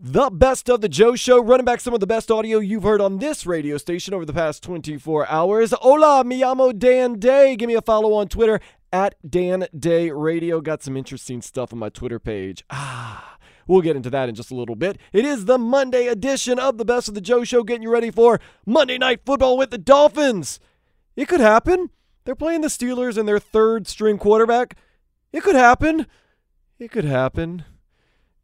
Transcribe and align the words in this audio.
The 0.00 0.30
best 0.30 0.70
of 0.70 0.80
the 0.80 0.88
Joe 0.88 1.16
Show, 1.16 1.42
running 1.42 1.64
back 1.64 1.80
some 1.80 1.92
of 1.92 1.98
the 1.98 2.06
best 2.06 2.30
audio 2.30 2.60
you've 2.60 2.84
heard 2.84 3.00
on 3.00 3.18
this 3.18 3.44
radio 3.44 3.76
station 3.78 4.14
over 4.14 4.24
the 4.24 4.32
past 4.32 4.62
24 4.62 5.28
hours. 5.28 5.74
Hola, 5.80 6.22
mi 6.22 6.40
amo 6.40 6.70
Dan 6.70 7.18
Day. 7.18 7.56
Give 7.56 7.66
me 7.66 7.74
a 7.74 7.82
follow 7.82 8.12
on 8.12 8.28
Twitter 8.28 8.60
at 8.92 9.16
Dan 9.28 9.66
Day 9.76 10.12
Radio. 10.12 10.60
Got 10.60 10.84
some 10.84 10.96
interesting 10.96 11.42
stuff 11.42 11.72
on 11.72 11.80
my 11.80 11.88
Twitter 11.88 12.20
page. 12.20 12.62
Ah, 12.70 13.38
we'll 13.66 13.80
get 13.80 13.96
into 13.96 14.08
that 14.10 14.28
in 14.28 14.36
just 14.36 14.52
a 14.52 14.54
little 14.54 14.76
bit. 14.76 14.98
It 15.12 15.24
is 15.24 15.46
the 15.46 15.58
Monday 15.58 16.06
edition 16.06 16.60
of 16.60 16.78
the 16.78 16.84
best 16.84 17.08
of 17.08 17.14
the 17.16 17.20
Joe 17.20 17.42
Show, 17.42 17.64
getting 17.64 17.82
you 17.82 17.90
ready 17.90 18.12
for 18.12 18.38
Monday 18.64 18.98
Night 18.98 19.22
Football 19.26 19.58
with 19.58 19.72
the 19.72 19.78
Dolphins. 19.78 20.60
It 21.16 21.26
could 21.26 21.40
happen. 21.40 21.90
They're 22.24 22.36
playing 22.36 22.60
the 22.60 22.68
Steelers 22.68 23.18
and 23.18 23.26
their 23.26 23.40
third 23.40 23.88
string 23.88 24.18
quarterback. 24.18 24.76
It 25.32 25.42
could 25.42 25.56
happen. 25.56 26.06
It 26.78 26.92
could 26.92 27.04
happen. 27.04 27.64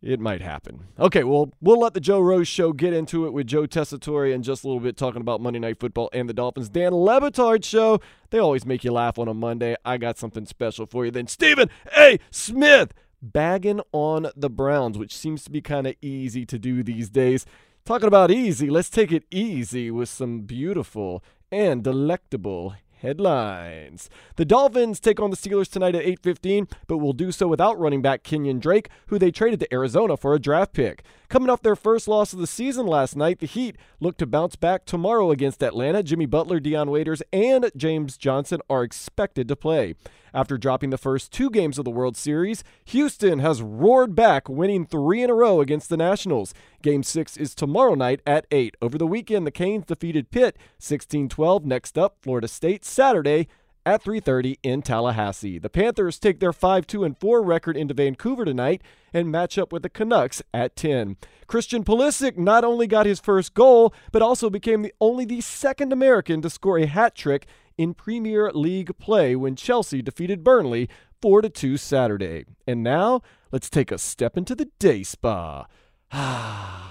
It 0.04 0.20
might 0.20 0.42
happen. 0.42 0.88
Okay, 0.98 1.24
well, 1.24 1.50
we'll 1.62 1.80
let 1.80 1.94
the 1.94 2.00
Joe 2.00 2.20
Rose 2.20 2.46
show 2.46 2.74
get 2.74 2.92
into 2.92 3.24
it 3.24 3.32
with 3.32 3.46
Joe 3.46 3.66
Tessitore 3.66 4.34
and 4.34 4.44
just 4.44 4.62
a 4.62 4.66
little 4.66 4.82
bit, 4.82 4.98
talking 4.98 5.22
about 5.22 5.40
Monday 5.40 5.58
Night 5.58 5.80
Football 5.80 6.10
and 6.12 6.28
the 6.28 6.34
Dolphins. 6.34 6.68
Dan 6.68 6.92
Le 6.92 7.20
Batard 7.22 7.64
show. 7.64 8.00
They 8.28 8.38
always 8.38 8.66
make 8.66 8.84
you 8.84 8.92
laugh 8.92 9.18
on 9.18 9.28
a 9.28 9.34
Monday. 9.34 9.76
I 9.82 9.96
got 9.96 10.18
something 10.18 10.44
special 10.44 10.84
for 10.84 11.06
you. 11.06 11.10
Then 11.10 11.26
Stephen 11.26 11.70
A. 11.96 12.18
Smith 12.30 12.92
bagging 13.22 13.80
on 13.92 14.26
the 14.36 14.50
Browns, 14.50 14.98
which 14.98 15.16
seems 15.16 15.42
to 15.44 15.50
be 15.50 15.62
kind 15.62 15.86
of 15.86 15.94
easy 16.02 16.44
to 16.44 16.58
do 16.58 16.82
these 16.82 17.08
days. 17.08 17.46
Talking 17.86 18.08
about 18.08 18.30
easy, 18.30 18.68
let's 18.68 18.90
take 18.90 19.10
it 19.10 19.24
easy 19.30 19.90
with 19.90 20.10
some 20.10 20.40
beautiful 20.40 21.24
and 21.50 21.82
delectable 21.82 22.74
headlines. 23.04 24.10
The 24.36 24.44
Dolphins 24.44 24.98
take 24.98 25.20
on 25.20 25.30
the 25.30 25.36
Steelers 25.36 25.70
tonight 25.70 25.94
at 25.94 26.04
8:15, 26.04 26.66
but 26.86 26.98
will 26.98 27.12
do 27.12 27.30
so 27.30 27.46
without 27.46 27.78
running 27.78 28.02
back 28.02 28.22
Kenyon 28.22 28.58
Drake, 28.58 28.88
who 29.06 29.18
they 29.18 29.30
traded 29.30 29.60
to 29.60 29.72
Arizona 29.72 30.16
for 30.16 30.34
a 30.34 30.40
draft 30.40 30.72
pick. 30.72 31.04
Coming 31.34 31.50
off 31.50 31.62
their 31.62 31.74
first 31.74 32.06
loss 32.06 32.32
of 32.32 32.38
the 32.38 32.46
season 32.46 32.86
last 32.86 33.16
night, 33.16 33.40
the 33.40 33.46
Heat 33.46 33.76
look 33.98 34.16
to 34.18 34.24
bounce 34.24 34.54
back 34.54 34.84
tomorrow 34.84 35.32
against 35.32 35.64
Atlanta. 35.64 36.00
Jimmy 36.00 36.26
Butler, 36.26 36.60
Dion 36.60 36.92
Waiters, 36.92 37.24
and 37.32 37.72
James 37.76 38.16
Johnson 38.16 38.60
are 38.70 38.84
expected 38.84 39.48
to 39.48 39.56
play. 39.56 39.96
After 40.32 40.56
dropping 40.56 40.90
the 40.90 40.96
first 40.96 41.32
two 41.32 41.50
games 41.50 41.76
of 41.76 41.84
the 41.84 41.90
World 41.90 42.16
Series, 42.16 42.62
Houston 42.84 43.40
has 43.40 43.62
roared 43.62 44.14
back, 44.14 44.48
winning 44.48 44.86
three 44.86 45.24
in 45.24 45.30
a 45.30 45.34
row 45.34 45.60
against 45.60 45.88
the 45.88 45.96
Nationals. 45.96 46.54
Game 46.82 47.02
six 47.02 47.36
is 47.36 47.56
tomorrow 47.56 47.96
night 47.96 48.20
at 48.24 48.46
8. 48.52 48.76
Over 48.80 48.96
the 48.96 49.04
weekend, 49.04 49.44
the 49.44 49.50
Canes 49.50 49.86
defeated 49.86 50.30
Pitt 50.30 50.56
16 50.78 51.28
12. 51.28 51.66
Next 51.66 51.98
up, 51.98 52.18
Florida 52.22 52.46
State 52.46 52.84
Saturday 52.84 53.48
at 53.86 54.02
3:30 54.02 54.58
in 54.62 54.82
Tallahassee. 54.82 55.58
The 55.58 55.70
Panthers 55.70 56.18
take 56.18 56.40
their 56.40 56.52
5-2 56.52 57.04
and 57.04 57.18
4 57.18 57.42
record 57.42 57.76
into 57.76 57.94
Vancouver 57.94 58.44
tonight 58.44 58.82
and 59.12 59.30
match 59.30 59.58
up 59.58 59.72
with 59.72 59.82
the 59.82 59.88
Canucks 59.88 60.42
at 60.52 60.76
10. 60.76 61.16
Christian 61.46 61.84
Pulisic 61.84 62.36
not 62.36 62.64
only 62.64 62.86
got 62.86 63.06
his 63.06 63.20
first 63.20 63.54
goal, 63.54 63.94
but 64.12 64.22
also 64.22 64.50
became 64.50 64.82
the 64.82 64.94
only 65.00 65.24
the 65.24 65.40
second 65.40 65.92
American 65.92 66.40
to 66.42 66.50
score 66.50 66.78
a 66.78 66.86
hat 66.86 67.14
trick 67.14 67.46
in 67.76 67.94
Premier 67.94 68.50
League 68.52 68.96
play 68.98 69.36
when 69.36 69.56
Chelsea 69.56 70.02
defeated 70.02 70.44
Burnley 70.44 70.88
4 71.20 71.42
2 71.42 71.76
Saturday. 71.76 72.44
And 72.66 72.82
now, 72.82 73.22
let's 73.50 73.70
take 73.70 73.90
a 73.90 73.98
step 73.98 74.36
into 74.36 74.54
the 74.54 74.68
day 74.78 75.02
spa. 75.02 75.66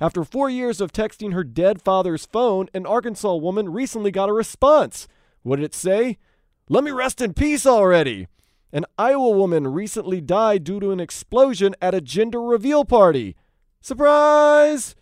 After 0.00 0.24
four 0.24 0.50
years 0.50 0.80
of 0.80 0.92
texting 0.92 1.32
her 1.32 1.44
dead 1.44 1.80
father's 1.80 2.26
phone, 2.26 2.68
an 2.74 2.84
Arkansas 2.84 3.36
woman 3.36 3.72
recently 3.72 4.10
got 4.10 4.28
a 4.28 4.32
response. 4.32 5.08
What 5.44 5.56
did 5.56 5.66
it 5.66 5.74
say? 5.74 6.18
Let 6.68 6.82
me 6.82 6.90
rest 6.90 7.20
in 7.20 7.34
peace 7.34 7.66
already. 7.66 8.26
An 8.72 8.86
Iowa 8.98 9.30
woman 9.30 9.68
recently 9.68 10.20
died 10.20 10.64
due 10.64 10.80
to 10.80 10.90
an 10.90 10.98
explosion 10.98 11.76
at 11.80 11.94
a 11.94 12.00
gender 12.00 12.40
reveal 12.40 12.84
party. 12.84 13.36
Surprise! 13.80 14.96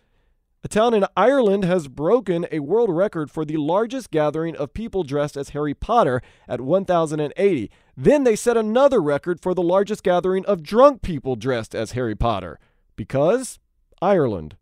A 0.64 0.69
town 0.69 0.94
in 0.94 1.06
Ireland 1.16 1.64
has 1.64 1.88
broken 1.88 2.47
a 2.50 2.58
world 2.58 2.91
record 2.91 3.30
for 3.30 3.44
the 3.44 3.56
largest 3.56 4.10
gathering 4.10 4.56
of 4.56 4.75
people 4.75 5.04
dressed 5.04 5.36
as 5.36 5.50
Harry 5.50 5.75
Potter 5.75 6.20
at 6.48 6.60
1,080. 6.60 7.70
Then 7.97 8.24
they 8.24 8.36
set 8.36 8.56
another 8.56 9.00
record 9.00 9.41
for 9.41 9.54
the 9.54 9.62
largest 9.62 10.03
gathering 10.03 10.44
of 10.47 10.62
drunk 10.62 11.03
people 11.03 11.36
dressed 11.36 11.74
as 11.74 11.92
Harry 11.92 12.16
Potter. 12.16 12.59
Because 12.97 13.60
Ireland. 14.00 14.56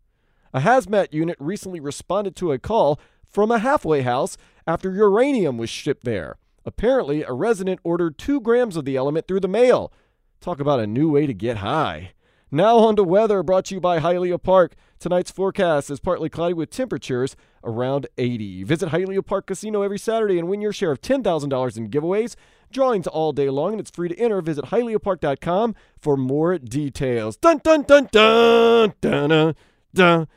A 0.53 0.61
hazmat 0.61 1.11
unit 1.11 1.37
recently 1.39 1.79
responded 1.79 2.35
to 2.35 2.51
a 2.51 2.59
call 2.59 2.99
from 3.27 3.51
a 3.51 3.59
halfway 3.59 4.01
house 4.01 4.37
after 4.67 4.91
uranium 4.91 5.57
was 5.57 5.69
shipped 5.69 6.03
there. 6.03 6.37
Apparently, 6.65 7.23
a 7.23 7.33
resident 7.33 7.79
ordered 7.83 8.17
two 8.17 8.39
grams 8.39 8.77
of 8.77 8.85
the 8.85 8.95
element 8.95 9.27
through 9.27 9.39
the 9.39 9.47
mail. 9.47 9.91
Talk 10.39 10.59
about 10.59 10.79
a 10.79 10.87
new 10.87 11.09
way 11.09 11.25
to 11.25 11.33
get 11.33 11.57
high. 11.57 12.11
Now 12.51 12.79
on 12.79 12.95
to 12.97 13.03
weather 13.03 13.43
brought 13.43 13.65
to 13.65 13.75
you 13.75 13.81
by 13.81 13.99
Hialeah 13.99 14.41
Park. 14.43 14.75
Tonight's 14.99 15.31
forecast 15.31 15.89
is 15.89 15.99
partly 15.99 16.29
cloudy 16.29 16.53
with 16.53 16.69
temperatures 16.69 17.35
around 17.63 18.07
80. 18.17 18.65
Visit 18.65 18.89
Hialeah 18.89 19.25
Park 19.25 19.47
Casino 19.47 19.81
every 19.81 19.97
Saturday 19.97 20.37
and 20.37 20.49
win 20.49 20.61
your 20.61 20.73
share 20.73 20.91
of 20.91 21.01
$10,000 21.01 21.77
in 21.77 21.89
giveaways. 21.89 22.35
Drawings 22.71 23.07
all 23.07 23.31
day 23.31 23.49
long 23.49 23.71
and 23.71 23.79
it's 23.79 23.89
free 23.89 24.09
to 24.09 24.19
enter. 24.19 24.41
Visit 24.41 24.65
hialeahpark.com 24.65 25.75
for 25.97 26.17
more 26.17 26.57
details. 26.57 27.37
Dun 27.37 27.59
dun 27.63 27.83
dun 27.83 28.09
dun 28.11 28.93
dun 28.99 29.29
dun. 29.29 29.55
dun. 29.93 30.27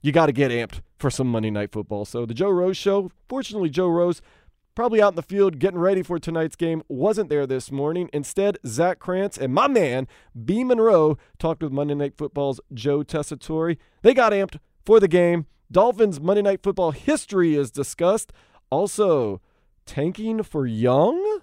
You 0.00 0.12
got 0.12 0.26
to 0.26 0.32
get 0.32 0.50
amped 0.50 0.80
for 0.98 1.10
some 1.10 1.28
Monday 1.28 1.50
Night 1.50 1.72
Football. 1.72 2.04
So 2.04 2.26
the 2.26 2.34
Joe 2.34 2.50
Rose 2.50 2.76
Show. 2.76 3.10
Fortunately, 3.28 3.70
Joe 3.70 3.88
Rose 3.88 4.20
probably 4.74 5.02
out 5.02 5.12
in 5.12 5.16
the 5.16 5.22
field 5.22 5.58
getting 5.58 5.80
ready 5.80 6.04
for 6.04 6.20
tonight's 6.20 6.54
game, 6.54 6.82
wasn't 6.86 7.28
there 7.28 7.48
this 7.48 7.72
morning. 7.72 8.08
Instead, 8.12 8.58
Zach 8.64 9.00
Krantz 9.00 9.36
and 9.36 9.52
my 9.52 9.66
man, 9.66 10.06
B. 10.44 10.62
Monroe, 10.62 11.18
talked 11.36 11.64
with 11.64 11.72
Monday 11.72 11.94
Night 11.94 12.16
Football's 12.16 12.60
Joe 12.72 13.02
Tessitore. 13.02 13.76
They 14.02 14.14
got 14.14 14.32
amped 14.32 14.60
for 14.84 15.00
the 15.00 15.08
game. 15.08 15.46
Dolphins 15.70 16.20
Monday 16.20 16.42
Night 16.42 16.62
Football 16.62 16.92
history 16.92 17.56
is 17.56 17.72
discussed. 17.72 18.32
Also, 18.70 19.40
tanking 19.84 20.44
for 20.44 20.64
Young? 20.64 21.40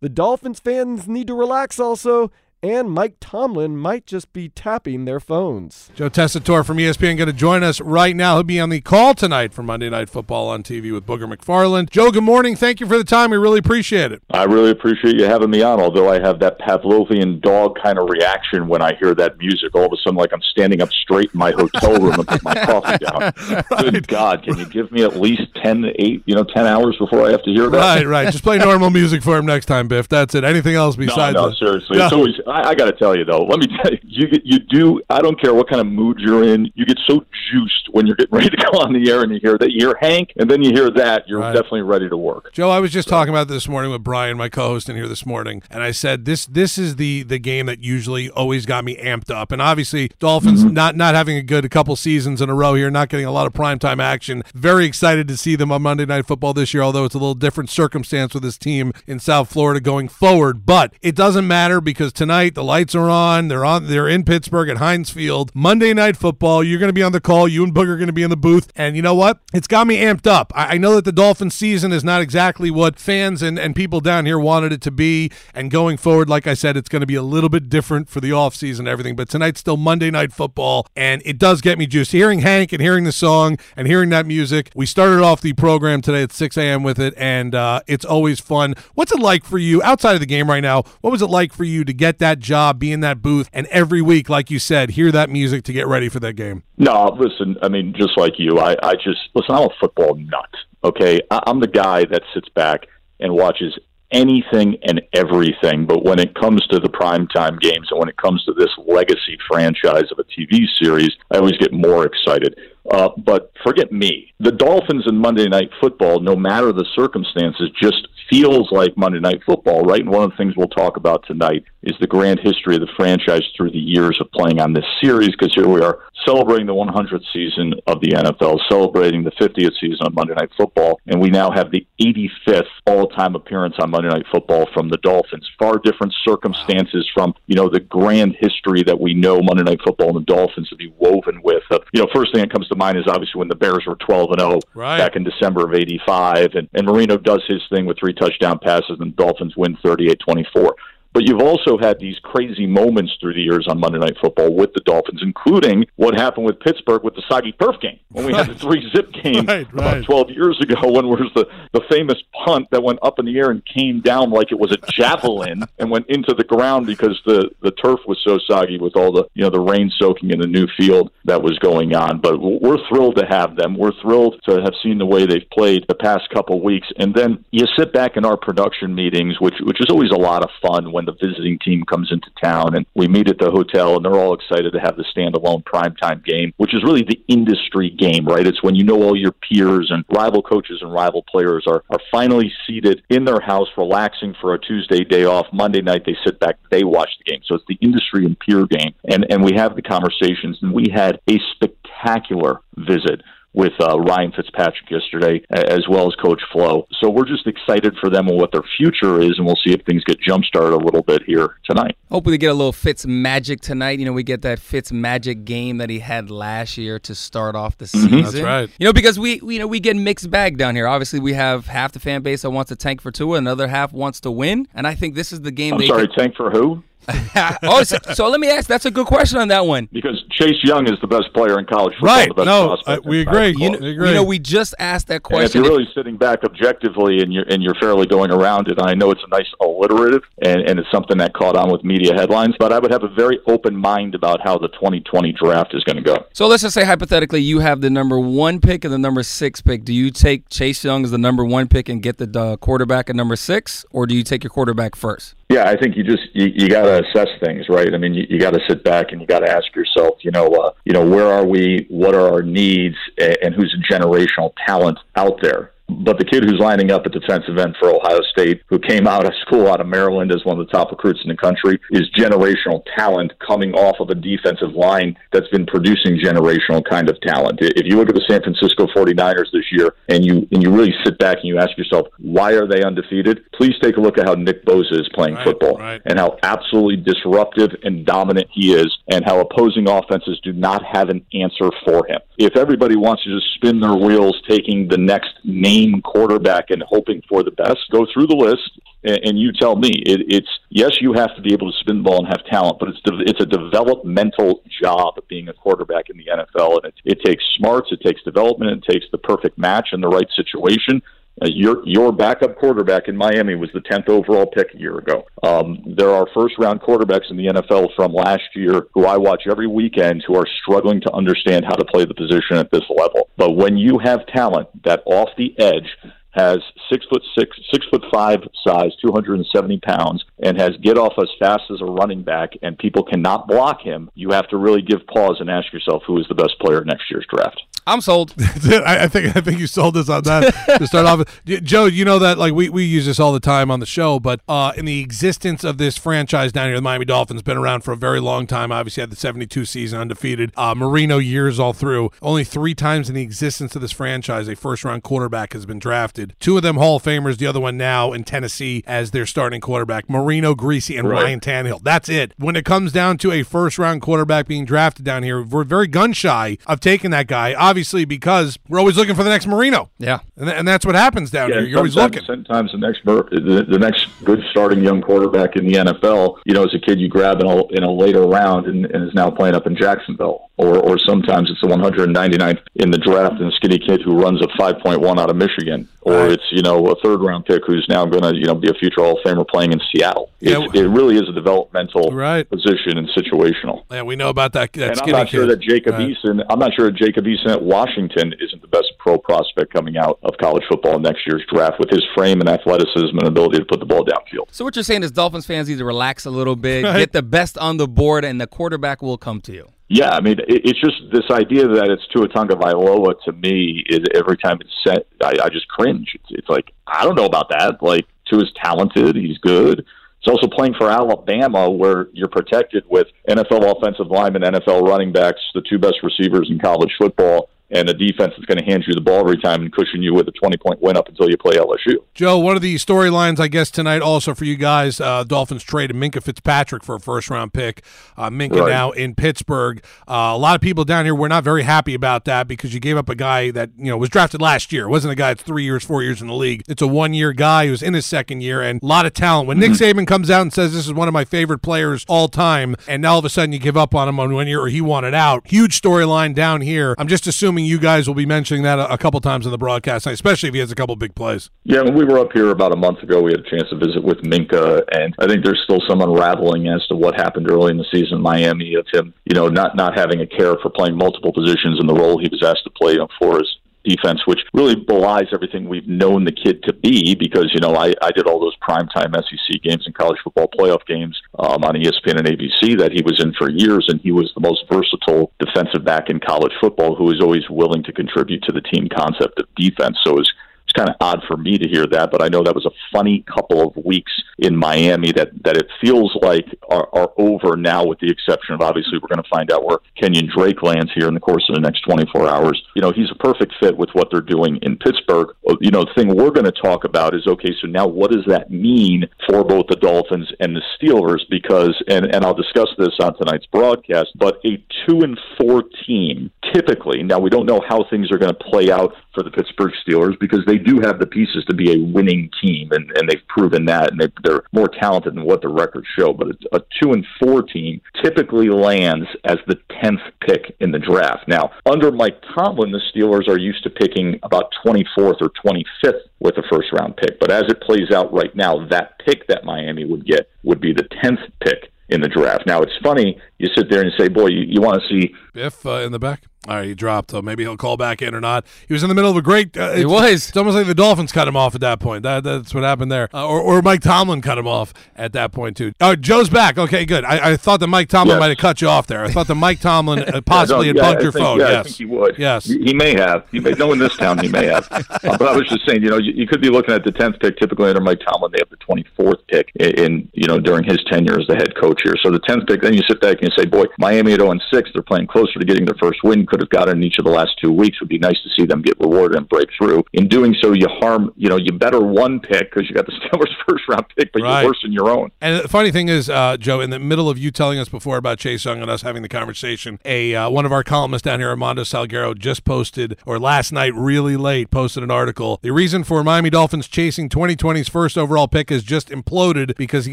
The 0.00 0.10
Dolphins 0.10 0.60
fans 0.60 1.08
need 1.08 1.28
to 1.28 1.34
relax 1.34 1.80
also 1.80 2.30
and 2.62 2.90
Mike 2.90 3.16
Tomlin 3.20 3.76
might 3.76 4.06
just 4.06 4.32
be 4.32 4.48
tapping 4.48 5.04
their 5.04 5.20
phones. 5.20 5.90
Joe 5.94 6.08
Tessitore 6.10 6.64
from 6.64 6.78
ESPN 6.78 7.16
going 7.16 7.26
to 7.26 7.32
join 7.32 7.62
us 7.62 7.80
right 7.80 8.16
now. 8.16 8.34
He'll 8.34 8.42
be 8.42 8.58
on 8.58 8.70
the 8.70 8.80
call 8.80 9.14
tonight 9.14 9.52
for 9.52 9.62
Monday 9.62 9.88
Night 9.90 10.08
Football 10.08 10.48
on 10.48 10.62
TV 10.62 10.92
with 10.92 11.06
Booger 11.06 11.32
McFarland. 11.32 11.90
Joe, 11.90 12.10
good 12.10 12.24
morning. 12.24 12.56
Thank 12.56 12.80
you 12.80 12.86
for 12.86 12.98
the 12.98 13.04
time. 13.04 13.30
We 13.30 13.36
really 13.36 13.58
appreciate 13.58 14.10
it. 14.12 14.22
I 14.30 14.44
really 14.44 14.70
appreciate 14.70 15.16
you 15.16 15.24
having 15.26 15.50
me 15.50 15.62
on, 15.62 15.80
although 15.80 16.08
I 16.10 16.18
have 16.20 16.40
that 16.40 16.58
Pavlovian 16.60 17.40
dog 17.40 17.78
kind 17.82 17.98
of 17.98 18.08
reaction 18.08 18.66
when 18.68 18.82
I 18.82 18.94
hear 18.96 19.14
that 19.14 19.38
music. 19.38 19.74
All 19.74 19.84
of 19.86 19.92
a 19.92 19.96
sudden, 20.02 20.16
like 20.16 20.32
I'm 20.32 20.42
standing 20.50 20.80
up 20.82 20.90
straight 20.90 21.30
in 21.32 21.38
my 21.38 21.52
hotel 21.52 21.94
room 22.00 22.14
and 22.18 22.26
put 22.26 22.42
my 22.42 22.54
coffee 22.64 22.98
down. 23.04 23.32
right. 23.70 23.92
Good 23.92 24.08
God, 24.08 24.42
can 24.42 24.58
you 24.58 24.66
give 24.66 24.90
me 24.90 25.02
at 25.04 25.16
least 25.16 25.42
10, 25.62 25.84
8, 25.98 26.22
you 26.26 26.34
know, 26.34 26.44
10 26.44 26.66
hours 26.66 26.96
before 26.98 27.26
I 27.26 27.30
have 27.30 27.42
to 27.44 27.50
hear 27.50 27.68
that? 27.70 27.76
Right, 27.78 28.06
right. 28.06 28.32
Just 28.32 28.42
play 28.42 28.58
normal 28.58 28.90
music 28.90 29.22
for 29.22 29.36
him 29.36 29.46
next 29.46 29.66
time, 29.66 29.88
Biff. 29.88 30.08
That's 30.08 30.34
it. 30.34 30.42
Anything 30.44 30.74
else 30.74 30.96
besides 30.96 31.34
No, 31.34 31.42
no, 31.44 31.48
that? 31.50 31.56
seriously. 31.56 31.98
No. 31.98 32.04
It's 32.06 32.12
always 32.12 32.34
I, 32.46 32.70
I 32.70 32.74
got 32.74 32.86
to 32.86 32.92
tell 32.92 33.16
you 33.16 33.24
though. 33.24 33.44
Let 33.44 33.58
me 33.58 33.66
tell 33.82 33.92
you, 33.92 33.98
you 34.02 34.28
you 34.44 34.58
do. 34.58 35.00
I 35.10 35.20
don't 35.20 35.40
care 35.40 35.54
what 35.54 35.68
kind 35.68 35.80
of 35.80 35.86
mood 35.86 36.18
you're 36.20 36.44
in. 36.44 36.70
You 36.74 36.86
get 36.86 36.98
so 37.06 37.24
juiced 37.50 37.88
when 37.90 38.06
you're 38.06 38.16
getting 38.16 38.34
ready 38.36 38.50
to 38.50 38.56
go 38.56 38.78
on 38.78 38.92
the 38.92 39.10
air, 39.10 39.22
and 39.22 39.32
you 39.32 39.40
hear 39.42 39.58
that. 39.58 39.70
You 39.70 39.88
hear 39.88 39.98
Hank, 40.00 40.32
and 40.36 40.50
then 40.50 40.62
you 40.62 40.72
hear 40.72 40.90
that. 40.90 41.28
You're 41.28 41.40
right. 41.40 41.52
definitely 41.52 41.82
ready 41.82 42.08
to 42.08 42.16
work. 42.16 42.52
Joe, 42.52 42.70
I 42.70 42.80
was 42.80 42.92
just 42.92 43.08
so. 43.08 43.14
talking 43.14 43.32
about 43.32 43.48
this 43.48 43.68
morning 43.68 43.90
with 43.90 44.02
Brian, 44.02 44.36
my 44.36 44.48
co-host, 44.48 44.88
in 44.88 44.96
here 44.96 45.08
this 45.08 45.26
morning, 45.26 45.62
and 45.70 45.82
I 45.82 45.90
said 45.90 46.24
this 46.24 46.46
this 46.46 46.78
is 46.78 46.96
the 46.96 47.22
the 47.22 47.38
game 47.38 47.66
that 47.66 47.82
usually 47.82 48.30
always 48.30 48.66
got 48.66 48.84
me 48.84 48.96
amped 48.96 49.30
up. 49.30 49.52
And 49.52 49.60
obviously, 49.60 50.10
Dolphins 50.18 50.64
mm-hmm. 50.64 50.74
not 50.74 50.96
not 50.96 51.14
having 51.14 51.36
a 51.36 51.42
good 51.42 51.64
a 51.64 51.68
couple 51.68 51.96
seasons 51.96 52.40
in 52.40 52.50
a 52.50 52.54
row 52.54 52.74
here, 52.74 52.90
not 52.90 53.08
getting 53.08 53.26
a 53.26 53.32
lot 53.32 53.46
of 53.46 53.52
primetime 53.52 54.02
action. 54.02 54.42
Very 54.54 54.86
excited 54.86 55.28
to 55.28 55.36
see 55.36 55.56
them 55.56 55.72
on 55.72 55.82
Monday 55.82 56.06
Night 56.06 56.26
Football 56.26 56.54
this 56.54 56.72
year, 56.72 56.82
although 56.82 57.04
it's 57.04 57.14
a 57.14 57.18
little 57.18 57.34
different 57.34 57.70
circumstance 57.70 58.34
with 58.34 58.42
this 58.42 58.58
team 58.58 58.92
in 59.06 59.18
South 59.18 59.50
Florida 59.50 59.80
going 59.80 60.08
forward. 60.08 60.64
But 60.66 60.92
it 61.02 61.14
doesn't 61.14 61.46
matter 61.46 61.80
because 61.80 62.12
tonight 62.12 62.35
night. 62.36 62.54
The 62.54 62.62
lights 62.62 62.94
are 62.94 63.08
on. 63.08 63.48
They're 63.48 63.64
on. 63.64 63.86
They're 63.86 64.08
in 64.08 64.22
Pittsburgh 64.22 64.68
at 64.68 64.76
Heinz 64.76 65.08
Field. 65.08 65.50
Monday 65.54 65.94
Night 65.94 66.18
Football. 66.18 66.62
You're 66.62 66.78
going 66.78 66.90
to 66.90 66.92
be 66.92 67.02
on 67.02 67.12
the 67.12 67.20
call. 67.20 67.48
You 67.48 67.64
and 67.64 67.74
Booger 67.74 67.94
are 67.94 67.96
going 67.96 68.08
to 68.08 68.12
be 68.12 68.22
in 68.22 68.28
the 68.28 68.36
booth. 68.36 68.70
And 68.76 68.94
you 68.94 69.00
know 69.00 69.14
what? 69.14 69.40
It's 69.54 69.66
got 69.66 69.86
me 69.86 70.02
amped 70.02 70.26
up. 70.26 70.52
I, 70.54 70.74
I 70.74 70.76
know 70.76 70.96
that 70.96 71.06
the 71.06 71.12
Dolphins 71.12 71.54
season 71.54 71.92
is 71.92 72.04
not 72.04 72.20
exactly 72.20 72.70
what 72.70 72.98
fans 72.98 73.40
and, 73.40 73.58
and 73.58 73.74
people 73.74 74.02
down 74.02 74.26
here 74.26 74.38
wanted 74.38 74.70
it 74.70 74.82
to 74.82 74.90
be. 74.90 75.30
And 75.54 75.70
going 75.70 75.96
forward, 75.96 76.28
like 76.28 76.46
I 76.46 76.52
said, 76.52 76.76
it's 76.76 76.90
going 76.90 77.00
to 77.00 77.06
be 77.06 77.14
a 77.14 77.22
little 77.22 77.48
bit 77.48 77.70
different 77.70 78.10
for 78.10 78.20
the 78.20 78.30
offseason 78.30 78.80
and 78.80 78.88
everything. 78.88 79.16
But 79.16 79.30
tonight's 79.30 79.60
still 79.60 79.78
Monday 79.78 80.10
Night 80.10 80.34
Football. 80.34 80.86
And 80.94 81.22
it 81.24 81.38
does 81.38 81.62
get 81.62 81.78
me 81.78 81.86
juiced. 81.86 82.12
Hearing 82.12 82.40
Hank 82.40 82.70
and 82.74 82.82
hearing 82.82 83.04
the 83.04 83.12
song 83.12 83.58
and 83.76 83.88
hearing 83.88 84.10
that 84.10 84.26
music. 84.26 84.70
We 84.74 84.84
started 84.84 85.22
off 85.22 85.40
the 85.40 85.54
program 85.54 86.02
today 86.02 86.22
at 86.22 86.32
6 86.32 86.58
a.m. 86.58 86.82
with 86.82 86.98
it. 86.98 87.14
And 87.16 87.54
uh, 87.54 87.80
it's 87.86 88.04
always 88.04 88.40
fun. 88.40 88.74
What's 88.92 89.12
it 89.12 89.20
like 89.20 89.46
for 89.46 89.56
you 89.56 89.82
outside 89.82 90.12
of 90.12 90.20
the 90.20 90.26
game 90.26 90.50
right 90.50 90.60
now? 90.60 90.82
What 91.00 91.10
was 91.10 91.22
it 91.22 91.30
like 91.30 91.54
for 91.54 91.64
you 91.64 91.82
to 91.86 91.94
get 91.94 92.18
that 92.18 92.25
job, 92.34 92.78
be 92.78 92.92
in 92.92 93.00
that 93.00 93.22
booth, 93.22 93.48
and 93.52 93.66
every 93.68 94.02
week, 94.02 94.28
like 94.28 94.50
you 94.50 94.58
said, 94.58 94.90
hear 94.90 95.12
that 95.12 95.30
music 95.30 95.64
to 95.64 95.72
get 95.72 95.86
ready 95.86 96.08
for 96.08 96.20
that 96.20 96.34
game? 96.34 96.62
No, 96.76 97.16
listen, 97.18 97.56
I 97.62 97.68
mean, 97.68 97.94
just 97.96 98.16
like 98.16 98.34
you, 98.38 98.58
I, 98.58 98.76
I 98.82 98.94
just, 98.94 99.20
listen, 99.34 99.54
I'm 99.54 99.64
a 99.64 99.74
football 99.80 100.14
nut, 100.16 100.50
okay? 100.84 101.20
I, 101.30 101.40
I'm 101.46 101.60
the 101.60 101.68
guy 101.68 102.04
that 102.04 102.22
sits 102.34 102.48
back 102.50 102.86
and 103.20 103.32
watches 103.32 103.78
anything 104.12 104.76
and 104.84 105.02
everything. 105.14 105.86
But 105.86 106.04
when 106.04 106.18
it 106.18 106.34
comes 106.34 106.64
to 106.68 106.78
the 106.78 106.88
primetime 106.88 107.60
games 107.60 107.88
and 107.90 107.98
when 107.98 108.08
it 108.08 108.16
comes 108.16 108.44
to 108.44 108.52
this 108.52 108.70
legacy 108.86 109.36
franchise 109.50 110.04
of 110.10 110.18
a 110.18 110.24
TV 110.24 110.64
series, 110.80 111.10
I 111.30 111.38
always 111.38 111.56
get 111.58 111.72
more 111.72 112.06
excited. 112.06 112.58
Uh, 112.90 113.08
but 113.24 113.52
forget 113.64 113.90
me. 113.90 114.32
The 114.38 114.52
Dolphins 114.52 115.04
and 115.06 115.18
Monday 115.18 115.48
Night 115.48 115.70
Football, 115.80 116.20
no 116.20 116.36
matter 116.36 116.72
the 116.72 116.86
circumstances, 116.94 117.70
just 117.80 118.06
feels 118.30 118.68
like 118.70 118.96
Monday 118.96 119.20
Night 119.20 119.40
Football, 119.44 119.82
right? 119.82 120.00
And 120.00 120.10
one 120.10 120.22
of 120.22 120.30
the 120.30 120.36
things 120.36 120.54
we'll 120.56 120.68
talk 120.68 120.96
about 120.96 121.24
tonight 121.26 121.64
is 121.86 121.94
the 122.00 122.06
grand 122.06 122.40
history 122.40 122.74
of 122.74 122.80
the 122.80 122.92
franchise 122.96 123.42
through 123.56 123.70
the 123.70 123.78
years 123.78 124.18
of 124.20 124.30
playing 124.32 124.60
on 124.60 124.72
this 124.72 124.84
series, 125.02 125.30
because 125.30 125.54
here 125.54 125.68
we 125.68 125.80
are 125.80 126.00
celebrating 126.26 126.66
the 126.66 126.74
100th 126.74 127.22
season 127.32 127.72
of 127.86 128.00
the 128.00 128.08
NFL, 128.08 128.58
celebrating 128.68 129.22
the 129.22 129.30
50th 129.32 129.72
season 129.80 130.04
of 130.06 130.14
Monday 130.14 130.34
Night 130.34 130.50
Football, 130.56 130.98
and 131.06 131.20
we 131.20 131.30
now 131.30 131.50
have 131.52 131.70
the 131.70 131.86
85th 132.00 132.66
all-time 132.86 133.36
appearance 133.36 133.76
on 133.78 133.90
Monday 133.90 134.08
Night 134.08 134.26
Football 134.32 134.66
from 134.74 134.88
the 134.88 134.96
Dolphins. 134.98 135.48
Far 135.58 135.78
different 135.78 136.12
circumstances 136.26 137.08
from 137.14 137.32
you 137.46 137.54
know 137.54 137.68
the 137.68 137.80
grand 137.80 138.36
history 138.40 138.82
that 138.82 139.00
we 139.00 139.14
know 139.14 139.40
Monday 139.40 139.62
Night 139.62 139.80
Football 139.84 140.16
and 140.16 140.26
the 140.26 140.32
Dolphins 140.32 140.68
to 140.70 140.76
be 140.76 140.92
woven 140.98 141.40
with. 141.44 141.62
Uh, 141.70 141.78
you 141.92 142.02
know, 142.02 142.08
first 142.12 142.32
thing 142.34 142.42
that 142.42 142.52
comes 142.52 142.66
to 142.68 142.76
mind 142.76 142.98
is 142.98 143.04
obviously 143.06 143.38
when 143.38 143.48
the 143.48 143.54
Bears 143.54 143.84
were 143.86 143.96
12 143.96 144.30
and 144.32 144.40
0 144.40 144.60
Right. 144.74 144.98
back 144.98 145.14
in 145.16 145.22
December 145.22 145.64
of 145.66 145.74
'85, 145.74 146.54
and, 146.54 146.68
and 146.74 146.86
Marino 146.86 147.16
does 147.16 147.42
his 147.46 147.62
thing 147.70 147.86
with 147.86 147.98
three 147.98 148.12
touchdown 148.12 148.58
passes, 148.58 148.96
and 148.98 149.12
the 149.12 149.22
Dolphins 149.22 149.56
win 149.56 149.76
38-24. 149.76 150.72
But 151.16 151.26
you've 151.26 151.40
also 151.40 151.78
had 151.78 151.98
these 151.98 152.18
crazy 152.18 152.66
moments 152.66 153.16
through 153.18 153.32
the 153.32 153.40
years 153.40 153.66
on 153.70 153.80
Monday 153.80 153.98
Night 153.98 154.18
Football 154.20 154.54
with 154.54 154.74
the 154.74 154.82
Dolphins, 154.84 155.20
including 155.22 155.86
what 155.96 156.12
happened 156.14 156.44
with 156.44 156.60
Pittsburgh 156.60 157.02
with 157.02 157.14
the 157.14 157.22
soggy 157.26 157.54
perf 157.58 157.80
game 157.80 157.98
when 158.10 158.26
we 158.26 158.34
had 158.34 158.48
the 158.48 158.54
three 158.54 158.86
zip 158.94 159.10
game 159.12 159.44
Right, 159.46 159.66
about 159.72 159.94
right. 159.94 160.04
12 160.04 160.30
years 160.30 160.60
ago 160.60 160.74
when 160.84 161.08
was 161.08 161.30
the, 161.34 161.46
the 161.72 161.80
famous 161.90 162.16
punt 162.44 162.68
that 162.70 162.82
went 162.82 162.98
up 163.02 163.18
in 163.18 163.24
the 163.24 163.38
air 163.38 163.50
and 163.50 163.62
came 163.64 164.02
down 164.02 164.30
like 164.30 164.52
it 164.52 164.58
was 164.58 164.72
a 164.72 164.92
javelin 164.92 165.64
and 165.78 165.90
went 165.90 166.04
into 166.10 166.34
the 166.34 166.44
ground 166.44 166.86
because 166.86 167.18
the, 167.24 167.48
the 167.62 167.70
turf 167.70 168.00
was 168.06 168.20
so 168.22 168.38
soggy 168.46 168.76
with 168.76 168.94
all 168.94 169.10
the 169.10 169.24
you 169.32 169.42
know 169.42 169.48
the 169.48 169.58
rain 169.58 169.90
soaking 169.98 170.30
in 170.30 170.38
the 170.38 170.46
new 170.46 170.66
field 170.76 171.10
that 171.24 171.42
was 171.42 171.58
going 171.60 171.94
on. 171.94 172.20
But 172.20 172.40
we're 172.40 172.78
thrilled 172.88 173.16
to 173.16 173.26
have 173.26 173.56
them. 173.56 173.78
We're 173.78 173.98
thrilled 174.02 174.38
to 174.48 174.60
have 174.62 174.74
seen 174.82 174.98
the 174.98 175.06
way 175.06 175.24
they've 175.24 175.48
played 175.50 175.86
the 175.88 175.94
past 175.94 176.28
couple 176.28 176.62
weeks. 176.62 176.88
And 176.98 177.14
then 177.14 177.44
you 177.52 177.64
sit 177.78 177.94
back 177.94 178.18
in 178.18 178.26
our 178.26 178.36
production 178.36 178.94
meetings, 178.94 179.40
which 179.40 179.54
which 179.62 179.80
is 179.80 179.86
always 179.88 180.10
a 180.10 180.18
lot 180.18 180.42
of 180.42 180.50
fun 180.60 180.92
when 180.92 181.05
the 181.06 181.12
visiting 181.12 181.58
team 181.58 181.84
comes 181.84 182.10
into 182.12 182.28
town 182.42 182.76
and 182.76 182.86
we 182.94 183.08
meet 183.08 183.28
at 183.28 183.38
the 183.38 183.50
hotel 183.50 183.96
and 183.96 184.04
they're 184.04 184.20
all 184.20 184.34
excited 184.34 184.72
to 184.72 184.80
have 184.80 184.96
the 184.96 185.04
standalone 185.16 185.62
primetime 185.64 186.24
game, 186.24 186.52
which 186.56 186.74
is 186.74 186.82
really 186.82 187.02
the 187.02 187.22
industry 187.28 187.90
game, 187.90 188.26
right? 188.26 188.46
It's 188.46 188.62
when 188.62 188.74
you 188.74 188.84
know 188.84 189.02
all 189.02 189.16
your 189.16 189.32
peers 189.32 189.90
and 189.90 190.04
rival 190.14 190.42
coaches 190.42 190.78
and 190.82 190.92
rival 190.92 191.22
players 191.22 191.64
are, 191.66 191.82
are 191.90 192.00
finally 192.10 192.52
seated 192.66 193.02
in 193.08 193.24
their 193.24 193.40
house, 193.40 193.68
relaxing 193.76 194.34
for 194.40 194.54
a 194.54 194.58
Tuesday 194.58 195.04
day 195.04 195.24
off. 195.24 195.46
Monday 195.52 195.82
night 195.82 196.02
they 196.04 196.16
sit 196.24 196.38
back, 196.40 196.56
they 196.70 196.84
watch 196.84 197.10
the 197.18 197.30
game. 197.30 197.40
So 197.46 197.54
it's 197.54 197.64
the 197.68 197.78
industry 197.80 198.24
and 198.24 198.38
peer 198.38 198.66
game. 198.66 198.94
And 199.08 199.26
and 199.30 199.44
we 199.44 199.52
have 199.56 199.76
the 199.76 199.82
conversations 199.82 200.58
and 200.62 200.72
we 200.72 200.86
had 200.92 201.20
a 201.28 201.38
spectacular 201.54 202.60
visit 202.76 203.22
with 203.56 203.72
uh, 203.80 203.98
Ryan 203.98 204.30
Fitzpatrick 204.32 204.88
yesterday, 204.90 205.42
as 205.50 205.88
well 205.88 206.06
as 206.06 206.14
Coach 206.22 206.40
Flo. 206.52 206.86
So 207.00 207.08
we're 207.10 207.24
just 207.26 207.46
excited 207.46 207.96
for 207.98 208.08
them 208.10 208.28
and 208.28 208.36
what 208.36 208.52
their 208.52 208.62
future 208.76 209.18
is, 209.20 209.32
and 209.38 209.46
we'll 209.46 209.56
see 209.66 209.72
if 209.72 209.80
things 209.86 210.04
get 210.04 210.20
jump 210.20 210.44
started 210.44 210.74
a 210.74 210.76
little 210.76 211.02
bit 211.02 211.22
here 211.26 211.56
tonight. 211.64 211.96
Hopefully, 212.10 212.34
we 212.34 212.38
get 212.38 212.48
a 212.50 212.54
little 212.54 212.72
Fitz 212.72 213.06
magic 213.06 213.60
tonight. 213.62 213.98
You 213.98 214.04
know, 214.04 214.12
we 214.12 214.22
get 214.22 214.42
that 214.42 214.58
Fitz 214.60 214.92
magic 214.92 215.44
game 215.46 215.78
that 215.78 215.88
he 215.90 216.00
had 216.00 216.30
last 216.30 216.76
year 216.76 216.98
to 217.00 217.14
start 217.14 217.56
off 217.56 217.78
the 217.78 217.86
season. 217.86 218.22
That's 218.22 218.40
right. 218.40 218.68
You 218.78 218.84
know, 218.84 218.92
because 218.92 219.18
we, 219.18 219.40
we- 219.40 219.54
you 219.54 219.60
know, 219.60 219.66
we 219.66 219.80
get 219.80 219.96
mixed 219.96 220.30
bag 220.30 220.58
down 220.58 220.76
here. 220.76 220.86
Obviously, 220.86 221.18
we 221.18 221.32
have 221.32 221.66
half 221.66 221.92
the 221.92 221.98
fan 221.98 222.20
base 222.20 222.42
that 222.42 222.50
wants 222.50 222.68
to 222.68 222.76
tank 222.76 223.00
for 223.00 223.10
Tua, 223.10 223.38
another 223.38 223.68
half 223.68 223.90
wants 223.90 224.20
to 224.20 224.30
win, 224.30 224.68
and 224.74 224.86
I 224.86 224.94
think 224.94 225.14
this 225.14 225.32
is 225.32 225.40
the 225.40 225.50
game. 225.50 225.72
I'm 225.72 225.80
they 225.80 225.86
sorry, 225.86 226.08
can- 226.08 226.16
tank 226.18 226.36
for 226.36 226.50
who? 226.50 226.84
oh, 227.62 227.82
so, 227.82 227.96
so 228.14 228.28
let 228.28 228.40
me 228.40 228.48
ask. 228.48 228.68
That's 228.68 228.86
a 228.86 228.90
good 228.90 229.06
question 229.06 229.38
on 229.38 229.48
that 229.48 229.66
one. 229.66 229.88
Because 229.92 230.22
Chase 230.30 230.62
Young 230.64 230.86
is 230.86 230.98
the 231.00 231.06
best 231.06 231.32
player 231.34 231.58
in 231.58 231.66
college 231.66 231.94
football. 231.94 232.16
Right. 232.16 232.28
The 232.28 232.34
best 232.34 232.46
No, 232.46 232.66
prospect 232.68 233.06
uh, 233.06 233.08
we 233.08 233.20
agree. 233.20 233.52
basketball. 233.52 233.62
You 233.62 233.66
You 233.66 233.76
I 233.76 233.80
know, 233.80 233.86
agree. 233.88 234.08
you 234.08 234.14
know, 234.14 234.24
we 234.24 234.38
just 234.38 234.74
asked 234.78 235.08
that 235.08 235.22
And 235.30 235.42
if 235.44 235.54
you're 235.54 235.64
really 235.64 235.88
sitting 235.94 236.16
back 236.16 236.44
objectively 236.44 237.20
and 237.20 237.32
you're 237.32 237.44
and 237.48 237.62
you're 237.62 237.74
fairly 237.76 238.06
going 238.06 238.30
around 238.30 238.68
it, 238.68 238.78
I 238.80 238.94
know 238.94 239.10
it's 239.10 239.22
a 239.24 239.28
nice 239.28 239.46
alliterative 239.60 240.22
and, 240.42 240.60
and 240.62 240.78
it's 240.78 240.90
something 240.92 241.18
that 241.18 241.32
caught 241.34 241.56
on 241.56 241.70
with 241.70 241.84
media 241.84 242.12
headlines, 242.14 242.54
but 242.58 242.72
I 242.72 242.78
would 242.78 242.90
have 242.92 243.02
a 243.04 243.08
very 243.08 243.38
open 243.48 243.76
mind 243.76 244.14
about 244.14 244.40
how 244.42 244.58
the 244.58 244.68
2020 244.68 245.32
draft 245.32 245.74
is 245.74 245.82
going 245.84 245.96
to 245.96 246.02
go. 246.02 246.26
so 246.32 246.46
let's 246.46 246.62
just 246.62 246.74
say 246.74 246.84
hypothetically, 246.84 247.40
you 247.40 247.60
have 247.60 247.80
the 247.80 247.90
number 247.90 248.18
one 248.18 248.60
pick 248.60 248.84
and 248.84 248.92
the 248.92 248.98
number 248.98 249.22
six 249.22 249.60
pick. 249.60 249.84
Do 249.84 249.92
you 249.94 250.10
take 250.10 250.48
Chase 250.48 250.84
Young 250.84 251.04
as 251.04 251.10
the 251.10 251.18
number 251.18 251.44
one 251.44 251.68
pick 251.68 251.88
and 251.88 252.02
get 252.02 252.18
the 252.18 252.40
uh, 252.40 252.56
quarterback 252.56 253.08
at 253.10 253.16
number 253.16 253.36
six, 253.36 253.84
or 253.90 254.06
do 254.06 254.14
you 254.16 254.22
take 254.22 254.42
your 254.44 254.50
quarterback 254.50 254.94
first? 254.96 255.34
Yeah, 255.48 255.68
I 255.68 255.76
think 255.76 255.96
you 255.96 256.02
just 256.02 256.22
you, 256.34 256.46
you 256.54 256.68
got 256.68 256.82
to 256.82 256.95
assess 256.96 257.28
things, 257.44 257.68
right? 257.68 257.92
I 257.92 257.98
mean, 257.98 258.14
you, 258.14 258.26
you 258.28 258.38
got 258.40 258.54
to 258.54 258.60
sit 258.68 258.82
back 258.84 259.12
and 259.12 259.20
you 259.20 259.26
got 259.26 259.40
to 259.40 259.50
ask 259.50 259.74
yourself, 259.74 260.14
you 260.22 260.30
know, 260.30 260.46
uh, 260.46 260.70
you 260.84 260.92
know, 260.92 261.04
where 261.08 261.26
are 261.26 261.44
we? 261.44 261.86
What 261.88 262.14
are 262.14 262.28
our 262.32 262.42
needs? 262.42 262.96
a- 263.18 263.42
And 263.44 263.54
who's 263.54 263.74
a 263.74 263.92
generational 263.92 264.52
talent 264.66 264.98
out 265.16 265.40
there? 265.42 265.72
But 265.88 266.18
the 266.18 266.24
kid 266.24 266.44
who's 266.44 266.58
lining 266.58 266.90
up 266.90 267.06
at 267.06 267.12
defensive 267.12 267.58
end 267.58 267.76
for 267.78 267.88
Ohio 267.88 268.20
State, 268.32 268.62
who 268.66 268.78
came 268.78 269.06
out 269.06 269.24
of 269.24 269.32
school 269.46 269.68
out 269.68 269.80
of 269.80 269.86
Maryland 269.86 270.32
as 270.32 270.44
one 270.44 270.58
of 270.58 270.66
the 270.66 270.72
top 270.72 270.90
recruits 270.90 271.20
in 271.24 271.28
the 271.30 271.36
country, 271.36 271.78
is 271.92 272.10
generational 272.16 272.82
talent 272.96 273.32
coming 273.46 273.72
off 273.74 273.96
of 274.00 274.10
a 274.10 274.14
defensive 274.14 274.72
line 274.74 275.16
that's 275.32 275.48
been 275.48 275.64
producing 275.66 276.18
generational 276.18 276.84
kind 276.84 277.08
of 277.08 277.20
talent. 277.20 277.58
If 277.62 277.86
you 277.86 277.96
look 277.96 278.08
at 278.08 278.16
the 278.16 278.24
San 278.28 278.42
Francisco 278.42 278.86
49ers 278.88 279.52
this 279.52 279.70
year 279.70 279.94
and 280.08 280.24
you 280.24 280.46
and 280.50 280.62
you 280.62 280.70
really 280.70 280.92
sit 281.04 281.18
back 281.18 281.36
and 281.38 281.46
you 281.46 281.58
ask 281.58 281.76
yourself, 281.78 282.08
why 282.18 282.52
are 282.54 282.66
they 282.66 282.82
undefeated? 282.82 283.44
Please 283.52 283.74
take 283.80 283.96
a 283.96 284.00
look 284.00 284.18
at 284.18 284.26
how 284.26 284.34
Nick 284.34 284.64
Bosa 284.64 284.92
is 285.00 285.08
playing 285.14 285.36
Right, 285.36 285.44
football 285.44 285.76
right. 285.78 286.00
and 286.06 286.18
how 286.18 286.36
absolutely 286.42 286.96
disruptive 286.96 287.70
and 287.84 288.04
dominant 288.06 288.48
he 288.52 288.72
is 288.74 288.86
and 289.08 289.24
how 289.24 289.40
opposing 289.40 289.88
offenses 289.88 290.40
do 290.42 290.52
not 290.52 290.82
have 290.84 291.10
an 291.10 291.24
answer 291.34 291.70
for 291.84 292.06
him. 292.06 292.20
If 292.38 292.56
everybody 292.56 292.96
wants 292.96 293.22
to 293.24 293.34
just 293.34 293.54
spin 293.54 293.80
their 293.80 293.94
wheels 293.94 294.40
taking 294.48 294.88
the 294.88 294.98
next 294.98 295.30
name 295.44 295.75
quarterback 296.02 296.70
and 296.70 296.82
hoping 296.82 297.22
for 297.28 297.42
the 297.42 297.50
best, 297.50 297.78
go 297.90 298.06
through 298.12 298.26
the 298.26 298.36
list 298.36 298.80
and, 299.04 299.18
and 299.24 299.38
you 299.38 299.52
tell 299.52 299.76
me. 299.76 299.88
It, 299.88 300.20
it's 300.28 300.48
yes, 300.68 300.98
you 301.00 301.12
have 301.14 301.34
to 301.36 301.42
be 301.42 301.52
able 301.52 301.70
to 301.70 301.78
spin 301.78 301.98
the 301.98 302.02
ball 302.02 302.18
and 302.18 302.28
have 302.28 302.44
talent, 302.46 302.78
but 302.78 302.88
it's 302.88 303.00
de- 303.02 303.30
it's 303.30 303.40
a 303.40 303.46
developmental 303.46 304.62
job 304.82 305.14
of 305.16 305.26
being 305.28 305.48
a 305.48 305.52
quarterback 305.52 306.10
in 306.10 306.16
the 306.16 306.26
NFL, 306.26 306.82
and 306.82 306.86
it, 306.86 306.94
it 307.04 307.24
takes 307.24 307.44
smarts, 307.56 307.90
it 307.92 308.00
takes 308.00 308.22
development, 308.22 308.84
it 308.84 308.92
takes 308.92 309.06
the 309.12 309.18
perfect 309.18 309.58
match 309.58 309.88
and 309.92 310.02
the 310.02 310.08
right 310.08 310.28
situation. 310.34 311.02
Uh, 311.42 311.48
your 311.48 311.86
your 311.86 312.12
backup 312.12 312.56
quarterback 312.56 313.08
in 313.08 313.16
Miami 313.16 313.54
was 313.54 313.68
the 313.74 313.80
tenth 313.82 314.08
overall 314.08 314.46
pick 314.46 314.74
a 314.74 314.78
year 314.78 314.96
ago. 314.98 315.26
Um, 315.42 315.82
there 315.96 316.10
are 316.10 316.26
first 316.34 316.54
round 316.58 316.80
quarterbacks 316.80 317.30
in 317.30 317.36
the 317.36 317.46
NFL 317.46 317.94
from 317.94 318.12
last 318.12 318.44
year 318.54 318.86
who 318.94 319.04
I 319.04 319.18
watch 319.18 319.42
every 319.50 319.66
weekend 319.66 320.24
who 320.26 320.34
are 320.34 320.46
struggling 320.62 321.00
to 321.02 321.12
understand 321.12 321.66
how 321.66 321.74
to 321.74 321.84
play 321.84 322.06
the 322.06 322.14
position 322.14 322.56
at 322.56 322.70
this 322.70 322.84
level. 322.88 323.28
But 323.36 323.52
when 323.52 323.76
you 323.76 323.98
have 323.98 324.26
talent 324.28 324.68
that 324.84 325.02
off 325.04 325.28
the 325.36 325.58
edge 325.58 325.88
has 326.36 326.58
six 326.90 327.04
foot 327.10 327.22
six, 327.36 327.56
six 327.72 327.86
foot 327.90 328.04
five 328.12 328.40
size, 328.66 328.92
270 329.02 329.80
pounds, 329.80 330.24
and 330.42 330.60
has 330.60 330.70
get 330.82 330.98
off 330.98 331.14
as 331.18 331.28
fast 331.40 331.62
as 331.70 331.80
a 331.80 331.84
running 331.84 332.22
back, 332.22 332.52
and 332.62 332.78
people 332.78 333.02
cannot 333.02 333.48
block 333.48 333.80
him, 333.80 334.10
you 334.14 334.30
have 334.30 334.48
to 334.48 334.56
really 334.56 334.82
give 334.82 335.06
pause 335.06 335.36
and 335.40 335.50
ask 335.50 335.72
yourself 335.72 336.02
who 336.06 336.18
is 336.18 336.26
the 336.28 336.34
best 336.34 336.58
player 336.60 336.84
next 336.84 337.10
year's 337.10 337.26
draft. 337.28 337.60
I'm 337.86 338.00
sold. 338.00 338.34
I, 338.40 339.04
I 339.04 339.08
think 339.08 339.36
I 339.36 339.40
think 339.40 339.60
you 339.60 339.66
sold 339.66 339.96
us 339.96 340.08
on 340.08 340.22
that 340.24 340.54
to 340.78 340.86
start 340.86 341.06
off. 341.06 341.18
with. 341.20 341.62
Joe, 341.64 341.84
you 341.86 342.04
know 342.04 342.18
that 342.18 342.36
like 342.38 342.52
we, 342.52 342.68
we 342.68 342.84
use 342.84 343.06
this 343.06 343.20
all 343.20 343.32
the 343.32 343.40
time 343.40 343.70
on 343.70 343.78
the 343.80 343.86
show, 343.86 344.18
but 344.18 344.40
uh, 344.48 344.72
in 344.76 344.84
the 344.84 345.00
existence 345.00 345.62
of 345.62 345.78
this 345.78 345.96
franchise 345.96 346.50
down 346.52 346.66
here, 346.66 346.76
the 346.76 346.82
Miami 346.82 347.04
Dolphins 347.04 347.42
been 347.42 347.56
around 347.56 347.82
for 347.82 347.92
a 347.92 347.96
very 347.96 348.18
long 348.20 348.46
time. 348.46 348.72
Obviously, 348.72 349.00
had 349.02 349.10
the 349.10 349.16
'72 349.16 349.64
season 349.64 350.00
undefeated, 350.00 350.52
uh, 350.56 350.74
Marino 350.74 351.18
years 351.18 351.60
all 351.60 351.72
through. 351.72 352.10
Only 352.20 352.42
three 352.42 352.74
times 352.74 353.08
in 353.08 353.14
the 353.14 353.22
existence 353.22 353.76
of 353.76 353.82
this 353.82 353.92
franchise, 353.92 354.48
a 354.48 354.56
first 354.56 354.84
round 354.84 355.04
quarterback 355.04 355.52
has 355.52 355.64
been 355.64 355.78
drafted. 355.78 356.34
Two 356.40 356.56
of 356.56 356.62
them 356.64 356.76
Hall 356.76 356.96
of 356.96 357.04
Famers. 357.04 357.36
The 357.38 357.46
other 357.46 357.60
one 357.60 357.76
now 357.76 358.12
in 358.12 358.24
Tennessee 358.24 358.82
as 358.86 359.12
their 359.12 359.26
starting 359.26 359.60
quarterback, 359.60 360.10
Marino, 360.10 360.54
Griese, 360.54 360.98
and 360.98 361.08
Right. 361.08 361.22
Ryan 361.22 361.40
Tannehill. 361.40 361.82
That's 361.84 362.08
it. 362.08 362.32
When 362.36 362.56
it 362.56 362.64
comes 362.64 362.90
down 362.90 363.18
to 363.18 363.30
a 363.30 363.44
first 363.44 363.78
round 363.78 364.02
quarterback 364.02 364.48
being 364.48 364.64
drafted 364.64 365.04
down 365.04 365.22
here, 365.22 365.40
we're 365.40 365.62
very 365.62 365.86
gun 365.86 366.12
shy 366.12 366.58
of 366.66 366.80
taking 366.80 367.12
that 367.12 367.28
guy, 367.28 367.54
obviously, 367.54 367.75
because 367.84 368.58
we're 368.68 368.78
always 368.78 368.96
looking 368.96 369.14
for 369.14 369.22
the 369.22 369.30
next 369.30 369.46
Marino. 369.46 369.90
Yeah. 369.98 370.20
And, 370.36 370.46
th- 370.46 370.58
and 370.58 370.66
that's 370.68 370.84
what 370.86 370.94
happens 370.94 371.30
down 371.30 371.50
Yeah, 371.50 371.56
here. 371.60 371.64
You're 371.68 371.78
always 371.78 371.94
sometimes- 371.94 372.28
looking. 372.28 372.44
Sometimes 372.46 372.72
the 372.72 372.78
next 372.78 373.04
ver- 373.04 373.28
the, 373.30 373.64
the 373.68 373.78
next 373.78 374.06
good 374.24 374.40
starting 374.50 374.82
young 374.82 375.02
quarterback 375.02 375.56
in 375.56 375.66
the 375.66 375.74
NFL, 375.74 376.38
you 376.44 376.54
know, 376.54 376.64
is 376.64 376.74
a 376.74 376.78
kid 376.78 377.00
you 377.00 377.08
grab 377.08 377.40
in 377.40 377.46
a, 377.46 377.66
in 377.68 377.82
a 377.82 377.90
later 377.92 378.22
round 378.22 378.66
and, 378.66 378.86
and 378.86 379.08
is 379.08 379.14
now 379.14 379.30
playing 379.30 379.54
up 379.54 379.66
in 379.66 379.76
Jacksonville. 379.76 380.42
Or, 380.58 380.78
or 380.78 380.98
sometimes 380.98 381.50
it's 381.50 381.60
the 381.60 381.66
199th 381.68 382.60
in 382.76 382.90
the 382.90 382.96
draft 382.96 383.34
and 383.40 383.52
a 383.52 383.56
skinny 383.56 383.78
kid 383.78 384.00
who 384.02 384.18
runs 384.18 384.40
a 384.40 384.46
5.1 384.58 385.18
out 385.20 385.28
of 385.28 385.36
Michigan. 385.36 385.86
Or 386.00 386.12
Right. 386.14 386.32
it's, 386.32 386.44
you 386.50 386.62
know, 386.62 386.86
a 386.86 386.94
third 387.02 387.20
round 387.20 387.44
pick 387.44 387.62
who's 387.66 387.84
now 387.90 388.06
going 388.06 388.22
to, 388.22 388.34
you 388.34 388.44
know, 388.46 388.54
be 388.54 388.70
a 388.70 388.74
future 388.74 389.02
Hall 389.02 389.18
of 389.18 389.24
Famer 389.24 389.46
playing 389.46 389.72
in 389.72 389.80
Seattle. 389.94 390.30
Yeah, 390.40 390.62
It, 390.62 390.74
it 390.76 390.88
really 390.88 391.16
is 391.16 391.28
a 391.28 391.32
developmental 391.32 392.10
Right. 392.10 392.48
position 392.48 392.96
and 392.96 393.06
situational. 393.08 393.82
Yeah, 393.90 394.02
we 394.02 394.16
know 394.16 394.30
about 394.30 394.52
that, 394.54 394.72
that 394.74 394.82
And 394.82 394.90
I'm 394.92 394.96
skinny 394.98 395.12
not 395.12 395.28
sure 395.28 395.42
kid. 395.46 395.50
that 395.50 395.60
Jacob 395.60 395.94
Right. 395.94 396.16
Eason. 396.24 396.42
I'm 396.48 396.58
not 396.58 396.72
sure 396.74 396.86
that 396.90 396.96
Jacob 396.96 397.26
Eason 397.26 397.48
at 397.48 397.62
Washington 397.66 398.32
isn't 398.40 398.62
the 398.62 398.68
best 398.68 398.92
pro 398.98 399.18
prospect 399.18 399.72
coming 399.72 399.96
out 399.96 400.18
of 400.22 400.34
college 400.40 400.62
football 400.70 400.96
in 400.96 401.02
next 401.02 401.26
year's 401.26 401.44
draft 401.52 401.78
with 401.80 401.90
his 401.90 402.04
frame 402.14 402.40
and 402.40 402.48
athleticism 402.48 403.16
and 403.18 403.24
ability 403.28 403.58
to 403.58 403.64
put 403.64 403.80
the 403.80 403.86
ball 403.86 404.04
downfield. 404.04 404.46
So 404.52 404.64
what 404.64 404.76
you're 404.76 404.82
saying 404.84 405.02
is 405.02 405.10
Dolphins 405.10 405.46
fans 405.46 405.68
need 405.68 405.78
to 405.78 405.84
relax 405.84 406.24
a 406.26 406.30
little 406.30 406.56
bit, 406.56 406.84
Right. 406.84 406.98
get 406.98 407.12
the 407.12 407.22
best 407.22 407.58
on 407.58 407.76
the 407.76 407.88
board, 407.88 408.24
and 408.24 408.40
the 408.40 408.46
quarterback 408.46 409.02
will 409.02 409.18
come 409.18 409.40
to 409.42 409.52
you. 409.52 409.68
Yeah, 409.88 410.10
I 410.10 410.20
mean, 410.20 410.36
it's 410.48 410.80
just 410.80 410.96
this 411.12 411.28
idea 411.30 411.66
that 411.68 411.88
it's 411.90 412.06
Tua 412.08 412.28
Tagovailoa 412.28 413.14
to 413.24 413.32
me 413.32 413.84
is 413.88 414.00
every 414.14 414.36
time 414.36 414.58
it's 414.60 414.70
set, 414.86 415.06
I, 415.22 415.34
I 415.44 415.48
just 415.48 415.68
cringe. 415.68 416.10
It's, 416.14 416.24
it's 416.30 416.48
like 416.48 416.72
I 416.86 417.04
don't 417.04 417.14
know 417.16 417.24
about 417.26 417.48
that. 417.50 417.82
Like 417.82 418.04
Tua's 418.28 418.52
talented, 418.62 419.14
he's 419.16 419.38
good. 419.38 419.84
He's 420.20 420.32
also 420.32 420.48
playing 420.48 420.74
for 420.74 420.90
Alabama, 420.90 421.70
where 421.70 422.08
you're 422.12 422.26
protected 422.28 422.82
with 422.90 423.06
NFL 423.28 423.76
offensive 423.76 424.08
linemen, 424.08 424.42
NFL 424.42 424.82
running 424.82 425.12
backs, 425.12 425.38
the 425.54 425.62
two 425.62 425.78
best 425.78 425.96
receivers 426.02 426.48
in 426.50 426.58
college 426.58 426.90
football, 426.98 427.48
and 427.70 427.88
a 427.88 427.94
defense 427.94 428.32
that's 428.36 428.44
going 428.46 428.58
to 428.58 428.64
hand 428.64 428.84
you 428.86 428.94
the 428.94 429.00
ball 429.00 429.20
every 429.20 429.38
time 429.38 429.62
and 429.62 429.72
cushion 429.72 430.02
you 430.02 430.14
with 430.14 430.28
a 430.28 430.32
20 430.32 430.56
point 430.58 430.80
win 430.80 430.96
up 430.96 431.08
until 431.08 431.28
you 431.28 431.36
play 431.36 431.56
LSU. 431.56 431.96
Joe, 432.14 432.38
one 432.38 432.54
of 432.56 432.62
the 432.62 432.76
storylines, 432.76 433.40
I 433.40 433.48
guess, 433.48 433.70
tonight 433.70 434.02
also 434.02 434.34
for 434.34 434.44
you 434.44 434.56
guys, 434.56 435.00
uh, 435.00 435.24
Dolphins 435.24 435.62
traded 435.64 435.96
Minkah 435.96 436.22
Fitzpatrick 436.22 436.84
for 436.84 436.94
a 436.94 437.00
first 437.00 437.28
round 437.28 437.52
pick. 437.52 437.82
Uh, 438.16 438.30
Minkah 438.30 438.60
Right. 438.60 438.68
now 438.70 438.90
in 438.92 439.14
Pittsburgh. 439.14 439.82
Uh, 440.08 440.30
a 440.34 440.38
lot 440.38 440.54
of 440.54 440.60
people 440.60 440.84
down 440.84 441.04
here 441.04 441.14
were 441.14 441.28
not 441.28 441.42
very 441.44 441.64
happy 441.64 441.94
about 441.94 442.24
that 442.26 442.46
because 442.48 442.72
you 442.72 442.80
gave 442.80 442.96
up 442.96 443.08
a 443.08 443.14
guy 443.14 443.50
that 443.50 443.70
you 443.76 443.86
know 443.86 443.96
was 443.96 444.08
drafted 444.10 444.40
last 444.40 444.72
year. 444.72 444.84
It 444.86 444.90
wasn't 444.90 445.12
a 445.12 445.16
guy 445.16 445.30
that's 445.34 445.42
three 445.42 445.64
years, 445.64 445.84
four 445.84 446.02
years 446.02 446.20
in 446.22 446.28
the 446.28 446.34
league. 446.34 446.62
It's 446.68 446.82
a 446.82 446.86
one 446.86 447.14
year 447.14 447.32
guy 447.32 447.66
who's 447.66 447.82
in 447.82 447.94
his 447.94 448.06
second 448.06 448.42
year 448.42 448.62
and 448.62 448.80
a 448.82 448.86
lot 448.86 449.06
of 449.06 449.12
talent. 449.12 449.48
When 449.48 449.58
Nick 449.58 449.72
Saban 449.72 450.06
comes 450.06 450.30
out 450.30 450.42
and 450.42 450.52
says 450.52 450.72
this 450.72 450.86
is 450.86 450.92
one 450.92 451.08
of 451.08 451.14
my 451.14 451.24
favorite 451.24 451.58
players 451.60 452.04
all 452.08 452.28
time, 452.28 452.76
and 452.86 453.02
now 453.02 453.14
all 453.14 453.18
of 453.18 453.24
a 453.24 453.28
sudden 453.28 453.52
you 453.52 453.58
give 453.58 453.76
up 453.76 453.94
on 453.94 454.08
him 454.08 454.20
on 454.20 454.32
one 454.32 454.46
year 454.46 454.60
or 454.60 454.68
he 454.68 454.80
wanted 454.80 455.14
out, 455.14 455.46
huge 455.48 455.80
storyline 455.80 456.34
down 456.34 456.60
here. 456.60 456.94
I'm 456.98 457.08
just 457.08 457.26
assuming 457.26 457.55
you 457.64 457.78
guys 457.78 458.06
will 458.06 458.14
be 458.14 458.26
mentioning 458.26 458.62
that 458.64 458.78
a, 458.78 458.92
a 458.92 458.98
couple 458.98 459.20
times 459.20 459.46
in 459.46 459.52
the 459.52 459.58
broadcast, 459.58 460.06
especially 460.06 460.48
if 460.48 460.54
he 460.54 460.60
has 460.60 460.72
a 460.72 460.74
couple 460.74 460.94
big 460.96 461.14
plays. 461.14 461.50
Yeah, 461.64 461.82
when 461.82 461.94
we 461.94 462.04
were 462.04 462.18
up 462.18 462.32
here 462.32 462.50
about 462.50 462.72
a 462.72 462.76
month 462.76 463.02
ago, 463.02 463.22
we 463.22 463.32
had 463.32 463.40
a 463.40 463.50
chance 463.50 463.68
to 463.70 463.76
visit 463.76 464.02
with 464.02 464.18
Minkah, 464.18 464.82
and 464.92 465.14
I 465.18 465.26
think 465.26 465.44
there's 465.44 465.60
still 465.64 465.80
some 465.88 466.00
unraveling 466.00 466.68
as 466.68 466.86
to 466.88 466.96
what 466.96 467.14
happened 467.14 467.50
early 467.50 467.70
in 467.70 467.78
the 467.78 467.86
season 467.92 468.16
in 468.16 468.22
Miami 468.22 468.74
of 468.74 468.86
him, 468.92 469.14
you 469.24 469.34
know, 469.34 469.48
not 469.48 469.76
not 469.76 469.96
having 469.96 470.20
a 470.20 470.26
care 470.26 470.56
for 470.62 470.70
playing 470.70 470.96
multiple 470.96 471.32
positions 471.32 471.78
in 471.80 471.86
the 471.86 471.94
role 471.94 472.18
he 472.18 472.28
was 472.28 472.42
asked 472.42 472.64
to 472.64 472.70
play 472.70 472.96
for 473.18 473.38
his 473.38 473.55
defense, 473.86 474.20
which 474.26 474.40
really 474.52 474.74
belies 474.74 475.28
everything 475.32 475.68
we've 475.68 475.86
known 475.86 476.24
the 476.24 476.32
kid 476.32 476.62
to 476.64 476.72
be. 476.72 477.14
Because 477.14 477.50
you 477.54 477.60
know, 477.60 477.74
I, 477.74 477.94
I 478.02 478.10
did 478.10 478.26
all 478.26 478.40
those 478.40 478.56
primetime 478.58 479.14
SEC 479.14 479.62
games 479.62 479.86
and 479.86 479.94
college 479.94 480.18
football 480.22 480.48
playoff 480.48 480.84
games 480.86 481.20
um, 481.38 481.64
on 481.64 481.74
ESPN 481.74 482.18
and 482.18 482.26
ABC 482.26 482.78
that 482.78 482.92
he 482.92 483.02
was 483.02 483.22
in 483.22 483.32
for 483.34 483.50
years, 483.50 483.86
and 483.88 484.00
he 484.00 484.12
was 484.12 484.30
the 484.34 484.40
most 484.40 484.64
versatile 484.70 485.32
defensive 485.38 485.84
back 485.84 486.10
in 486.10 486.20
college 486.20 486.52
football 486.60 486.94
who 486.94 487.04
was 487.04 487.20
always 487.20 487.48
willing 487.48 487.82
to 487.84 487.92
contribute 487.92 488.42
to 488.42 488.52
the 488.52 488.60
team 488.60 488.88
concept 488.88 489.38
of 489.38 489.46
defense. 489.56 489.96
So 490.04 490.18
it's 490.18 490.32
kind 490.76 490.88
of 490.88 490.96
odd 491.00 491.22
for 491.26 491.36
me 491.36 491.58
to 491.58 491.68
hear 491.68 491.86
that, 491.86 492.10
but 492.10 492.22
I 492.22 492.28
know 492.28 492.42
that 492.42 492.54
was 492.54 492.66
a 492.66 492.70
funny 492.92 493.24
couple 493.32 493.66
of 493.66 493.84
weeks 493.84 494.12
in 494.38 494.56
Miami 494.56 495.12
that 495.12 495.30
that 495.44 495.56
it 495.56 495.68
feels 495.80 496.16
like 496.20 496.44
are, 496.68 496.88
are 496.92 497.12
over 497.16 497.56
now, 497.56 497.84
with 497.84 497.98
the 498.00 498.10
exception 498.10 498.54
of 498.54 498.60
obviously 498.60 498.98
we're 499.00 499.08
going 499.08 499.22
to 499.22 499.28
find 499.30 499.50
out 499.50 499.64
where 499.64 499.78
Kenyon 500.00 500.28
Drake 500.34 500.62
lands 500.62 500.92
here 500.94 501.08
in 501.08 501.14
the 501.14 501.20
course 501.20 501.44
of 501.48 501.54
the 501.54 501.60
next 501.60 501.80
24 501.82 502.28
hours. 502.28 502.62
You 502.74 502.82
know, 502.82 502.92
he's 502.92 503.10
a 503.10 503.14
perfect 503.16 503.54
fit 503.60 503.76
with 503.76 503.90
what 503.94 504.08
they're 504.10 504.20
doing 504.20 504.58
in 504.62 504.76
Pittsburgh. 504.76 505.34
Oh, 505.48 505.56
you 505.60 505.70
know, 505.70 505.84
the 505.84 505.94
thing 505.96 506.08
we're 506.14 506.30
going 506.30 506.44
to 506.44 506.52
talk 506.52 506.84
about 506.84 507.14
is 507.14 507.26
okay, 507.26 507.54
so 507.60 507.66
now 507.66 507.86
what 507.86 508.10
does 508.10 508.24
that 508.26 508.50
mean 508.50 509.04
for 509.28 509.44
both 509.44 509.66
the 509.68 509.76
Dolphins 509.76 510.30
and 510.40 510.54
the 510.54 510.62
Steelers? 510.76 511.20
Because 511.30 511.74
and 511.88 512.14
and 512.14 512.24
I'll 512.24 512.34
discuss 512.34 512.68
this 512.78 512.94
on 513.00 513.16
tonight's 513.16 513.46
broadcast, 513.46 514.10
but 514.16 514.38
a 514.44 514.62
two 514.86 515.00
and 515.00 515.18
four 515.38 515.64
team 515.86 516.30
typically 516.52 517.02
now 517.02 517.18
we 517.18 517.30
don't 517.30 517.46
know 517.46 517.60
how 517.68 517.84
things 517.90 518.10
are 518.10 518.18
going 518.18 518.32
to 518.32 518.44
play 518.50 518.70
out 518.70 518.94
for 519.16 519.24
the 519.24 519.30
Pittsburgh 519.30 519.72
Steelers 519.86 520.18
because 520.20 520.44
they 520.46 520.58
do 520.58 520.80
have 520.80 521.00
the 521.00 521.06
pieces 521.06 521.44
to 521.46 521.54
be 521.54 521.72
a 521.72 521.84
winning 521.84 522.30
team, 522.42 522.68
and, 522.72 522.92
and 522.96 523.08
they've 523.08 523.26
proven 523.28 523.64
that, 523.64 523.90
and 523.90 524.00
they, 524.00 524.12
they're 524.22 524.42
more 524.52 524.68
talented 524.68 525.14
than 525.14 525.24
what 525.24 525.40
the 525.40 525.48
records 525.48 525.86
show. 525.98 526.12
But 526.12 526.28
it's 526.28 526.44
a 526.52 526.60
two 526.80 526.92
and 526.92 527.04
four 527.18 527.42
team 527.42 527.80
typically 528.04 528.48
lands 528.50 529.06
as 529.24 529.38
the 529.46 529.58
tenth 529.82 530.00
pick 530.20 530.54
in 530.60 530.70
the 530.70 530.78
draft. 530.78 531.26
Now, 531.26 531.50
under 531.64 531.90
Mike 531.90 532.22
Tomlin, 532.34 532.72
the 532.72 532.82
Steelers 532.94 533.28
are 533.28 533.38
used 533.38 533.62
to 533.64 533.70
picking 533.70 534.20
about 534.22 534.52
twenty 534.62 534.84
fourth 534.94 535.16
or 535.20 535.30
twenty 535.42 535.64
fifth 535.82 536.02
with 536.20 536.36
a 536.36 536.42
first 536.52 536.68
round 536.78 536.96
pick. 536.96 537.18
But 537.18 537.30
as 537.30 537.44
it 537.48 537.62
plays 537.62 537.90
out 537.90 538.12
right 538.12 538.34
now, 538.36 538.66
that 538.68 538.98
pick 539.04 539.26
that 539.28 539.44
Miami 539.44 539.86
would 539.86 540.06
get 540.06 540.28
would 540.44 540.60
be 540.60 540.72
the 540.72 540.86
tenth 541.02 541.20
pick 541.40 541.72
in 541.88 542.00
the 542.00 542.08
draft. 542.08 542.46
Now, 542.46 542.62
it's 542.62 542.76
funny. 542.82 543.20
You 543.38 543.48
sit 543.56 543.70
there 543.70 543.80
and 543.80 543.92
say, 543.98 544.08
"Boy, 544.08 544.26
you, 544.26 544.40
you 544.40 544.60
want 544.60 544.82
to 544.82 544.88
see." 544.88 545.14
Biff 545.32 545.64
uh, 545.64 545.80
in 545.80 545.92
the 545.92 545.98
back. 545.98 546.24
All 546.48 546.56
right, 546.56 546.66
he 546.68 546.74
dropped. 546.74 547.10
So 547.10 547.20
maybe 547.22 547.42
he'll 547.44 547.56
call 547.56 547.76
back 547.76 548.02
in 548.02 548.14
or 548.14 548.20
not. 548.20 548.44
He 548.68 548.72
was 548.74 548.82
in 548.82 548.88
the 548.88 548.94
middle 548.94 549.10
of 549.10 549.16
a 549.16 549.22
great. 549.22 549.56
Uh, 549.56 549.72
He 549.72 549.80
it's- 549.80 549.86
was. 549.92 550.28
It's 550.28 550.36
almost 550.36 550.56
like 550.56 550.66
the 550.66 550.74
Dolphins 550.74 551.12
cut 551.12 551.26
him 551.28 551.36
off 551.36 551.54
at 551.54 551.60
that 551.60 551.80
point. 551.80 552.02
That, 552.04 552.24
that's 552.24 552.54
what 552.54 552.62
happened 552.64 552.90
there. 552.92 553.08
Uh, 553.12 553.26
or, 553.26 553.40
or 553.40 553.62
Mike 553.62 553.80
Tomlin 553.80 554.20
cut 554.22 554.38
him 554.38 554.46
off 554.46 554.72
at 554.96 555.12
that 555.14 555.32
point 555.32 555.56
too. 555.56 555.72
Oh, 555.80 555.96
Joe's 555.96 556.28
back. 556.28 556.58
Okay, 556.58 556.84
good. 556.84 557.04
I, 557.04 557.32
I 557.32 557.36
thought 557.36 557.60
that 557.60 557.66
Mike 557.68 557.88
Tomlin 557.88 558.16
Yes. 558.16 558.20
might 558.20 558.28
have 558.28 558.38
cut 558.38 558.60
you 558.62 558.68
off 558.68 558.86
there. 558.86 559.04
I 559.04 559.10
thought 559.10 559.26
that 559.26 559.34
Mike 559.34 559.60
Tomlin 559.60 560.00
uh, 560.00 560.20
possibly 560.26 560.66
Yeah, 560.66 560.72
had 560.72 560.76
no, 560.76 560.82
yeah, 560.82 560.90
bugged 560.92 561.02
your 561.02 561.12
think- 561.12 561.24
phone. 561.24 561.40
Yeah, 561.40 561.48
yes, 561.48 561.58
I 561.58 561.62
think 561.64 561.76
he 561.76 561.84
would. 561.86 562.18
Yes. 562.18 562.44
he, 562.44 562.58
he 562.62 562.74
may 562.74 562.94
have. 562.94 563.26
He 563.30 563.40
may. 563.40 563.52
No, 563.52 563.72
in 563.72 563.78
this 563.78 563.96
town, 563.96 564.18
he 564.18 564.28
may 564.28 564.46
have. 564.46 564.68
Uh, 565.06 565.16
but 565.18 565.28
I 565.28 565.36
was 565.36 565.48
just 565.48 565.66
saying, 565.66 565.82
you 565.82 565.90
know, 565.90 565.98
you, 565.98 566.12
you 566.12 566.26
could 566.26 566.40
be 566.40 566.48
looking 566.48 566.74
at 566.74 566.82
the 566.84 566.90
tenth 566.90 567.18
pick. 567.20 567.36
Typically, 567.38 567.68
under 567.68 567.80
Mike 567.80 568.00
Tomlin, 568.06 568.32
they 568.32 568.38
have 568.40 568.50
the 568.50 568.56
twenty 568.56 568.84
fourth 568.96 569.18
pick 569.28 569.50
in, 569.56 569.70
in, 569.78 570.08
you 570.14 570.26
know, 570.26 570.40
during 570.40 570.64
his 570.64 570.78
tenure 570.90 571.18
as 571.20 571.26
the 571.28 571.34
head 571.36 571.54
coach 571.56 571.80
here. 571.84 571.94
So 572.02 572.10
the 572.10 572.18
tenth 572.20 572.46
pick, 572.46 572.60
then 572.62 572.74
you 572.74 572.80
sit 572.88 573.00
back 573.00 573.18
and 573.20 573.28
you 573.30 573.34
say, 573.36 573.44
boy, 573.48 573.64
Miami 573.78 574.12
at 574.12 574.18
zero 574.20 574.30
and 574.32 574.42
six, 574.52 574.70
they're 574.72 574.82
playing 574.82 575.06
closer 575.06 575.38
to 575.38 575.44
getting 575.44 575.64
their 575.64 575.76
first 575.80 576.02
win. 576.02 576.26
Could 576.36 576.42
have 576.42 576.50
gotten 576.50 576.76
in 576.76 576.84
each 576.84 576.98
of 576.98 577.06
the 577.06 577.10
last 577.10 577.30
two 577.40 577.50
weeks. 577.50 577.80
Would 577.80 577.88
be 577.88 577.96
nice 577.96 578.20
to 578.22 578.28
see 578.36 578.44
them 578.44 578.60
get 578.60 578.78
rewarded 578.78 579.16
and 579.16 579.26
break 579.26 579.48
through. 579.56 579.84
In 579.94 580.06
doing 580.06 580.36
so, 580.42 580.52
you 580.52 580.66
harm, 580.68 581.10
you 581.16 581.30
know, 581.30 581.38
you 581.38 581.50
better 581.52 581.80
one 581.80 582.20
pick 582.20 582.52
because 582.52 582.68
you 582.68 582.74
got 582.74 582.84
the 582.84 582.92
Steelers' 583.10 583.32
first 583.48 583.64
round 583.70 583.86
pick, 583.96 584.12
but 584.12 584.20
Right. 584.20 584.42
you're 584.42 584.50
worse 584.50 584.60
than 584.62 584.72
your 584.72 584.90
own. 584.90 585.10
And 585.22 585.42
the 585.42 585.48
funny 585.48 585.70
thing 585.70 585.88
is, 585.88 586.10
uh, 586.10 586.36
Joe, 586.36 586.60
in 586.60 586.68
the 586.68 586.78
middle 586.78 587.08
of 587.08 587.16
you 587.16 587.30
telling 587.30 587.58
us 587.58 587.70
before 587.70 587.96
about 587.96 588.18
Chase 588.18 588.44
Young 588.44 588.60
and 588.60 588.70
us 588.70 588.82
having 588.82 589.00
the 589.00 589.08
conversation, 589.08 589.78
a 589.86 590.14
uh, 590.14 590.28
one 590.28 590.44
of 590.44 590.52
our 590.52 590.62
columnists 590.62 591.06
down 591.06 591.20
here, 591.20 591.30
Armando 591.30 591.62
Salguero, 591.62 592.14
just 592.16 592.44
posted, 592.44 592.98
or 593.06 593.18
last 593.18 593.50
night, 593.50 593.72
really 593.74 594.18
late, 594.18 594.50
posted 594.50 594.82
an 594.82 594.90
article. 594.90 595.38
The 595.40 595.52
reason 595.52 595.84
for 595.84 596.04
Miami 596.04 596.28
Dolphins 596.28 596.68
chasing 596.68 597.08
2020's 597.08 597.70
first 597.70 597.96
overall 597.96 598.28
pick 598.28 598.50
has 598.50 598.62
just 598.62 598.90
imploded 598.90 599.56
because 599.56 599.86
he 599.86 599.92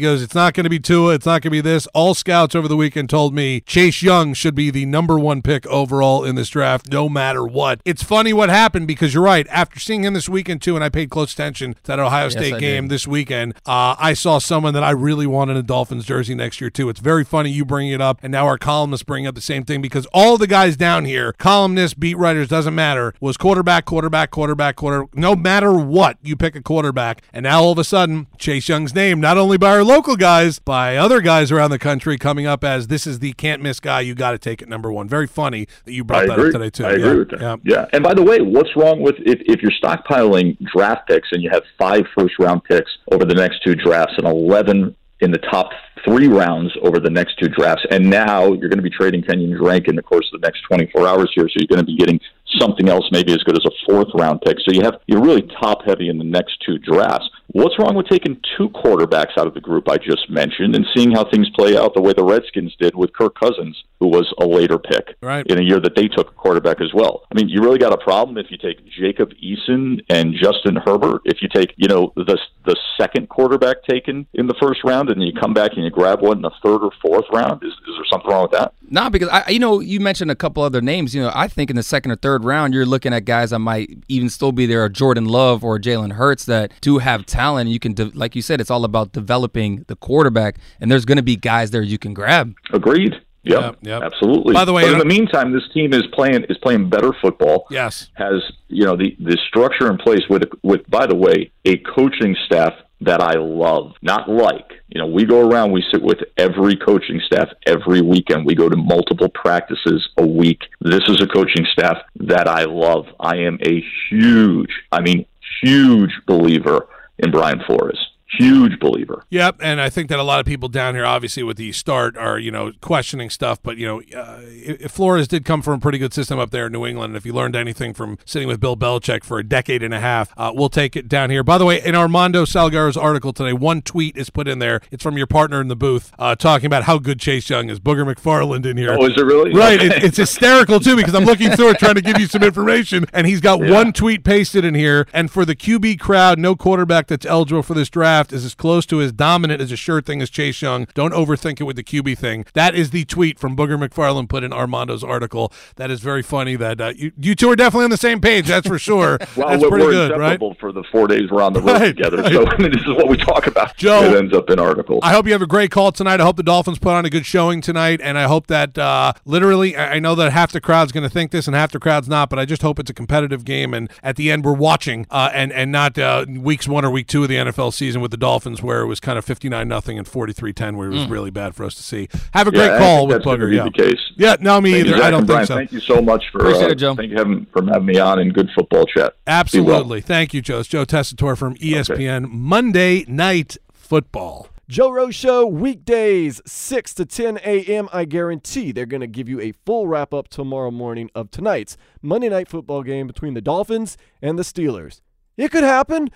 goes, 0.00 0.20
it's 0.22 0.34
not 0.34 0.52
going 0.52 0.64
to 0.64 0.70
be 0.70 0.78
Tua, 0.78 1.14
it's 1.14 1.24
not 1.24 1.40
going 1.40 1.42
to 1.42 1.50
be 1.50 1.62
this. 1.62 1.86
All 1.94 2.12
scouts 2.12 2.54
over 2.54 2.68
the 2.68 2.76
weekend 2.76 3.08
told 3.08 3.32
me 3.34 3.60
Chase 3.62 4.02
Young 4.02 4.34
should 4.34 4.54
be 4.54 4.70
the 4.70 4.84
number 4.84 5.18
one 5.18 5.40
pick 5.40 5.66
overall 5.68 6.23
in 6.24 6.34
this 6.34 6.48
draft, 6.48 6.90
no 6.90 7.08
matter 7.08 7.44
what. 7.44 7.80
It's 7.84 8.02
funny 8.02 8.32
what 8.32 8.48
happened 8.48 8.86
because 8.86 9.14
you're 9.14 9.22
right. 9.22 9.46
After 9.50 9.78
seeing 9.78 10.04
him 10.04 10.14
this 10.14 10.28
weekend 10.28 10.62
too, 10.62 10.74
and 10.74 10.84
I 10.84 10.88
paid 10.88 11.10
close 11.10 11.32
attention 11.32 11.74
to 11.74 11.82
that 11.84 11.98
Ohio 11.98 12.28
State 12.28 12.54
I 12.54 12.58
game 12.58 12.84
did. 12.84 12.90
this 12.90 13.06
weekend, 13.06 13.54
uh, 13.66 13.96
I 13.98 14.14
saw 14.14 14.38
someone 14.38 14.74
that 14.74 14.84
I 14.84 14.90
really 14.90 15.26
want 15.26 15.50
in 15.50 15.56
a 15.56 15.62
Dolphins 15.62 16.04
jersey 16.04 16.34
next 16.34 16.60
year 16.60 16.70
too. 16.70 16.88
It's 16.88 17.00
very 17.00 17.24
funny 17.24 17.50
you 17.50 17.64
bringing 17.64 17.92
it 17.92 18.00
up, 18.00 18.18
and 18.22 18.32
now 18.32 18.46
our 18.46 18.58
columnists 18.58 19.04
bring 19.04 19.26
up 19.26 19.34
the 19.34 19.40
same 19.40 19.64
thing 19.64 19.82
because 19.82 20.06
all 20.12 20.38
the 20.38 20.46
guys 20.46 20.76
down 20.76 21.04
here, 21.04 21.32
columnists, 21.34 21.94
beat 21.94 22.16
writers, 22.16 22.48
doesn't 22.48 22.74
matter, 22.74 23.14
was 23.20 23.36
quarterback, 23.36 23.84
quarterback, 23.84 24.30
quarterback, 24.30 24.76
quarter. 24.76 25.06
No 25.14 25.36
matter 25.36 25.72
what, 25.72 26.18
you 26.22 26.36
pick 26.36 26.56
a 26.56 26.62
quarterback, 26.62 27.22
and 27.32 27.44
now 27.44 27.62
all 27.62 27.72
of 27.72 27.78
a 27.78 27.84
sudden, 27.84 28.26
Chase 28.38 28.68
Young's 28.68 28.94
name, 28.94 29.20
not 29.20 29.36
only 29.36 29.58
by 29.58 29.70
our 29.70 29.84
local 29.84 30.16
guys, 30.16 30.58
by 30.58 30.96
other 30.96 31.20
guys 31.20 31.52
around 31.52 31.70
the 31.70 31.78
country, 31.78 32.18
coming 32.18 32.46
up 32.46 32.64
as 32.64 32.88
this 32.88 33.06
is 33.06 33.18
the 33.18 33.32
can't 33.34 33.62
miss 33.62 33.80
guy. 33.80 34.00
You 34.00 34.14
got 34.14 34.32
to 34.32 34.38
take 34.38 34.62
it 34.62 34.68
number 34.68 34.90
one. 34.92 35.08
Very 35.08 35.26
funny 35.26 35.66
that 35.84 35.92
you 35.92 36.04
brought 36.14 36.22
I 36.22 36.26
that 36.26 36.38
agree. 36.38 36.48
up 36.48 36.52
today 36.52 36.70
too. 36.70 36.84
I 36.84 36.90
yeah. 36.90 36.96
agree 36.96 37.18
with 37.18 37.30
that. 37.30 37.40
Yeah. 37.40 37.56
Yeah. 37.64 37.86
And 37.92 38.02
by 38.02 38.14
the 38.14 38.22
way, 38.22 38.40
what's 38.40 38.74
wrong 38.76 39.00
with 39.00 39.16
if, 39.18 39.40
if 39.46 39.62
you're 39.62 39.72
stockpiling 39.72 40.56
draft 40.72 41.08
picks 41.08 41.28
and 41.32 41.42
you 41.42 41.50
have 41.50 41.62
five 41.78 42.04
first 42.16 42.38
round 42.38 42.64
picks 42.64 42.90
over 43.12 43.24
the 43.24 43.34
next 43.34 43.62
two 43.64 43.74
drafts 43.74 44.14
and 44.18 44.26
11 44.26 44.94
in 45.20 45.30
the 45.30 45.38
top 45.38 45.70
three 46.04 46.28
rounds 46.28 46.72
over 46.82 47.00
the 47.00 47.10
next 47.10 47.38
two 47.38 47.48
drafts, 47.48 47.84
and 47.90 48.08
now 48.08 48.46
you're 48.46 48.68
going 48.68 48.76
to 48.76 48.82
be 48.82 48.90
trading 48.90 49.22
Kenyon 49.22 49.56
Drake 49.56 49.88
in 49.88 49.96
the 49.96 50.02
course 50.02 50.28
of 50.32 50.40
the 50.40 50.46
next 50.46 50.62
24 50.62 51.06
hours 51.06 51.30
here, 51.34 51.48
so 51.48 51.54
you're 51.56 51.66
going 51.66 51.80
to 51.80 51.86
be 51.86 51.96
getting 51.96 52.20
something 52.58 52.88
else 52.88 53.04
maybe 53.12 53.32
as 53.32 53.38
good 53.38 53.56
as 53.56 53.64
a 53.64 53.70
fourth 53.86 54.08
round 54.14 54.40
pick. 54.42 54.58
So 54.60 54.72
you 54.72 54.82
have 54.82 54.94
you're 55.06 55.22
really 55.22 55.42
top 55.60 55.84
heavy 55.86 56.08
in 56.08 56.18
the 56.18 56.24
next 56.24 56.58
two 56.64 56.78
drafts. 56.78 57.28
What's 57.48 57.78
wrong 57.78 57.94
with 57.94 58.08
taking 58.08 58.40
two 58.56 58.68
quarterbacks 58.70 59.38
out 59.38 59.46
of 59.46 59.54
the 59.54 59.60
group 59.60 59.88
I 59.88 59.96
just 59.98 60.28
mentioned 60.28 60.74
and 60.74 60.84
seeing 60.96 61.12
how 61.12 61.24
things 61.30 61.48
play 61.50 61.76
out 61.76 61.94
the 61.94 62.00
way 62.00 62.12
the 62.12 62.24
Redskins 62.24 62.74
did 62.80 62.96
with 62.96 63.12
Kirk 63.12 63.38
Cousins, 63.38 63.80
who 64.00 64.08
was 64.08 64.32
a 64.40 64.46
later 64.46 64.78
pick 64.78 65.14
Right. 65.20 65.46
in 65.46 65.58
a 65.60 65.62
year 65.62 65.78
that 65.80 65.94
they 65.94 66.08
took 66.08 66.28
a 66.30 66.34
quarterback 66.34 66.80
as 66.80 66.92
well. 66.92 67.22
I 67.30 67.34
mean, 67.36 67.48
you 67.48 67.60
really 67.60 67.78
got 67.78 67.92
a 67.92 67.98
problem 67.98 68.38
if 68.38 68.46
you 68.50 68.56
take 68.56 68.78
Jacob 68.98 69.30
Eason 69.42 70.00
and 70.08 70.34
Justin 70.34 70.76
Herbert. 70.84 71.22
If 71.26 71.42
you 71.42 71.48
take, 71.54 71.74
you 71.76 71.86
know, 71.88 72.12
the 72.16 72.38
the 72.66 72.76
second 72.98 73.28
quarterback 73.28 73.84
taken 73.88 74.26
in 74.34 74.46
the 74.46 74.54
first 74.60 74.80
round, 74.84 75.10
and 75.10 75.20
then 75.20 75.26
you 75.26 75.34
come 75.38 75.52
back 75.52 75.72
and 75.74 75.84
you 75.84 75.90
grab 75.90 76.22
one 76.22 76.38
in 76.38 76.42
the 76.42 76.50
third 76.64 76.78
or 76.82 76.90
fourth 77.02 77.26
round, 77.32 77.62
is, 77.62 77.68
is 77.72 77.94
there 77.96 78.04
something 78.10 78.30
wrong 78.30 78.42
with 78.42 78.52
that? 78.52 78.72
Nah, 78.88 79.10
because 79.10 79.28
I, 79.28 79.50
you 79.50 79.58
know, 79.58 79.80
you 79.80 80.00
mentioned 80.00 80.30
a 80.30 80.34
couple 80.34 80.62
other 80.62 80.80
names. 80.80 81.14
You 81.14 81.22
know, 81.22 81.32
I 81.34 81.46
think 81.46 81.68
in 81.68 81.76
the 81.76 81.82
second 81.82 82.12
or 82.12 82.16
third 82.16 82.43
round, 82.44 82.74
you're 82.74 82.86
looking 82.86 83.12
at 83.12 83.24
guys 83.24 83.50
that 83.50 83.58
might 83.58 83.98
even 84.08 84.28
still 84.30 84.52
be 84.52 84.66
there, 84.66 84.84
a 84.84 84.90
Jordan 84.90 85.24
Love 85.24 85.64
or 85.64 85.78
Jalen 85.78 86.12
Hurts 86.12 86.44
that 86.46 86.72
do 86.80 86.98
have 86.98 87.26
talent. 87.26 87.70
You 87.70 87.78
can, 87.80 87.94
de- 87.94 88.10
like 88.14 88.36
you 88.36 88.42
said, 88.42 88.60
it's 88.60 88.70
all 88.70 88.84
about 88.84 89.12
developing 89.12 89.84
the 89.88 89.96
quarterback, 89.96 90.56
and 90.80 90.90
there's 90.90 91.04
going 91.04 91.16
to 91.16 91.22
be 91.22 91.36
guys 91.36 91.70
there 91.70 91.82
you 91.82 91.98
can 91.98 92.14
grab. 92.14 92.54
Agreed. 92.72 93.14
Yep, 93.46 93.60
Yep, 93.60 93.76
yep. 93.82 94.02
absolutely. 94.02 94.54
By 94.54 94.64
the 94.64 94.72
way, 94.72 94.84
but 94.84 94.92
in 94.92 94.98
the 94.98 95.04
meantime, 95.04 95.52
this 95.52 95.64
team 95.74 95.92
is 95.92 96.04
playing 96.14 96.44
is 96.48 96.56
playing 96.62 96.88
better 96.88 97.12
football. 97.20 97.66
Yes. 97.70 98.08
has 98.14 98.42
you 98.68 98.86
know 98.86 98.96
the 98.96 99.14
the 99.20 99.36
structure 99.48 99.90
in 99.90 99.98
place 99.98 100.22
with 100.30 100.44
with 100.62 100.88
by 100.88 101.04
the 101.06 101.14
way 101.14 101.52
a 101.66 101.76
coaching 101.78 102.34
staff 102.46 102.72
that 103.04 103.20
I 103.20 103.34
love, 103.34 103.92
not 104.02 104.28
like. 104.28 104.72
You 104.88 105.00
know, 105.00 105.06
we 105.06 105.24
go 105.24 105.48
around, 105.48 105.72
we 105.72 105.84
sit 105.92 106.02
with 106.02 106.18
every 106.36 106.76
coaching 106.76 107.20
staff 107.26 107.48
every 107.66 108.00
weekend. 108.00 108.46
We 108.46 108.54
go 108.54 108.68
to 108.68 108.76
multiple 108.76 109.28
practices 109.28 110.08
a 110.18 110.26
week. 110.26 110.60
This 110.80 111.02
is 111.08 111.20
a 111.20 111.26
coaching 111.26 111.66
staff 111.72 111.98
that 112.20 112.48
I 112.48 112.64
love. 112.64 113.06
I 113.20 113.36
am 113.36 113.58
a 113.62 113.84
huge, 114.08 114.70
I 114.92 115.00
mean, 115.00 115.26
huge 115.62 116.12
believer 116.26 116.88
in 117.18 117.30
Brian 117.30 117.62
Flores. 117.66 117.98
Huge 118.38 118.78
believer. 118.80 119.24
Yep, 119.30 119.56
and 119.60 119.80
I 119.80 119.90
think 119.90 120.08
that 120.08 120.18
a 120.18 120.22
lot 120.22 120.40
of 120.40 120.46
people 120.46 120.68
down 120.68 120.94
here, 120.94 121.04
obviously 121.06 121.42
with 121.42 121.56
the 121.56 121.72
start, 121.72 122.16
are 122.16 122.38
you 122.38 122.50
know 122.50 122.72
questioning 122.80 123.30
stuff. 123.30 123.62
But 123.62 123.76
you 123.76 123.86
know, 123.86 124.02
uh, 124.18 124.88
Flores 124.88 125.28
did 125.28 125.44
come 125.44 125.62
from 125.62 125.74
a 125.74 125.78
pretty 125.78 125.98
good 125.98 126.12
system 126.14 126.38
up 126.38 126.50
there 126.50 126.66
in 126.66 126.72
New 126.72 126.84
England. 126.86 127.16
If 127.16 127.24
you 127.26 127.32
learned 127.32 127.56
anything 127.56 127.94
from 127.94 128.18
sitting 128.24 128.48
with 128.48 128.60
Bill 128.60 128.76
Belichick 128.76 129.24
for 129.24 129.38
a 129.38 129.44
decade 129.44 129.82
and 129.82 129.94
a 129.94 130.00
half, 130.00 130.32
uh, 130.36 130.52
we'll 130.54 130.68
take 130.68 130.96
it 130.96 131.08
down 131.08 131.30
here. 131.30 131.42
By 131.42 131.58
the 131.58 131.64
way, 131.64 131.80
in 131.84 131.94
Armando 131.94 132.44
Salguero's 132.44 132.96
article 132.96 133.32
today, 133.32 133.52
one 133.52 133.82
tweet 133.82 134.16
is 134.16 134.30
put 134.30 134.48
in 134.48 134.58
there. 134.58 134.80
It's 134.90 135.02
from 135.02 135.16
your 135.16 135.26
partner 135.26 135.60
in 135.60 135.68
the 135.68 135.76
booth, 135.76 136.12
uh, 136.18 136.34
talking 136.34 136.66
about 136.66 136.84
how 136.84 136.98
good 136.98 137.20
Chase 137.20 137.48
Young 137.50 137.68
is. 137.70 137.78
Booger 137.80 138.04
McFarland 138.12 138.66
in 138.66 138.76
here. 138.76 138.96
Oh, 138.98 139.04
is 139.06 139.16
it 139.16 139.24
really? 139.24 139.52
Right, 139.54 139.80
Okay. 139.80 139.96
it, 139.96 140.04
it's 140.04 140.16
hysterical 140.16 140.80
too 140.80 140.96
because 140.96 141.14
I'm 141.14 141.24
looking 141.24 141.50
through 141.50 141.70
it 141.70 141.78
trying 141.78 141.94
to 141.96 142.02
give 142.02 142.18
you 142.18 142.26
some 142.26 142.42
information, 142.42 143.06
and 143.12 143.26
he's 143.26 143.40
got 143.40 143.60
one 143.60 143.92
tweet 143.92 144.24
pasted 144.24 144.64
in 144.64 144.74
here. 144.74 145.06
And 145.12 145.30
for 145.30 145.44
the 145.44 145.54
QB 145.54 146.00
crowd, 146.00 146.38
no 146.38 146.56
quarterback 146.56 147.06
that's 147.08 147.26
eligible 147.26 147.62
for 147.62 147.74
this 147.74 147.90
draft 147.90 148.23
is 148.32 148.44
as 148.44 148.54
close 148.54 148.86
to 148.86 149.00
as 149.00 149.12
dominant 149.12 149.60
as 149.60 149.72
a 149.72 149.76
sure 149.76 150.00
thing 150.00 150.22
as 150.22 150.30
Chase 150.30 150.60
Young. 150.62 150.86
Don't 150.94 151.12
overthink 151.12 151.60
it 151.60 151.64
with 151.64 151.76
the 151.76 151.84
QB 151.84 152.18
thing. 152.18 152.46
That 152.54 152.74
is 152.74 152.90
the 152.90 153.04
tweet 153.04 153.38
from 153.38 153.56
Booger 153.56 153.78
McFarland 153.78 154.28
put 154.28 154.44
in 154.44 154.52
Armando's 154.52 155.02
article. 155.04 155.52
That 155.76 155.90
is 155.90 156.00
very 156.00 156.22
funny. 156.22 156.56
That 156.56 156.80
uh, 156.80 156.92
you, 156.96 157.12
you 157.20 157.34
two 157.34 157.50
are 157.50 157.56
definitely 157.56 157.84
on 157.84 157.90
the 157.90 157.96
same 157.96 158.20
page. 158.20 158.46
That's 158.46 158.66
for 158.68 158.78
sure. 158.78 159.18
Well, 159.36 159.48
that's 159.48 159.64
pretty 159.68 159.86
good, 159.86 160.16
right? 160.18 160.38
for 160.60 160.70
the 160.70 160.84
four 160.92 161.08
days 161.08 161.28
we're 161.30 161.42
on 161.42 161.52
the 161.54 161.60
road 161.60 161.72
Right, 161.80 161.96
together. 161.96 162.18
right. 162.18 162.32
So 162.32 162.46
I 162.48 162.56
mean, 162.58 162.70
this 162.70 162.82
is 162.82 162.88
what 162.90 163.08
we 163.08 163.16
talk 163.16 163.46
about. 163.48 163.76
Joe, 163.76 164.02
it 164.04 164.16
ends 164.16 164.32
up 164.34 164.48
in 164.48 164.60
articles. 164.60 165.00
I 165.02 165.12
hope 165.12 165.26
you 165.26 165.32
have 165.32 165.42
a 165.42 165.46
great 165.46 165.70
call 165.72 165.90
tonight. 165.90 166.20
I 166.20 166.24
hope 166.24 166.36
the 166.36 166.42
Dolphins 166.44 166.78
put 166.78 166.92
on 166.92 167.04
a 167.04 167.10
good 167.10 167.26
showing 167.26 167.60
tonight, 167.60 168.00
and 168.00 168.16
I 168.16 168.24
hope 168.24 168.46
that 168.48 168.78
uh, 168.78 169.12
literally, 169.24 169.76
I 169.76 169.94
I 169.94 169.98
know 169.98 170.14
that 170.16 170.30
half 170.32 170.52
the 170.52 170.60
crowd's 170.60 170.92
going 170.92 171.02
to 171.04 171.10
think 171.10 171.30
this 171.30 171.46
and 171.46 171.54
half 171.56 171.72
the 171.72 171.78
crowd's 171.80 172.08
not, 172.08 172.30
but 172.30 172.38
I 172.38 172.44
just 172.44 172.62
hope 172.62 172.78
it's 172.78 172.90
a 172.90 172.94
competitive 172.94 173.44
game, 173.44 173.74
and 173.74 173.90
at 174.02 174.16
the 174.16 174.30
end 174.30 174.44
we're 174.44 174.52
watching, 174.52 175.06
uh, 175.10 175.30
and 175.32 175.52
and 175.52 175.72
not 175.72 175.98
uh, 175.98 176.26
weeks 176.28 176.68
one 176.68 176.84
or 176.84 176.90
week 176.90 177.06
two 177.08 177.22
of 177.24 177.28
the 177.28 177.36
NFL 177.36 177.72
season 177.72 178.00
with 178.00 178.10
the 178.14 178.18
Dolphins 178.18 178.62
where 178.62 178.80
it 178.82 178.86
was 178.86 179.00
kind 179.00 179.18
of 179.18 179.24
fifty 179.24 179.48
nine 179.48 179.66
nothing 179.66 179.98
and 179.98 180.06
43-10 180.06 180.76
where 180.76 180.86
it 180.86 180.94
was 180.94 181.06
really 181.08 181.30
bad 181.30 181.54
for 181.56 181.64
us 181.64 181.74
to 181.74 181.82
see. 181.82 182.08
Have 182.32 182.46
a 182.46 182.52
Yeah, 182.52 182.58
great 182.58 182.70
I 182.70 182.78
call 182.78 183.06
with 183.08 183.16
that's 183.16 183.24
gonna 183.24 183.38
Booger. 183.44 183.54
Yeah, 183.56 183.64
the 183.64 183.70
case. 183.70 184.00
yeah, 184.16 184.36
no, 184.40 184.60
me 184.60 184.70
Thank 184.72 184.84
you, 184.86 184.90
either. 184.92 184.98
Zach 184.98 185.06
I 185.06 185.10
don't 185.10 185.20
and 185.20 185.28
think 185.28 185.46
so. 185.46 185.54
Thank 185.56 185.72
you 185.72 185.80
so 185.80 186.00
much 186.00 186.24
for 186.30 186.38
Appreciate 186.38 186.68
uh, 186.68 186.70
it, 186.70 186.74
Joe. 186.76 186.94
Thank 186.94 187.10
you 187.10 187.16
having, 187.18 187.46
for 187.52 187.64
having 187.64 187.86
me 187.86 187.98
on 187.98 188.20
in 188.20 188.30
good 188.30 188.48
football 188.54 188.86
chat. 188.86 189.14
Be 189.14 189.20
well. 189.26 189.40
Absolutely, 189.40 190.00
thank 190.00 190.32
you, 190.32 190.40
Joe. 190.40 190.60
It's 190.60 190.68
Joe 190.68 190.84
Tessitore 190.84 191.36
from 191.36 191.56
ESPN 191.56 192.30
Monday 192.30 193.04
Night 193.08 193.56
Football. 193.72 194.48
Joe 194.68 194.90
Rose 194.90 195.14
Show, 195.14 195.44
weekdays, 195.44 196.40
6 196.46 196.94
to 196.94 197.04
10 197.04 197.38
a.m. 197.44 197.86
I 197.92 198.06
guarantee 198.06 198.72
they're 198.72 198.86
going 198.86 199.02
to 199.02 199.06
give 199.06 199.28
you 199.28 199.38
a 199.40 199.52
full 199.66 199.86
wrap 199.86 200.14
up 200.14 200.28
tomorrow 200.28 200.70
morning 200.70 201.10
of 201.14 201.30
tonight's 201.30 201.76
Monday 202.00 202.30
night 202.30 202.48
football 202.48 202.82
game 202.82 203.06
between 203.06 203.34
the 203.34 203.42
Dolphins 203.42 203.98
and 204.22 204.38
the 204.38 204.42
Steelers. 204.42 205.02
It 205.36 205.50
could 205.50 205.64
happen. 205.64 206.10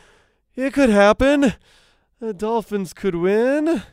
It 0.57 0.73
could 0.73 0.89
happen. 0.89 1.55
The 2.21 2.35
Dolphins 2.35 2.93
could 2.95 3.15
win. 3.15 3.85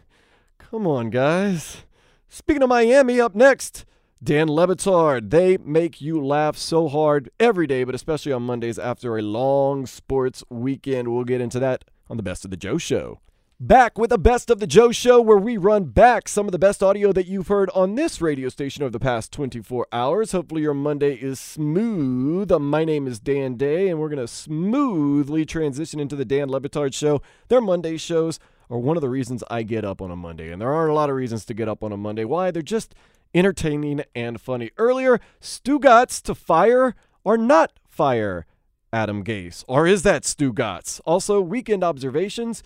Come 0.58 0.88
on, 0.88 1.12
guys. 1.12 1.84
Speaking 2.28 2.64
of 2.64 2.70
Miami, 2.70 3.22
up 3.22 3.36
next, 3.36 3.86
Dan 4.24 4.48
Le 4.48 4.66
Batard. 4.66 5.30
They 5.30 5.58
make 5.58 6.02
you 6.02 6.26
laugh 6.26 6.58
so 6.58 6.88
hard 6.88 7.30
every 7.40 7.68
day, 7.68 7.84
but 7.84 7.94
especially 7.94 8.32
on 8.32 8.42
Mondays 8.42 8.80
after 8.80 9.16
a 9.16 9.22
long 9.22 9.86
sports 9.86 10.44
weekend. 10.50 11.14
We'll 11.14 11.24
get 11.24 11.40
into 11.40 11.60
that 11.60 11.86
on 12.10 12.18
the 12.18 12.24
Best 12.24 12.44
of 12.46 12.50
the 12.50 12.58
Joe 12.58 12.80
Show. 12.80 13.20
Back 13.58 13.98
with 13.98 14.10
the 14.10 14.18
Best 14.18 14.50
of 14.50 14.60
the 14.60 14.68
Joe 14.68 14.92
Show, 14.92 15.22
where 15.22 15.38
we 15.38 15.56
run 15.56 15.86
back 15.86 16.28
some 16.28 16.46
of 16.46 16.52
the 16.52 16.60
best 16.60 16.84
audio 16.84 17.14
that 17.14 17.26
you've 17.26 17.48
heard 17.48 17.70
on 17.70 17.96
this 17.96 18.20
radio 18.20 18.50
station 18.50 18.84
over 18.84 18.90
the 18.90 19.00
past 19.00 19.32
24 19.32 19.88
hours. 19.94 20.34
Hopefully, 20.34 20.62
your 20.62 20.74
Monday 20.74 21.14
is 21.14 21.40
smooth. 21.40 22.52
Uh, 22.52 22.60
my 22.60 22.84
name 22.84 23.08
is 23.08 23.18
Dan 23.18 23.56
Day, 23.56 23.88
and 23.88 23.98
we're 23.98 24.10
going 24.10 24.20
to 24.20 24.28
smoothly 24.28 25.46
transition 25.46 26.02
into 26.02 26.18
the 26.18 26.26
Dan 26.26 26.50
Le 26.50 26.60
Batard 26.60 26.94
Show. 26.94 27.22
Their 27.48 27.62
Monday 27.62 27.96
shows 27.96 28.42
are 28.70 28.78
one 28.78 28.98
of 28.98 29.02
the 29.02 29.08
reasons 29.08 29.42
I 29.50 29.64
get 29.64 29.86
up 29.86 30.02
on 30.02 30.12
a 30.12 30.18
Monday, 30.18 30.52
and 30.52 30.62
there 30.62 30.74
aren't 30.74 30.92
a 30.92 30.96
lot 30.96 31.10
of 31.10 31.16
reasons 31.16 31.46
to 31.46 31.54
get 31.54 31.70
up 31.70 31.82
on 31.82 31.94
a 31.94 31.98
Monday. 31.98 32.26
Why? 32.26 32.52
They're 32.52 32.62
just 32.62 32.94
entertaining 33.34 34.04
and 34.14 34.42
funny. 34.42 34.72
Earlier, 34.78 35.22
Stugotz 35.40 36.22
to 36.24 36.36
fire 36.36 36.94
or 37.24 37.38
not 37.38 37.72
fire 37.88 38.48
Adam 38.92 39.24
Gase, 39.24 39.64
or 39.66 39.88
is 39.88 40.04
that 40.04 40.24
Stugotz? 40.24 41.00
Also, 41.06 41.40
weekend 41.40 41.86
observations 41.86 42.62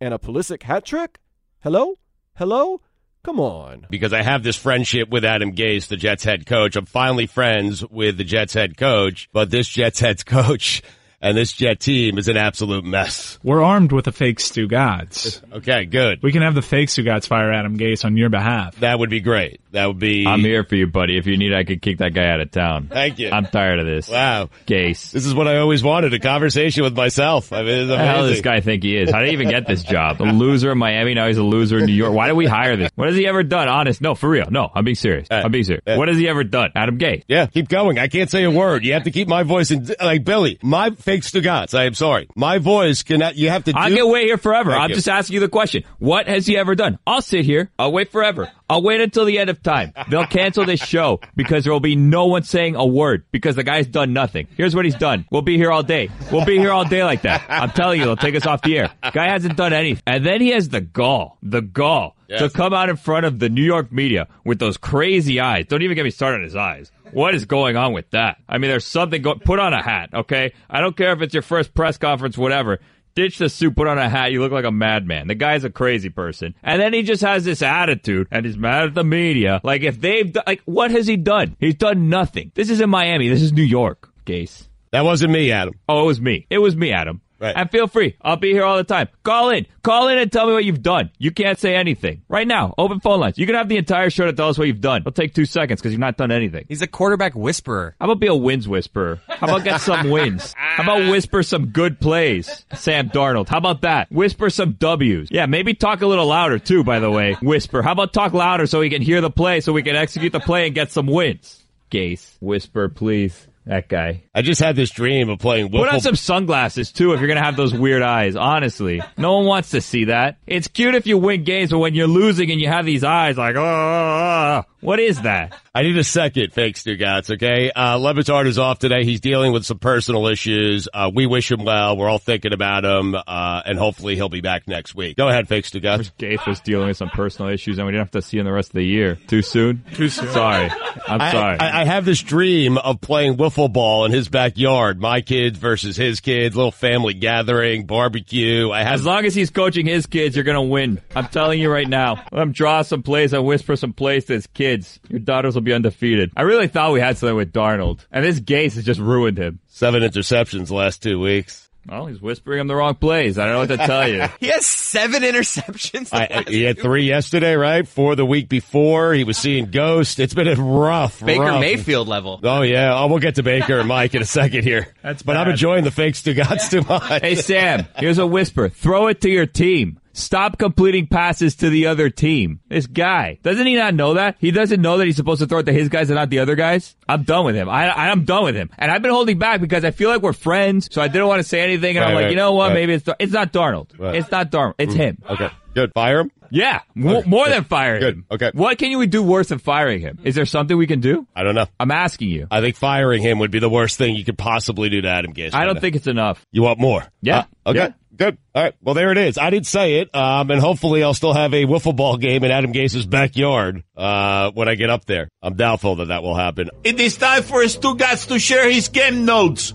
and 0.00 0.14
a 0.14 0.18
Pulisic 0.18 0.62
hat 0.62 0.84
trick? 0.84 1.18
Hello? 1.62 1.94
Hello? 2.36 2.80
Come 3.22 3.40
on. 3.40 3.86
because 3.88 4.12
I 4.12 4.22
have 4.22 4.42
this 4.42 4.54
friendship 4.56 5.08
with 5.08 5.24
Adam 5.24 5.52
Gase, 5.54 5.88
the 5.88 5.96
Jets 5.96 6.24
head 6.24 6.44
coach. 6.44 6.76
I'm 6.76 6.84
finally 6.84 7.26
friends 7.26 7.82
with 7.82 8.18
the 8.18 8.24
Jets 8.24 8.52
head 8.52 8.76
coach, 8.76 9.30
but 9.32 9.50
this 9.50 9.66
Jets 9.66 9.98
head 9.98 10.26
coach 10.26 10.82
and 11.22 11.34
this 11.34 11.52
Jet 11.54 11.80
team 11.80 12.18
is 12.18 12.28
an 12.28 12.36
absolute 12.36 12.84
mess. 12.84 13.38
We're 13.42 13.62
armed 13.62 13.92
with 13.92 14.06
a 14.08 14.12
fake 14.12 14.40
Stugotz. 14.40 15.40
Okay, 15.54 15.86
good. 15.86 16.22
We 16.22 16.32
can 16.32 16.42
have 16.42 16.54
the 16.54 16.60
fake 16.60 16.90
Stugotz 16.90 17.26
fire 17.26 17.50
Adam 17.50 17.78
Gase 17.78 18.04
on 18.04 18.18
your 18.18 18.28
behalf. 18.28 18.76
That 18.80 18.98
would 18.98 19.08
be 19.08 19.20
great. 19.20 19.62
That 19.74 19.86
would 19.86 19.98
be. 19.98 20.26
I'm 20.26 20.40
here 20.40 20.64
for 20.64 20.76
you, 20.76 20.86
buddy. 20.86 21.16
If 21.18 21.26
you 21.26 21.36
need, 21.36 21.52
I 21.52 21.64
could 21.64 21.82
kick 21.82 21.98
that 21.98 22.14
guy 22.14 22.28
out 22.28 22.40
of 22.40 22.50
town. 22.50 22.88
Thank 22.90 23.18
you. 23.18 23.30
I'm 23.30 23.44
tired 23.46 23.80
of 23.80 23.86
this. 23.86 24.08
wow. 24.08 24.48
Gase. 24.66 25.10
This 25.10 25.26
is 25.26 25.34
what 25.34 25.48
I 25.48 25.58
always 25.58 25.82
wanted, 25.82 26.14
a 26.14 26.18
conversation 26.20 26.84
with 26.84 26.96
myself. 26.96 27.52
I 27.52 27.62
mean, 27.62 27.88
the 27.88 27.98
hell 27.98 28.22
does 28.22 28.30
this 28.30 28.40
guy 28.40 28.60
think 28.60 28.82
he 28.84 28.96
is? 28.96 29.10
How 29.10 29.18
did 29.20 29.28
he 29.28 29.32
even 29.34 29.48
get 29.48 29.66
this 29.66 29.82
job? 29.82 30.20
A 30.20 30.24
loser 30.24 30.72
in 30.72 30.78
Miami, 30.78 31.14
now 31.14 31.26
he's 31.26 31.36
a 31.38 31.42
loser 31.42 31.78
in 31.78 31.86
New 31.86 31.92
York. 31.92 32.12
Why 32.14 32.28
did 32.28 32.34
we 32.36 32.46
hire 32.46 32.76
this? 32.76 32.90
What 32.94 33.08
has 33.08 33.16
he 33.16 33.26
ever 33.26 33.42
done? 33.42 33.68
Honest, 33.68 34.00
no, 34.00 34.14
for 34.14 34.28
real. 34.28 34.46
No, 34.50 34.70
I'm 34.74 34.84
being 34.84 34.94
serious. 34.94 35.28
Uh, 35.30 35.42
I'm 35.44 35.50
being 35.52 35.64
serious. 35.64 35.82
uh, 35.86 35.96
What 35.96 36.08
has 36.08 36.16
he 36.16 36.28
ever 36.28 36.44
done? 36.44 36.70
Adam 36.74 36.98
Gase. 36.98 37.24
Yeah, 37.28 37.46
keep 37.46 37.68
going. 37.68 37.98
I 37.98 38.08
can't 38.08 38.30
say 38.30 38.44
a 38.44 38.50
word. 38.50 38.84
You 38.84 38.92
have 38.94 39.04
to 39.04 39.10
keep 39.10 39.26
my 39.28 39.42
voice 39.42 39.70
in, 39.70 39.88
like 40.00 40.24
Billy. 40.24 40.58
My 40.62 40.90
fake 40.90 41.22
Stugotz. 41.22 41.76
I 41.76 41.84
am 41.86 41.94
sorry. 41.94 42.28
My 42.36 42.58
voice 42.58 43.02
cannot, 43.02 43.36
you 43.36 43.50
have 43.50 43.64
to 43.64 43.72
do. 43.72 43.78
I 43.78 43.90
can 43.90 44.08
wait 44.08 44.26
here 44.26 44.38
forever. 44.38 44.70
Thank 44.70 44.82
I'm 44.82 44.90
you. 44.90 44.94
just 44.96 45.08
asking 45.08 45.34
you 45.34 45.40
the 45.40 45.48
question. 45.48 45.82
What 45.98 46.28
has 46.28 46.46
he 46.46 46.56
ever 46.56 46.74
done? 46.76 46.98
I'll 47.06 47.22
sit 47.22 47.44
here. 47.44 47.70
I'll 47.78 47.92
wait 47.92 48.12
forever. 48.12 48.50
I'll 48.68 48.82
wait 48.82 49.00
until 49.00 49.24
the 49.26 49.38
end 49.38 49.50
of 49.50 49.62
time. 49.62 49.92
They'll 50.08 50.26
cancel 50.26 50.64
this 50.64 50.80
show 50.80 51.20
because 51.36 51.64
there 51.64 51.72
will 51.72 51.80
be 51.80 51.96
no 51.96 52.26
one 52.26 52.42
saying 52.44 52.76
a 52.76 52.86
word 52.86 53.24
because 53.30 53.56
the 53.56 53.62
guy's 53.62 53.86
done 53.86 54.12
nothing. 54.12 54.46
Here's 54.56 54.74
what 54.74 54.84
he's 54.86 54.94
done. 54.94 55.26
We'll 55.30 55.42
be 55.42 55.56
here 55.58 55.70
all 55.70 55.82
day. 55.82 56.08
We'll 56.32 56.46
be 56.46 56.56
here 56.58 56.72
all 56.72 56.84
day 56.84 57.04
like 57.04 57.22
that. 57.22 57.44
I'm 57.48 57.70
telling 57.70 58.00
you, 58.00 58.06
they'll 58.06 58.16
take 58.16 58.34
us 58.34 58.46
off 58.46 58.62
the 58.62 58.78
air. 58.78 58.90
Guy 59.12 59.26
hasn't 59.28 59.56
done 59.56 59.72
anything. 59.74 60.02
And 60.06 60.24
then 60.24 60.40
he 60.40 60.48
has 60.50 60.70
the 60.70 60.80
gall, 60.80 61.36
the 61.42 61.60
gall 61.60 62.16
to 62.38 62.48
come 62.50 62.72
out 62.72 62.88
in 62.88 62.96
front 62.96 63.26
of 63.26 63.38
the 63.38 63.48
New 63.50 63.62
York 63.62 63.92
media 63.92 64.28
with 64.44 64.58
those 64.58 64.76
crazy 64.78 65.40
eyes. 65.40 65.66
Don't 65.66 65.82
even 65.82 65.94
get 65.94 66.04
me 66.04 66.10
started 66.10 66.38
on 66.38 66.42
his 66.44 66.56
eyes. 66.56 66.90
What 67.12 67.34
is 67.34 67.44
going 67.44 67.76
on 67.76 67.92
with 67.92 68.10
that? 68.10 68.38
I 68.48 68.58
mean, 68.58 68.70
there's 68.70 68.86
something 68.86 69.20
go- 69.22 69.34
put 69.36 69.60
on 69.60 69.72
a 69.74 69.82
hat, 69.82 70.10
okay? 70.14 70.52
I 70.70 70.80
don't 70.80 70.96
care 70.96 71.12
if 71.12 71.20
it's 71.20 71.34
your 71.34 71.42
first 71.44 71.74
press 71.74 71.96
conference, 71.98 72.36
whatever. 72.38 72.80
Ditch 73.14 73.38
the 73.38 73.48
suit, 73.48 73.76
put 73.76 73.86
on 73.86 73.98
a 73.98 74.08
hat. 74.08 74.32
You 74.32 74.40
look 74.40 74.52
like 74.52 74.64
a 74.64 74.72
madman. 74.72 75.28
The 75.28 75.34
guy's 75.34 75.64
a 75.64 75.70
crazy 75.70 76.08
person. 76.10 76.54
And 76.62 76.80
then 76.80 76.92
he 76.92 77.02
just 77.02 77.22
has 77.22 77.44
this 77.44 77.62
attitude 77.62 78.26
and 78.30 78.44
he's 78.44 78.56
mad 78.56 78.84
at 78.84 78.94
the 78.94 79.04
media. 79.04 79.60
Like 79.62 79.82
if 79.82 80.00
they've 80.00 80.36
like 80.46 80.62
what 80.64 80.90
has 80.90 81.06
he 81.06 81.16
done? 81.16 81.56
He's 81.60 81.76
done 81.76 82.08
nothing. 82.08 82.50
This 82.54 82.70
is 82.70 82.80
in 82.80 82.90
Miami. 82.90 83.28
This 83.28 83.42
is 83.42 83.52
New 83.52 83.62
York. 83.62 84.10
Gase. 84.26 84.68
That 84.90 85.04
wasn't 85.04 85.32
me, 85.32 85.50
Adam. 85.50 85.74
Oh, 85.88 86.02
it 86.02 86.06
was 86.06 86.20
me. 86.20 86.46
It 86.50 86.58
was 86.58 86.76
me, 86.76 86.92
Adam. 86.92 87.20
Right. 87.44 87.54
And 87.54 87.70
feel 87.70 87.86
free. 87.88 88.16
I'll 88.22 88.36
be 88.36 88.52
here 88.52 88.64
all 88.64 88.78
the 88.78 88.84
time. 88.84 89.08
Call 89.22 89.50
in. 89.50 89.66
Call 89.82 90.08
in 90.08 90.16
and 90.16 90.32
tell 90.32 90.46
me 90.46 90.54
what 90.54 90.64
you've 90.64 90.82
done. 90.82 91.10
You 91.18 91.30
can't 91.30 91.58
say 91.58 91.76
anything. 91.76 92.22
Right 92.26 92.46
now, 92.48 92.72
open 92.78 93.00
phone 93.00 93.20
lines. 93.20 93.36
You 93.36 93.44
can 93.44 93.54
have 93.54 93.68
the 93.68 93.76
entire 93.76 94.08
show 94.08 94.24
to 94.24 94.32
tell 94.32 94.48
us 94.48 94.56
what 94.56 94.66
you've 94.66 94.80
done. 94.80 95.02
It'll 95.02 95.12
take 95.12 95.34
two 95.34 95.44
seconds 95.44 95.78
because 95.78 95.92
you've 95.92 96.00
not 96.00 96.16
done 96.16 96.30
anything. 96.32 96.64
He's 96.68 96.80
a 96.80 96.86
quarterback 96.86 97.34
whisperer. 97.34 97.96
How 98.00 98.06
about 98.06 98.18
be 98.18 98.28
a 98.28 98.34
wins 98.34 98.66
whisperer? 98.66 99.20
How 99.28 99.46
about 99.46 99.62
get 99.64 99.82
some 99.82 100.08
wins? 100.08 100.54
How 100.56 100.84
about 100.84 101.10
whisper 101.10 101.42
some 101.42 101.66
good 101.66 102.00
plays? 102.00 102.64
Sam 102.74 103.10
Darnold. 103.10 103.48
How 103.48 103.58
about 103.58 103.82
that? 103.82 104.10
Whisper 104.10 104.48
some 104.48 104.72
W's. 104.72 105.30
Yeah, 105.30 105.44
maybe 105.44 105.74
talk 105.74 106.00
a 106.00 106.06
little 106.06 106.26
louder 106.28 106.58
too, 106.58 106.82
by 106.82 106.98
the 106.98 107.10
way. 107.10 107.34
Whisper. 107.42 107.82
How 107.82 107.92
about 107.92 108.14
talk 108.14 108.32
louder 108.32 108.66
so 108.66 108.80
we 108.80 108.88
can 108.88 109.02
hear 109.02 109.20
the 109.20 109.30
play 109.30 109.60
so 109.60 109.74
we 109.74 109.82
can 109.82 109.96
execute 109.96 110.32
the 110.32 110.40
play 110.40 110.64
and 110.64 110.74
get 110.74 110.90
some 110.92 111.06
wins? 111.06 111.62
Gase. 111.90 112.36
Whisper, 112.40 112.88
please. 112.88 113.46
That 113.66 113.88
guy. 113.88 114.24
I 114.34 114.42
just 114.42 114.60
had 114.60 114.76
this 114.76 114.90
dream 114.90 115.30
of 115.30 115.38
playing 115.38 115.70
Put 115.70 115.88
on 115.88 116.00
some 116.00 116.16
sunglasses 116.16 116.92
too 116.92 117.12
if 117.14 117.20
you're 117.20 117.28
gonna 117.28 117.42
have 117.42 117.56
those 117.56 117.72
weird 117.72 118.02
eyes. 118.02 118.36
Honestly, 118.36 119.00
no 119.16 119.38
one 119.38 119.46
wants 119.46 119.70
to 119.70 119.80
see 119.80 120.04
that. 120.06 120.36
It's 120.46 120.68
cute 120.68 120.94
if 120.94 121.06
you 121.06 121.16
win 121.16 121.44
games, 121.44 121.70
but 121.70 121.78
when 121.78 121.94
you're 121.94 122.06
losing 122.06 122.50
and 122.50 122.60
you 122.60 122.68
have 122.68 122.84
these 122.84 123.04
eyes 123.04 123.38
like, 123.38 123.56
oh, 123.56 124.64
what 124.84 125.00
is 125.00 125.22
that? 125.22 125.58
I 125.74 125.82
need 125.82 125.96
a 125.96 126.04
second, 126.04 126.52
fake 126.52 126.76
Stugotz, 126.76 127.32
okay? 127.34 127.72
Uh, 127.72 127.96
Le 127.96 128.14
Batard 128.14 128.46
is 128.46 128.58
off 128.58 128.78
today. 128.78 129.04
He's 129.04 129.20
dealing 129.20 129.52
with 129.52 129.64
some 129.64 129.78
personal 129.78 130.28
issues. 130.28 130.88
Uh, 130.92 131.10
we 131.12 131.26
wish 131.26 131.50
him 131.50 131.64
well. 131.64 131.96
We're 131.96 132.08
all 132.08 132.18
thinking 132.18 132.52
about 132.52 132.84
him, 132.84 133.14
uh, 133.14 133.62
and 133.64 133.78
hopefully 133.78 134.14
he'll 134.14 134.28
be 134.28 134.42
back 134.42 134.68
next 134.68 134.94
week. 134.94 135.16
Go 135.16 135.28
ahead, 135.28 135.48
fake 135.48 135.64
Stugotz. 135.64 136.12
Gase 136.18 136.46
was 136.46 136.60
dealing 136.60 136.88
with 136.88 136.96
some 136.98 137.08
personal 137.08 137.50
issues, 137.50 137.78
and 137.78 137.86
we 137.86 137.92
didn't 137.92 138.02
have 138.06 138.12
to 138.12 138.22
see 138.22 138.38
him 138.38 138.44
the 138.44 138.52
rest 138.52 138.68
of 138.68 138.74
the 138.74 138.84
year. 138.84 139.16
Too 139.26 139.42
soon? 139.42 139.82
Too 139.94 140.08
soon. 140.10 140.28
Sorry, 140.28 140.70
I'm 141.08 141.20
I, 141.20 141.32
sorry. 141.32 141.58
I, 141.58 141.80
I 141.80 141.84
have 141.86 142.04
this 142.04 142.20
dream 142.22 142.76
of 142.76 143.00
playing 143.00 143.36
wiffle 143.36 143.72
ball 143.72 144.04
in 144.04 144.12
his 144.12 144.28
backyard. 144.28 145.00
My 145.00 145.22
kids 145.22 145.58
versus 145.58 145.96
his 145.96 146.20
kids, 146.20 146.54
little 146.54 146.70
family 146.70 147.14
gathering, 147.14 147.86
barbecue. 147.86 148.70
I 148.70 148.82
have 148.82 148.94
as 148.94 149.06
long 149.06 149.24
as 149.24 149.34
he's 149.34 149.50
coaching 149.50 149.86
his 149.86 150.06
kids, 150.06 150.36
you're 150.36 150.44
gonna 150.44 150.62
win. 150.62 151.00
I'm 151.16 151.26
telling 151.28 151.58
you 151.58 151.72
right 151.72 151.88
now. 151.88 152.22
Let 152.30 152.42
him 152.42 152.52
draw 152.52 152.82
some 152.82 153.02
plays. 153.02 153.32
I 153.32 153.38
whisper 153.38 153.76
some 153.76 153.92
plays 153.92 154.26
to 154.26 154.34
his 154.34 154.46
kids. 154.46 154.73
Your 155.08 155.20
daughters 155.20 155.54
will 155.54 155.62
be 155.62 155.72
undefeated. 155.72 156.32
I 156.36 156.42
really 156.42 156.68
thought 156.68 156.92
we 156.92 157.00
had 157.00 157.16
something 157.18 157.36
with 157.36 157.52
Darnold, 157.52 158.00
and 158.10 158.24
this 158.24 158.40
Gase 158.40 158.74
has 158.74 158.84
just 158.84 159.00
ruined 159.00 159.38
him. 159.38 159.60
seven 159.68 160.02
interceptions 160.02 160.70
last 160.70 161.02
two 161.02 161.18
weeks. 161.20 161.60
Well, 161.86 162.06
he's 162.06 162.18
whispering 162.18 162.60
him 162.60 162.66
the 162.66 162.74
wrong 162.74 162.94
plays. 162.94 163.38
I 163.38 163.44
don't 163.44 163.52
know 163.52 163.58
what 163.58 163.68
to 163.68 163.86
tell 163.86 164.08
you. 164.08 164.24
He 164.40 164.46
has 164.46 164.64
seven 164.64 165.22
interceptions. 165.22 166.08
I, 166.14 166.28
I- 166.46 166.50
he 166.50 166.62
had 166.62 166.78
three 166.78 167.04
yesterday, 167.04 167.54
right? 167.56 167.86
Four 167.86 168.16
the 168.16 168.24
week 168.24 168.48
before. 168.48 169.12
He 169.12 169.22
was 169.24 169.36
seeing 169.36 169.66
ghosts. 169.70 170.18
It's 170.18 170.32
been 170.32 170.48
a 170.48 170.54
rough, 170.56 171.20
Baker 171.22 171.42
rough- 171.42 171.60
Mayfield 171.60 172.08
level. 172.08 172.40
Oh 172.42 172.62
yeah, 172.62 172.98
oh, 172.98 173.08
we'll 173.08 173.18
get 173.18 173.34
to 173.34 173.42
Baker 173.42 173.78
and 173.80 173.86
Mike 173.88 174.14
in 174.14 174.22
a 174.22 174.26
second 174.26 174.64
here. 174.64 174.94
That's 175.02 175.22
but 175.22 175.36
I'm 175.36 175.50
enjoying 175.50 175.84
the 175.84 175.90
fakes 175.90 176.22
fake 176.22 176.36
Stugotz 176.38 176.70
too 176.70 176.80
much. 176.88 177.20
Hey 177.20 177.34
Sam, 177.34 177.86
here's 177.98 178.16
a 178.18 178.26
whisper. 178.26 178.70
Throw 178.70 179.08
it 179.08 179.20
to 179.20 179.28
your 179.28 179.44
team. 179.46 179.98
Stop 180.14 180.58
completing 180.58 181.08
passes 181.08 181.56
to 181.56 181.68
the 181.70 181.86
other 181.88 182.08
team. 182.08 182.60
This 182.68 182.86
guy 182.86 183.38
doesn't 183.42 183.66
he 183.66 183.74
not 183.74 183.94
know 183.94 184.14
that? 184.14 184.36
He 184.38 184.52
doesn't 184.52 184.80
know 184.80 184.96
that 184.98 185.06
he's 185.06 185.16
supposed 185.16 185.40
to 185.40 185.46
throw 185.46 185.58
it 185.58 185.64
to 185.64 185.72
his 185.72 185.88
guys 185.88 186.08
and 186.08 186.16
not 186.16 186.30
the 186.30 186.38
other 186.38 186.54
guys. 186.54 186.94
I'm 187.08 187.24
done 187.24 187.44
with 187.44 187.56
him. 187.56 187.68
I, 187.68 188.10
am 188.10 188.24
done 188.24 188.44
with 188.44 188.54
him, 188.54 188.70
and 188.78 188.90
I've 188.90 189.02
been 189.02 189.10
holding 189.10 189.38
back 189.38 189.60
because 189.60 189.84
I 189.84 189.90
feel 189.90 190.08
like 190.10 190.22
we're 190.22 190.32
friends. 190.32 190.88
So 190.90 191.02
I 191.02 191.08
didn't 191.08 191.26
want 191.26 191.40
to 191.42 191.48
say 191.48 191.60
anything, 191.60 191.96
and 191.96 192.04
I'm 192.04 192.14
like, 192.14 192.24
right, 192.24 192.30
you 192.30 192.36
know 192.36 192.52
what? 192.52 192.68
right. 192.68 192.74
Maybe 192.74 192.94
it's 192.94 193.08
it's 193.18 193.32
not 193.32 193.52
Darnold. 193.52 193.98
Right. 193.98 194.14
It's 194.14 194.30
not 194.30 194.50
Darnold. 194.50 194.74
It's 194.78 194.94
him. 194.94 195.18
Okay, 195.28 195.50
good. 195.74 195.92
Fire 195.92 196.20
him. 196.20 196.30
Yeah, 196.50 196.82
Okay, 196.96 197.28
more 197.28 197.46
good, 197.46 197.54
than 197.54 197.64
firing 197.64 198.00
good, 198.00 198.14
him. 198.14 198.26
okay. 198.30 198.50
What 198.54 198.78
can 198.78 198.96
we 198.96 199.08
do 199.08 199.24
worse 199.24 199.48
than 199.48 199.58
firing 199.58 200.00
him? 200.00 200.20
Is 200.22 200.36
there 200.36 200.46
something 200.46 200.76
we 200.76 200.86
can 200.86 201.00
do? 201.00 201.26
I 201.34 201.42
don't 201.42 201.56
know. 201.56 201.66
I'm 201.80 201.90
asking 201.90 202.28
you. 202.28 202.46
I 202.48 202.60
think 202.60 202.76
firing 202.76 203.22
him 203.22 203.40
would 203.40 203.50
be 203.50 203.58
the 203.58 203.68
worst 203.68 203.98
thing 203.98 204.14
you 204.14 204.24
could 204.24 204.38
possibly 204.38 204.88
do 204.88 205.00
to 205.00 205.08
Adam 205.08 205.32
Gase. 205.34 205.52
I 205.52 205.64
don't 205.64 205.80
think 205.80 205.96
it's 205.96 206.06
enough. 206.06 206.46
you 206.52 206.62
want 206.62 206.78
more. 206.78 207.04
Yeah. 207.22 207.46
Uh, 207.66 207.70
okay. 207.70 207.78
Yeah. 207.78 207.92
Good. 208.16 208.38
All 208.54 208.62
right. 208.62 208.74
Well, 208.82 208.94
there 208.94 209.10
it 209.12 209.18
is. 209.18 209.38
I 209.38 209.50
didn't 209.50 209.66
say 209.66 209.96
it. 209.96 210.14
Um, 210.14 210.50
and 210.50 210.60
hopefully 210.60 211.02
I'll 211.02 211.14
still 211.14 211.34
have 211.34 211.52
a 211.54 211.64
wiffle 211.64 211.94
ball 211.96 212.16
game 212.16 212.44
in 212.44 212.50
Adam 212.50 212.72
Gase's 212.72 213.06
backyard, 213.06 213.82
uh, 213.96 214.50
when 214.52 214.68
I 214.68 214.74
get 214.76 214.90
up 214.90 215.04
there. 215.04 215.28
I'm 215.42 215.54
doubtful 215.54 215.96
that 215.96 216.08
that 216.08 216.22
will 216.22 216.36
happen. 216.36 216.70
It 216.84 217.00
is 217.00 217.16
time 217.16 217.42
for 217.42 217.62
Stugotz 217.64 218.28
to 218.28 218.38
share 218.38 218.70
his 218.70 218.88
game 218.88 219.24
notes. 219.24 219.74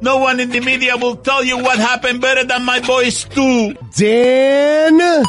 No 0.00 0.18
one 0.18 0.40
in 0.40 0.50
the 0.50 0.60
media 0.60 0.96
will 0.96 1.16
tell 1.16 1.42
you 1.42 1.58
what 1.58 1.78
happened 1.78 2.20
better 2.20 2.44
than 2.44 2.64
my 2.64 2.80
boy 2.80 3.08
Stu. 3.08 3.74
Dan, 3.96 5.24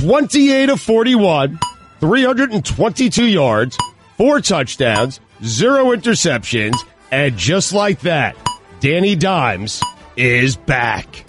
28 0.00 0.70
of 0.70 0.80
41, 0.80 1.58
322 2.00 3.24
yards, 3.26 3.78
four 4.16 4.40
touchdowns, 4.40 5.20
zero 5.44 5.96
interceptions, 5.96 6.74
and 7.12 7.36
just 7.36 7.72
like 7.72 8.00
that, 8.00 8.36
Danny 8.80 9.14
Dimes 9.14 9.80
is 10.16 10.56
back. 10.56 11.24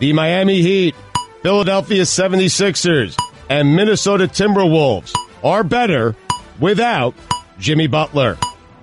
The 0.00 0.14
Miami 0.14 0.62
Heat, 0.62 0.94
Philadelphia 1.42 2.04
76ers, 2.04 3.18
and 3.50 3.76
Minnesota 3.76 4.24
Timberwolves 4.24 5.14
are 5.44 5.62
better 5.62 6.16
without 6.58 7.14
Jimmy 7.58 7.86
Butler. 7.86 8.38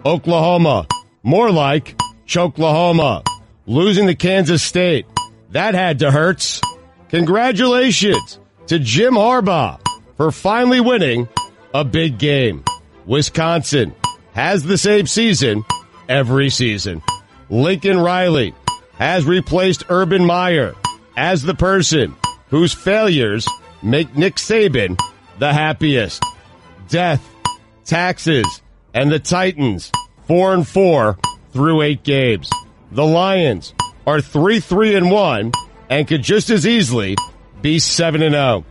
Oklahoma, 0.06 0.86
more 1.24 1.50
like 1.50 1.98
Choklahoma, 2.28 3.26
losing 3.66 4.06
to 4.06 4.14
Kansas 4.14 4.62
State. 4.62 5.08
That 5.50 5.74
had 5.74 6.00
to 6.00 6.12
hurt. 6.12 6.62
Congratulations 7.10 8.38
to 8.68 8.78
Jim 8.78 9.16
Harbaugh 9.16 9.80
for 10.18 10.32
finally 10.32 10.82
winning 10.82 11.28
a 11.74 11.84
big 11.84 12.20
game. 12.20 12.64
Wisconsin 13.08 13.96
has 14.34 14.62
the 14.62 14.78
same 14.78 15.08
season 15.08 15.64
every 16.08 16.52
season. 16.52 17.02
Lincoln 17.50 17.98
Riley 17.98 18.54
has 19.00 19.26
replaced 19.26 19.86
Urban 19.90 20.24
Meyer 20.24 20.76
as 21.18 21.42
the 21.42 21.56
person 21.56 22.16
whose 22.50 22.74
failures 22.74 23.48
make 23.82 24.16
Nick 24.16 24.36
Saban 24.36 24.98
the 25.40 25.52
happiest. 25.52 26.24
Death, 26.88 27.28
taxes, 27.84 28.62
and 28.94 29.12
the 29.12 29.20
Titans 29.20 29.92
four 30.28 30.54
and 30.54 30.66
four 30.66 31.18
through 31.52 31.82
eight 31.82 32.04
games. 32.04 32.50
The 32.92 33.06
Lions 33.06 33.74
are 34.06 34.22
three 34.22 34.60
three 34.60 34.96
and 34.96 35.12
one 35.12 35.52
and 35.90 36.08
could 36.08 36.22
just 36.22 36.50
as 36.50 36.66
easily 36.66 37.18
be 37.62 37.80
seven 37.80 38.22
and 38.22 38.34
zero. 38.34 38.64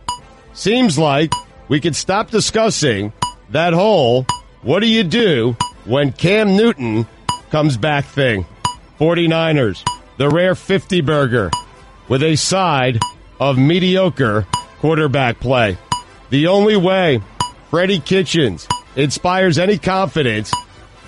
Seems 0.53 0.97
like 0.97 1.33
we 1.67 1.79
could 1.79 1.95
stop 1.95 2.31
discussing 2.31 3.13
that 3.49 3.73
whole 3.73 4.25
what 4.61 4.79
do 4.79 4.87
you 4.87 5.03
do 5.03 5.55
when 5.85 6.11
Cam 6.11 6.55
Newton 6.55 7.05
comes 7.51 7.77
back 7.77 8.05
thing. 8.05 8.45
49ers, 8.99 9.87
the 10.17 10.27
rare 10.27 10.55
50 10.55 11.01
burger 11.01 11.51
with 12.07 12.23
a 12.23 12.35
side 12.35 12.99
of 13.39 13.57
mediocre 13.57 14.45
quarterback 14.79 15.39
play. 15.39 15.77
The 16.29 16.47
only 16.47 16.75
way 16.77 17.21
Freddie 17.69 17.99
Kitchens 17.99 18.67
inspires 18.95 19.57
any 19.57 19.77
confidence 19.77 20.51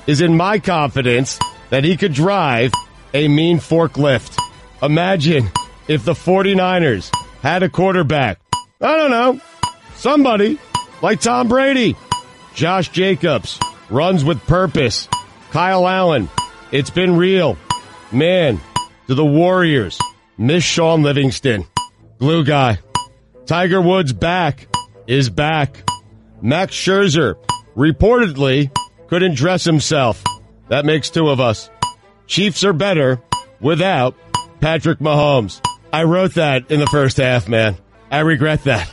is 0.07 0.21
in 0.21 0.35
my 0.35 0.59
confidence 0.59 1.39
that 1.69 1.83
he 1.83 1.97
could 1.97 2.13
drive 2.13 2.71
a 3.13 3.27
mean 3.27 3.59
forklift. 3.59 4.37
Imagine 4.81 5.49
if 5.87 6.05
the 6.05 6.13
49ers 6.13 7.11
had 7.41 7.63
a 7.63 7.69
quarterback. 7.69 8.39
I 8.81 8.95
don't 8.95 9.11
know. 9.11 9.41
Somebody 9.95 10.59
like 11.01 11.19
Tom 11.21 11.47
Brady. 11.47 11.95
Josh 12.53 12.89
Jacobs 12.89 13.59
runs 13.89 14.23
with 14.23 14.39
purpose. 14.47 15.07
Kyle 15.51 15.87
Allen. 15.87 16.29
It's 16.71 16.89
been 16.89 17.17
real. 17.17 17.57
Man, 18.11 18.59
to 19.07 19.15
the 19.15 19.25
Warriors. 19.25 19.99
Miss 20.39 20.63
Shaun 20.63 21.03
Livingston. 21.03 21.65
Glue 22.17 22.45
guy. 22.45 22.79
Tiger 23.45 23.81
Woods 23.81 24.13
back 24.13 24.69
is 25.05 25.29
back. 25.29 25.83
Max 26.41 26.73
Scherzer 26.73 27.35
reportedly 27.75 28.73
couldn't 29.07 29.35
dress 29.35 29.65
himself. 29.65 30.23
That 30.69 30.85
makes 30.85 31.09
two 31.09 31.27
of 31.27 31.41
us. 31.41 31.69
Chiefs 32.25 32.63
are 32.63 32.71
better 32.71 33.21
without 33.59 34.15
Patrick 34.61 34.99
Mahomes. 34.99 35.59
I 35.91 36.03
wrote 36.03 36.35
that 36.35 36.71
in 36.71 36.79
the 36.79 36.87
first 36.87 37.17
half, 37.17 37.49
man. 37.49 37.75
I 38.09 38.19
regret 38.19 38.63
that. 38.63 38.89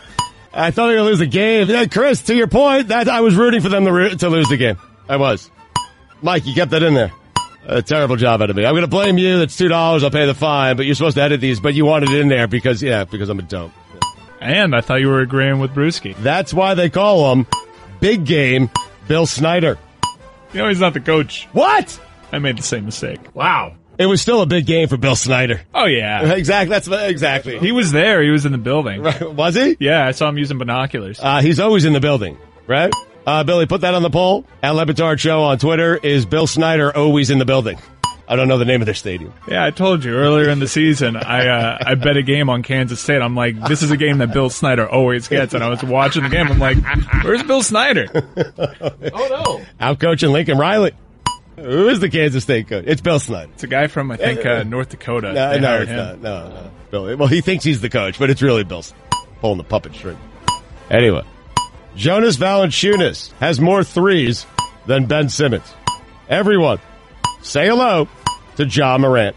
I 0.53 0.73
thought 0.73 0.89
they 0.89 0.95
were 0.95 1.05
going 1.05 1.05
to 1.05 1.11
lose 1.11 1.19
the 1.21 1.27
game. 1.27 1.89
Chris, 1.91 2.23
to 2.23 2.35
your 2.35 2.49
point, 2.49 2.89
that 2.89 3.09
I 3.09 3.21
was 3.21 3.37
rooting 3.37 3.61
for 3.61 3.69
them 3.69 3.85
to, 3.85 4.17
to 4.17 4.29
lose 4.29 4.49
the 4.49 4.57
game. 4.57 4.79
I 5.09 5.17
was. 5.17 5.49
Mike, 6.23 6.45
you 6.45 6.55
kept 6.55 6.73
that 6.73 6.83
in 6.83 6.95
there. 6.95 7.13
A 7.69 7.83
terrible 7.83 8.15
job 8.17 8.43
out 8.43 8.51
of 8.51 8.57
me. 8.57 8.65
I'm 8.65 8.73
going 8.73 8.83
to 8.83 8.89
blame 8.89 9.19
you. 9.19 9.39
That's 9.39 9.57
two 9.57 9.69
dollars. 9.69 10.05
I'll 10.05 10.11
pay 10.11 10.27
the 10.27 10.35
fine. 10.35 10.77
But 10.77 10.87
you're 10.87 10.95
supposed 10.95 11.17
to 11.17 11.23
edit 11.23 11.41
these. 11.41 11.59
But 11.59 11.75
you 11.75 11.85
wanted 11.85 12.11
it 12.11 12.21
in 12.21 12.29
there 12.29 12.47
because 12.47 12.83
yeah, 12.83 13.05
because 13.05 13.29
I'm 13.29 13.39
a 13.39 13.43
dope. 13.43 13.73
And 14.41 14.75
I 14.75 14.81
thought 14.81 15.01
you 15.01 15.09
were 15.09 15.21
agreeing 15.21 15.59
with 15.59 15.73
Brewski. 15.73 16.15
That's 16.19 16.55
why 16.55 16.75
they 16.75 16.91
call 16.91 17.33
him 17.33 17.47
Big 18.01 18.25
Game 18.25 18.71
Bill 19.09 19.27
Snyder. 19.27 19.79
You 20.53 20.61
know 20.63 20.69
he's 20.69 20.81
not 20.81 20.95
the 20.95 21.01
coach. 21.01 21.49
What? 21.53 22.01
I 22.33 22.39
made 22.39 22.59
the 22.59 22.63
same 22.63 22.85
mistake. 22.85 23.35
Wow. 23.35 23.75
It 23.99 24.07
was 24.07 24.21
still 24.21 24.43
a 24.43 24.47
big 24.47 24.67
game 24.67 24.89
for 24.89 24.97
Bill 24.99 25.17
Snyder. 25.17 25.63
Oh 25.75 25.87
yeah, 25.87 26.33
Exactly. 26.35 26.71
That's 26.71 26.87
exactly. 26.89 27.59
he 27.59 27.73
was 27.73 27.93
there. 27.93 28.23
He 28.23 28.31
was 28.31 28.45
in 28.45 28.53
the 28.53 28.59
building. 28.59 29.03
Right. 29.03 29.33
was 29.35 29.55
he? 29.55 29.77
Yeah, 29.81 30.07
I 30.07 30.11
saw 30.11 30.29
him 30.29 30.39
using 30.39 30.59
binoculars. 30.59 31.19
Uh, 31.21 31.41
he's 31.41 31.59
always 31.59 31.85
in 31.85 31.95
the 31.95 32.01
building, 32.01 32.37
right? 32.67 32.93
Uh, 33.27 33.43
Billy, 33.45 33.67
put 33.67 33.81
that 33.81 33.95
on 33.95 34.03
the 34.03 34.11
poll. 34.11 34.45
At 34.63 34.71
Le 34.77 34.87
Batard 34.87 35.19
Show 35.19 35.43
on 35.43 35.59
Twitter 35.59 35.97
is 35.97 36.25
Bill 36.25 36.47
Snyder 36.47 36.97
always 36.97 37.31
in 37.31 37.39
the 37.39 37.45
building. 37.45 37.79
I 38.29 38.35
don't 38.35 38.49
know 38.49 38.59
the 38.59 38.65
name 38.65 38.83
of 38.83 38.87
their 38.87 38.95
stadium. 38.95 39.33
Yeah, 39.49 39.65
I 39.65 39.71
told 39.71 40.03
you 40.05 40.13
earlier 40.15 40.49
in 40.49 40.59
the 40.59 40.67
season. 40.67 41.17
I 41.17 41.47
uh, 41.47 41.79
I 41.81 41.95
bet 41.95 42.17
a 42.17 42.23
game 42.23 42.51
on 42.51 42.63
Kansas 42.65 43.01
State. 43.01 43.23
I'm 43.23 43.37
like, 43.37 43.61
this 43.69 43.83
is 43.83 43.91
a 43.93 43.97
game 43.97 44.19
that 44.19 44.33
Bill 44.33 44.51
Snyder 44.51 44.89
always 44.89 45.29
gets. 45.29 45.55
And 45.55 45.63
I 45.63 45.69
was 45.69 45.83
watching 45.85 46.25
the 46.25 46.29
game. 46.29 46.49
I'm 46.49 46.59
like, 46.59 46.77
where's 47.23 47.43
Bill 47.45 47.63
Snyder? 47.63 48.07
Oh 48.13 49.29
no, 49.61 49.65
Out 49.79 50.01
coaching 50.01 50.31
Lincoln 50.33 50.59
Riley. 50.59 50.93
Who 51.57 51.89
is 51.89 52.01
the 52.01 52.11
Kansas 52.11 52.43
State 52.43 52.69
coach? 52.69 52.85
It's 52.87 53.01
Bill 53.01 53.19
Snyder. 53.21 53.51
It's 53.55 53.63
a 53.63 53.69
guy 53.69 53.87
from 53.87 54.11
I 54.11 54.17
think 54.17 54.45
uh, 54.45 54.63
North 54.65 54.89
Dakota. 54.91 55.33
No, 55.33 55.59
no, 55.59 55.81
it's 55.83 55.91
him. 55.91 55.97
not. 55.97 56.21
No, 56.21 56.49
no. 56.49 56.71
Billy. 56.91 57.15
Well, 57.15 57.29
he 57.29 57.41
thinks 57.41 57.65
he's 57.65 57.81
the 57.81 57.89
coach, 57.89 58.19
but 58.19 58.29
it's 58.29 58.43
really 58.43 58.65
Bill 58.65 58.85
pulling 59.41 59.59
the 59.59 59.65
puppet 59.65 59.95
string. 59.95 60.19
Anyway, 60.91 61.23
Jonas 61.97 62.37
Valanciunas 62.37 63.33
has 63.41 63.59
more 63.59 63.83
threes 63.83 64.45
than 64.85 65.07
Ben 65.07 65.31
Simmons. 65.31 65.75
Everyone, 66.29 66.79
say 67.41 67.67
hello 67.69 68.07
to 68.57 68.67
Ja 68.67 68.99
Morant. 68.99 69.35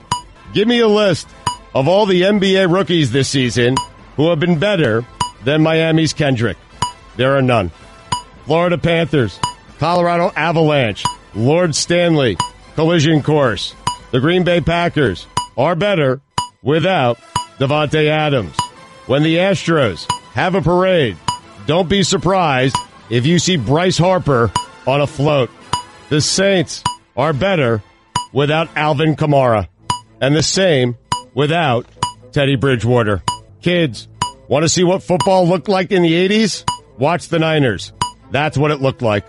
Give 0.54 0.68
me 0.68 0.80
a 0.80 0.88
list 0.88 1.28
of 1.74 1.88
all 1.88 2.06
the 2.06 2.24
NBA 2.24 2.72
rookies 2.72 3.12
this 3.12 3.30
season 3.30 3.76
who 4.18 4.30
have 4.30 4.42
been 4.42 4.60
better 4.60 5.06
than 5.46 5.64
Miami's 5.64 6.12
Kendrick. 6.12 6.58
There 7.16 7.38
are 7.38 7.42
none. 7.42 7.72
Florida 8.46 8.78
Panthers, 8.78 9.40
Colorado 9.78 10.32
Avalanche, 10.36 11.06
Lord 11.34 11.74
Stanley, 11.76 12.36
Collision 12.76 13.24
Course. 13.24 13.74
The 14.12 14.20
Green 14.20 14.44
Bay 14.44 14.60
Packers 14.60 15.28
are 15.58 15.76
better 15.76 16.20
without 16.62 17.20
Davante 17.58 18.10
Adams. 18.10 18.58
When 19.06 19.24
the 19.24 19.38
Astros 19.38 20.12
have 20.34 20.56
a 20.56 20.62
parade, 20.62 21.16
don't 21.66 21.90
be 21.90 22.04
surprised 22.04 22.76
if 23.10 23.26
you 23.26 23.40
see 23.40 23.58
Bryce 23.58 23.98
Harper 23.98 24.52
on 24.88 25.02
a 25.02 25.08
float. 25.08 25.50
The 26.10 26.22
Saints 26.22 26.84
are 27.16 27.34
better 27.34 27.84
without 28.34 28.70
Alvin 28.76 29.16
Kamara. 29.16 29.68
And 30.22 30.36
the 30.36 30.44
same 30.44 30.98
without 31.34 31.86
Teddy 32.32 32.56
Bridgewater. 32.56 33.24
Kids, 33.62 34.08
want 34.48 34.64
to 34.64 34.70
see 34.70 34.84
what 34.84 35.04
football 35.04 35.48
looked 35.48 35.70
like 35.70 35.92
in 35.92 36.02
the 36.02 36.28
80s? 36.28 36.70
Watch 36.98 37.30
the 37.30 37.40
Niners. 37.40 37.94
That's 38.32 38.58
what 38.58 38.72
it 38.72 38.82
looked 38.82 39.02
like. 39.02 39.26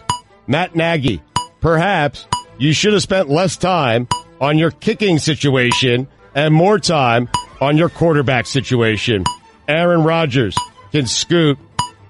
Matt 0.47 0.75
Nagy, 0.75 1.23
perhaps 1.61 2.27
you 2.59 2.73
should 2.73 2.93
have 2.93 3.03
spent 3.03 3.29
less 3.29 3.57
time 3.57 4.09
on 4.41 4.59
your 4.59 4.71
kicking 4.71 5.19
situation 5.19 6.09
and 6.35 6.55
more 6.55 6.79
time 6.79 7.29
on 7.61 7.77
your 7.77 7.89
quarterback 7.89 8.47
situation. 8.47 9.25
Aaron 9.69 10.03
Rodgers 10.03 10.57
can 10.93 11.07
scoot. 11.07 11.59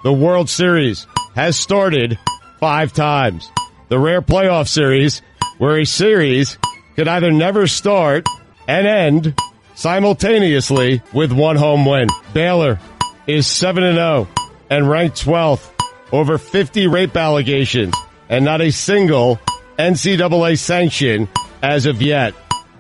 The 0.02 0.12
World 0.12 0.48
Series 0.48 1.06
has 1.34 1.58
started 1.58 2.18
five 2.58 2.94
times. 2.94 3.52
The 3.88 3.98
rare 3.98 4.22
playoff 4.22 4.66
series 4.66 5.20
where 5.58 5.78
a 5.78 5.84
series 5.84 6.56
could 6.96 7.06
either 7.06 7.30
never 7.30 7.66
start 7.66 8.26
and 8.66 8.86
end 8.86 9.38
simultaneously 9.74 11.02
with 11.12 11.32
one 11.32 11.56
home 11.56 11.84
win. 11.84 12.08
Baylor 12.32 12.80
is 13.26 13.46
7 13.46 13.84
and 13.84 13.96
0 13.96 14.28
and 14.70 14.88
ranked 14.88 15.22
12th 15.22 15.68
over 16.12 16.38
50 16.38 16.86
rape 16.86 17.14
allegations 17.14 17.94
and 18.30 18.42
not 18.42 18.62
a 18.62 18.72
single 18.72 19.38
NCAA 19.78 20.58
sanction 20.58 21.28
as 21.62 21.84
of 21.84 22.00
yet. 22.00 22.32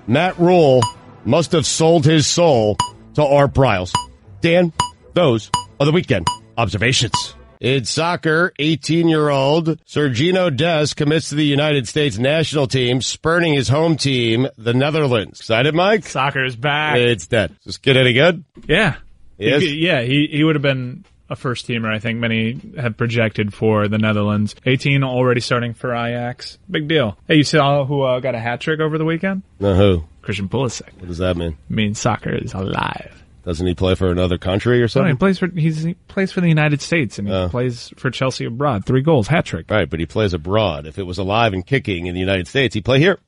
Matt 0.06 0.38
Rhule 0.38 0.82
must 1.26 1.52
have 1.52 1.66
sold 1.66 2.06
his 2.06 2.26
soul 2.26 2.78
to 3.14 3.22
Art 3.22 3.52
Briles. 3.52 3.92
Dan, 4.40 4.72
those 5.12 5.50
are 5.78 5.84
the 5.84 5.92
weekend 5.92 6.26
observations. 6.60 7.34
In 7.60 7.84
soccer, 7.84 8.52
18-year-old 8.58 9.84
Sergiño 9.84 10.54
Dest 10.56 10.96
commits 10.96 11.28
to 11.30 11.34
the 11.34 11.44
United 11.44 11.86
States 11.88 12.16
national 12.18 12.66
team, 12.66 13.02
spurning 13.02 13.52
his 13.54 13.68
home 13.68 13.96
team, 13.96 14.46
the 14.56 14.72
Netherlands. 14.72 15.40
Excited, 15.40 15.74
Mike? 15.74 16.06
Soccer 16.06 16.44
is 16.44 16.56
back. 16.56 16.96
It's 16.96 17.26
dead. 17.26 17.50
Is 17.60 17.64
this 17.64 17.76
kid 17.78 17.96
any 17.96 18.12
good? 18.12 18.44
yeah, 18.66 18.96
Yes? 19.36 19.62
He- 19.62 19.84
yeah. 19.86 20.02
He 20.02 20.28
he 20.30 20.44
would 20.44 20.54
have 20.54 20.62
been 20.62 21.04
a 21.28 21.36
first 21.36 21.66
teamer. 21.68 21.92
I 21.94 21.98
think 21.98 22.18
many 22.18 22.58
have 22.78 22.96
projected 22.96 23.52
for 23.54 23.88
the 23.88 23.98
Netherlands. 23.98 24.54
18 24.66 25.02
already 25.04 25.40
starting 25.40 25.74
for 25.74 25.94
Ajax. 25.94 26.58
Big 26.70 26.88
deal. 26.88 27.16
Hey, 27.28 27.36
you 27.36 27.42
saw 27.44 27.84
who 27.84 28.02
uh, 28.02 28.20
got 28.20 28.34
a 28.34 28.40
hat 28.40 28.60
trick 28.60 28.80
over 28.80 28.96
the 28.98 29.04
weekend? 29.04 29.42
No, 29.58 29.74
who? 29.74 30.04
Christian 30.22 30.48
Pulisic. 30.48 30.92
What 30.98 31.08
does 31.08 31.18
that 31.18 31.36
mean? 31.36 31.56
means 31.68 31.98
soccer 31.98 32.34
is 32.34 32.52
alive. 32.54 33.22
Doesn't 33.42 33.66
he 33.66 33.74
play 33.74 33.94
for 33.94 34.10
another 34.10 34.36
country 34.38 34.78
or 34.78 34.82
No, 34.82 34.86
something? 34.88 35.12
he 35.12 35.16
plays 35.16 35.38
for 35.38 35.48
he's, 35.48 35.82
he 35.82 35.94
plays 36.08 36.30
for 36.32 36.40
the 36.40 36.48
United 36.48 36.80
States 36.82 37.18
and 37.18 37.28
he 37.28 37.34
Oh. 37.34 37.48
plays 37.48 37.92
for 37.96 38.10
Chelsea 38.10 38.44
abroad. 38.44 38.84
Three 38.84 39.02
goals, 39.02 39.28
hat 39.28 39.44
trick. 39.46 39.70
Right, 39.70 39.88
but 39.88 39.98
he 40.00 40.06
plays 40.06 40.34
abroad. 40.34 40.86
If 40.86 40.98
it 40.98 41.04
was 41.04 41.18
alive 41.18 41.52
and 41.52 41.66
kicking 41.66 42.06
in 42.06 42.14
the 42.14 42.20
United 42.20 42.46
States, 42.48 42.74
he'd 42.74 42.84
play 42.84 42.98
here. 42.98 43.18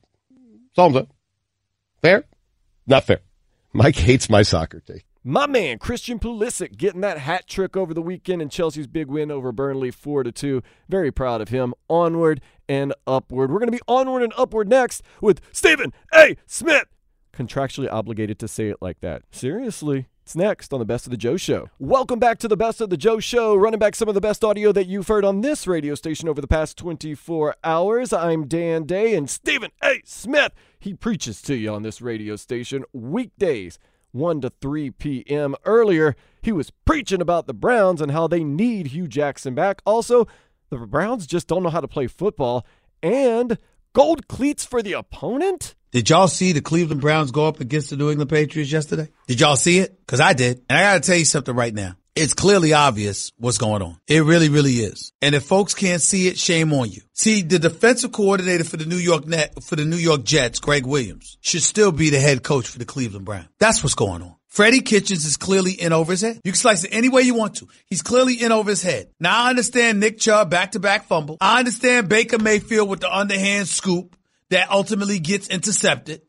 That's 0.75 0.79
all 0.79 1.07
Fair? 2.01 2.25
Not 2.85 3.05
fair. 3.05 3.19
Mike 3.73 3.95
hates 3.95 4.29
my 4.29 4.41
soccer 4.43 4.79
take. 4.81 5.05
My 5.23 5.47
man 5.47 5.79
Christian 5.79 6.19
Pulisic 6.19 6.75
getting 6.75 6.99
that 7.01 7.17
hat 7.17 7.47
trick 7.47 7.77
over 7.77 7.93
the 7.93 8.01
weekend 8.01 8.41
in 8.41 8.49
Chelsea's 8.49 8.87
big 8.87 9.07
win 9.07 9.31
over 9.31 9.53
Burnley 9.53 9.89
4 9.89 10.23
to 10.23 10.31
2. 10.33 10.61
Very 10.89 11.11
proud 11.11 11.39
of 11.39 11.47
him. 11.47 11.73
Onward 11.89 12.41
and 12.67 12.93
upward. 13.07 13.49
We're 13.49 13.59
going 13.59 13.71
to 13.71 13.77
be 13.77 13.81
onward 13.87 14.21
and 14.21 14.33
upward 14.37 14.67
next 14.67 15.01
with 15.21 15.39
Stephen 15.53 15.93
A. 16.13 16.35
Smith. 16.45 16.85
Contractually 17.33 17.91
obligated 17.91 18.37
to 18.39 18.47
say 18.47 18.69
it 18.69 18.77
like 18.79 18.99
that. 19.01 19.23
Seriously. 19.31 20.07
It's 20.21 20.35
next 20.35 20.71
on 20.71 20.79
the 20.79 20.85
Best 20.85 21.05
of 21.05 21.11
the 21.11 21.17
Joe 21.17 21.35
Show. 21.35 21.69
Welcome 21.79 22.19
back 22.19 22.37
to 22.39 22.47
the 22.47 22.55
Best 22.55 22.79
of 22.79 22.89
the 22.89 22.95
Joe 22.95 23.19
Show, 23.19 23.55
running 23.55 23.79
back 23.79 23.95
some 23.95 24.07
of 24.07 24.13
the 24.13 24.21
best 24.21 24.43
audio 24.43 24.71
that 24.71 24.87
you've 24.87 25.07
heard 25.09 25.25
on 25.25 25.41
this 25.41 25.67
radio 25.67 25.95
station 25.95 26.29
over 26.29 26.39
the 26.39 26.47
past 26.47 26.77
24 26.77 27.55
hours. 27.63 28.13
I'm 28.13 28.47
Dan 28.47 28.83
Day 28.83 29.15
and 29.15 29.29
Stephen 29.29 29.71
A. 29.83 30.01
Smith. 30.05 30.53
He 30.79 30.93
preaches 30.93 31.41
to 31.41 31.55
you 31.55 31.73
on 31.73 31.81
this 31.81 32.01
radio 32.01 32.37
station 32.37 32.85
weekdays, 32.93 33.79
1 34.11 34.41
to 34.41 34.51
3 34.61 34.91
p.m. 34.91 35.55
Earlier, 35.65 36.15
he 36.41 36.53
was 36.53 36.71
preaching 36.85 37.19
about 37.19 37.47
the 37.47 37.53
Browns 37.53 37.99
and 37.99 38.11
how 38.11 38.27
they 38.27 38.45
need 38.45 38.87
Hue 38.87 39.07
Jackson 39.07 39.55
back. 39.55 39.81
Also, 39.85 40.27
the 40.69 40.77
Browns 40.77 41.27
just 41.27 41.47
don't 41.47 41.63
know 41.63 41.69
how 41.69 41.81
to 41.81 41.87
play 41.87 42.07
football. 42.07 42.65
And 43.01 43.57
gold 43.91 44.29
cleats 44.29 44.63
for 44.63 44.81
the 44.81 44.93
opponent? 44.93 45.75
Did 45.93 46.09
y'all 46.09 46.27
see 46.27 46.53
the 46.53 46.61
Cleveland 46.61 47.01
Browns 47.01 47.29
go 47.29 47.47
up 47.47 47.59
against 47.59 47.91
the 47.91 47.97
New 47.97 48.09
England 48.09 48.27
Patriots 48.27 48.71
yesterday? 48.71 49.09
Did 49.27 49.39
y'all 49.39 49.55
see 49.55 49.77
it? 49.77 49.99
Cause 50.07 50.19
I 50.19 50.33
did. 50.33 50.63
And 50.67 50.75
I 50.75 50.81
gotta 50.81 51.01
tell 51.01 51.15
you 51.15 51.23
something 51.23 51.55
right 51.55 51.71
now. 51.71 51.95
It's 52.15 52.33
clearly 52.33 52.73
obvious 52.73 53.31
what's 53.37 53.59
going 53.59 53.83
on. 53.83 53.99
It 54.07 54.23
really, 54.23 54.49
really 54.49 54.71
is. 54.71 55.13
And 55.21 55.35
if 55.35 55.43
folks 55.43 55.75
can't 55.75 56.01
see 56.01 56.27
it, 56.27 56.39
shame 56.39 56.73
on 56.73 56.89
you. 56.89 57.01
See, 57.13 57.43
the 57.43 57.59
defensive 57.59 58.11
coordinator 58.11 58.63
for 58.63 58.77
the 58.77 58.87
New 58.87 58.97
York 58.97 59.27
Net, 59.27 59.63
for 59.63 59.75
the 59.75 59.85
New 59.85 59.97
York 59.97 60.23
Jets, 60.23 60.59
Gregg 60.59 60.87
Williams, 60.87 61.37
should 61.41 61.61
still 61.61 61.91
be 61.91 62.09
the 62.09 62.19
head 62.19 62.41
coach 62.41 62.67
for 62.67 62.79
the 62.79 62.85
Cleveland 62.85 63.25
Browns. 63.25 63.49
That's 63.59 63.83
what's 63.83 63.93
going 63.93 64.23
on. 64.23 64.33
Freddie 64.47 64.81
Kitchens 64.81 65.25
is 65.25 65.37
clearly 65.37 65.73
in 65.73 65.93
over 65.93 66.11
his 66.11 66.21
head. 66.21 66.41
You 66.43 66.53
can 66.53 66.59
slice 66.59 66.83
it 66.83 66.89
any 66.91 67.09
way 67.09 67.21
you 67.21 67.35
want 67.35 67.57
to. 67.57 67.67
He's 67.85 68.01
clearly 68.01 68.41
in 68.41 68.51
over 68.51 68.71
his 68.71 68.81
head. 68.81 69.09
Now 69.19 69.43
I 69.45 69.49
understand 69.51 69.99
Nick 69.99 70.17
Chubb 70.17 70.49
back 70.49 70.71
to 70.71 70.79
back 70.79 71.05
fumble. 71.05 71.37
I 71.39 71.59
understand 71.59 72.09
Baker 72.09 72.39
Mayfield 72.39 72.89
with 72.89 73.01
the 73.01 73.15
underhand 73.15 73.67
scoop 73.67 74.15
that 74.53 74.71
ultimately 74.71 75.19
gets 75.19 75.47
intercepted. 75.47 76.21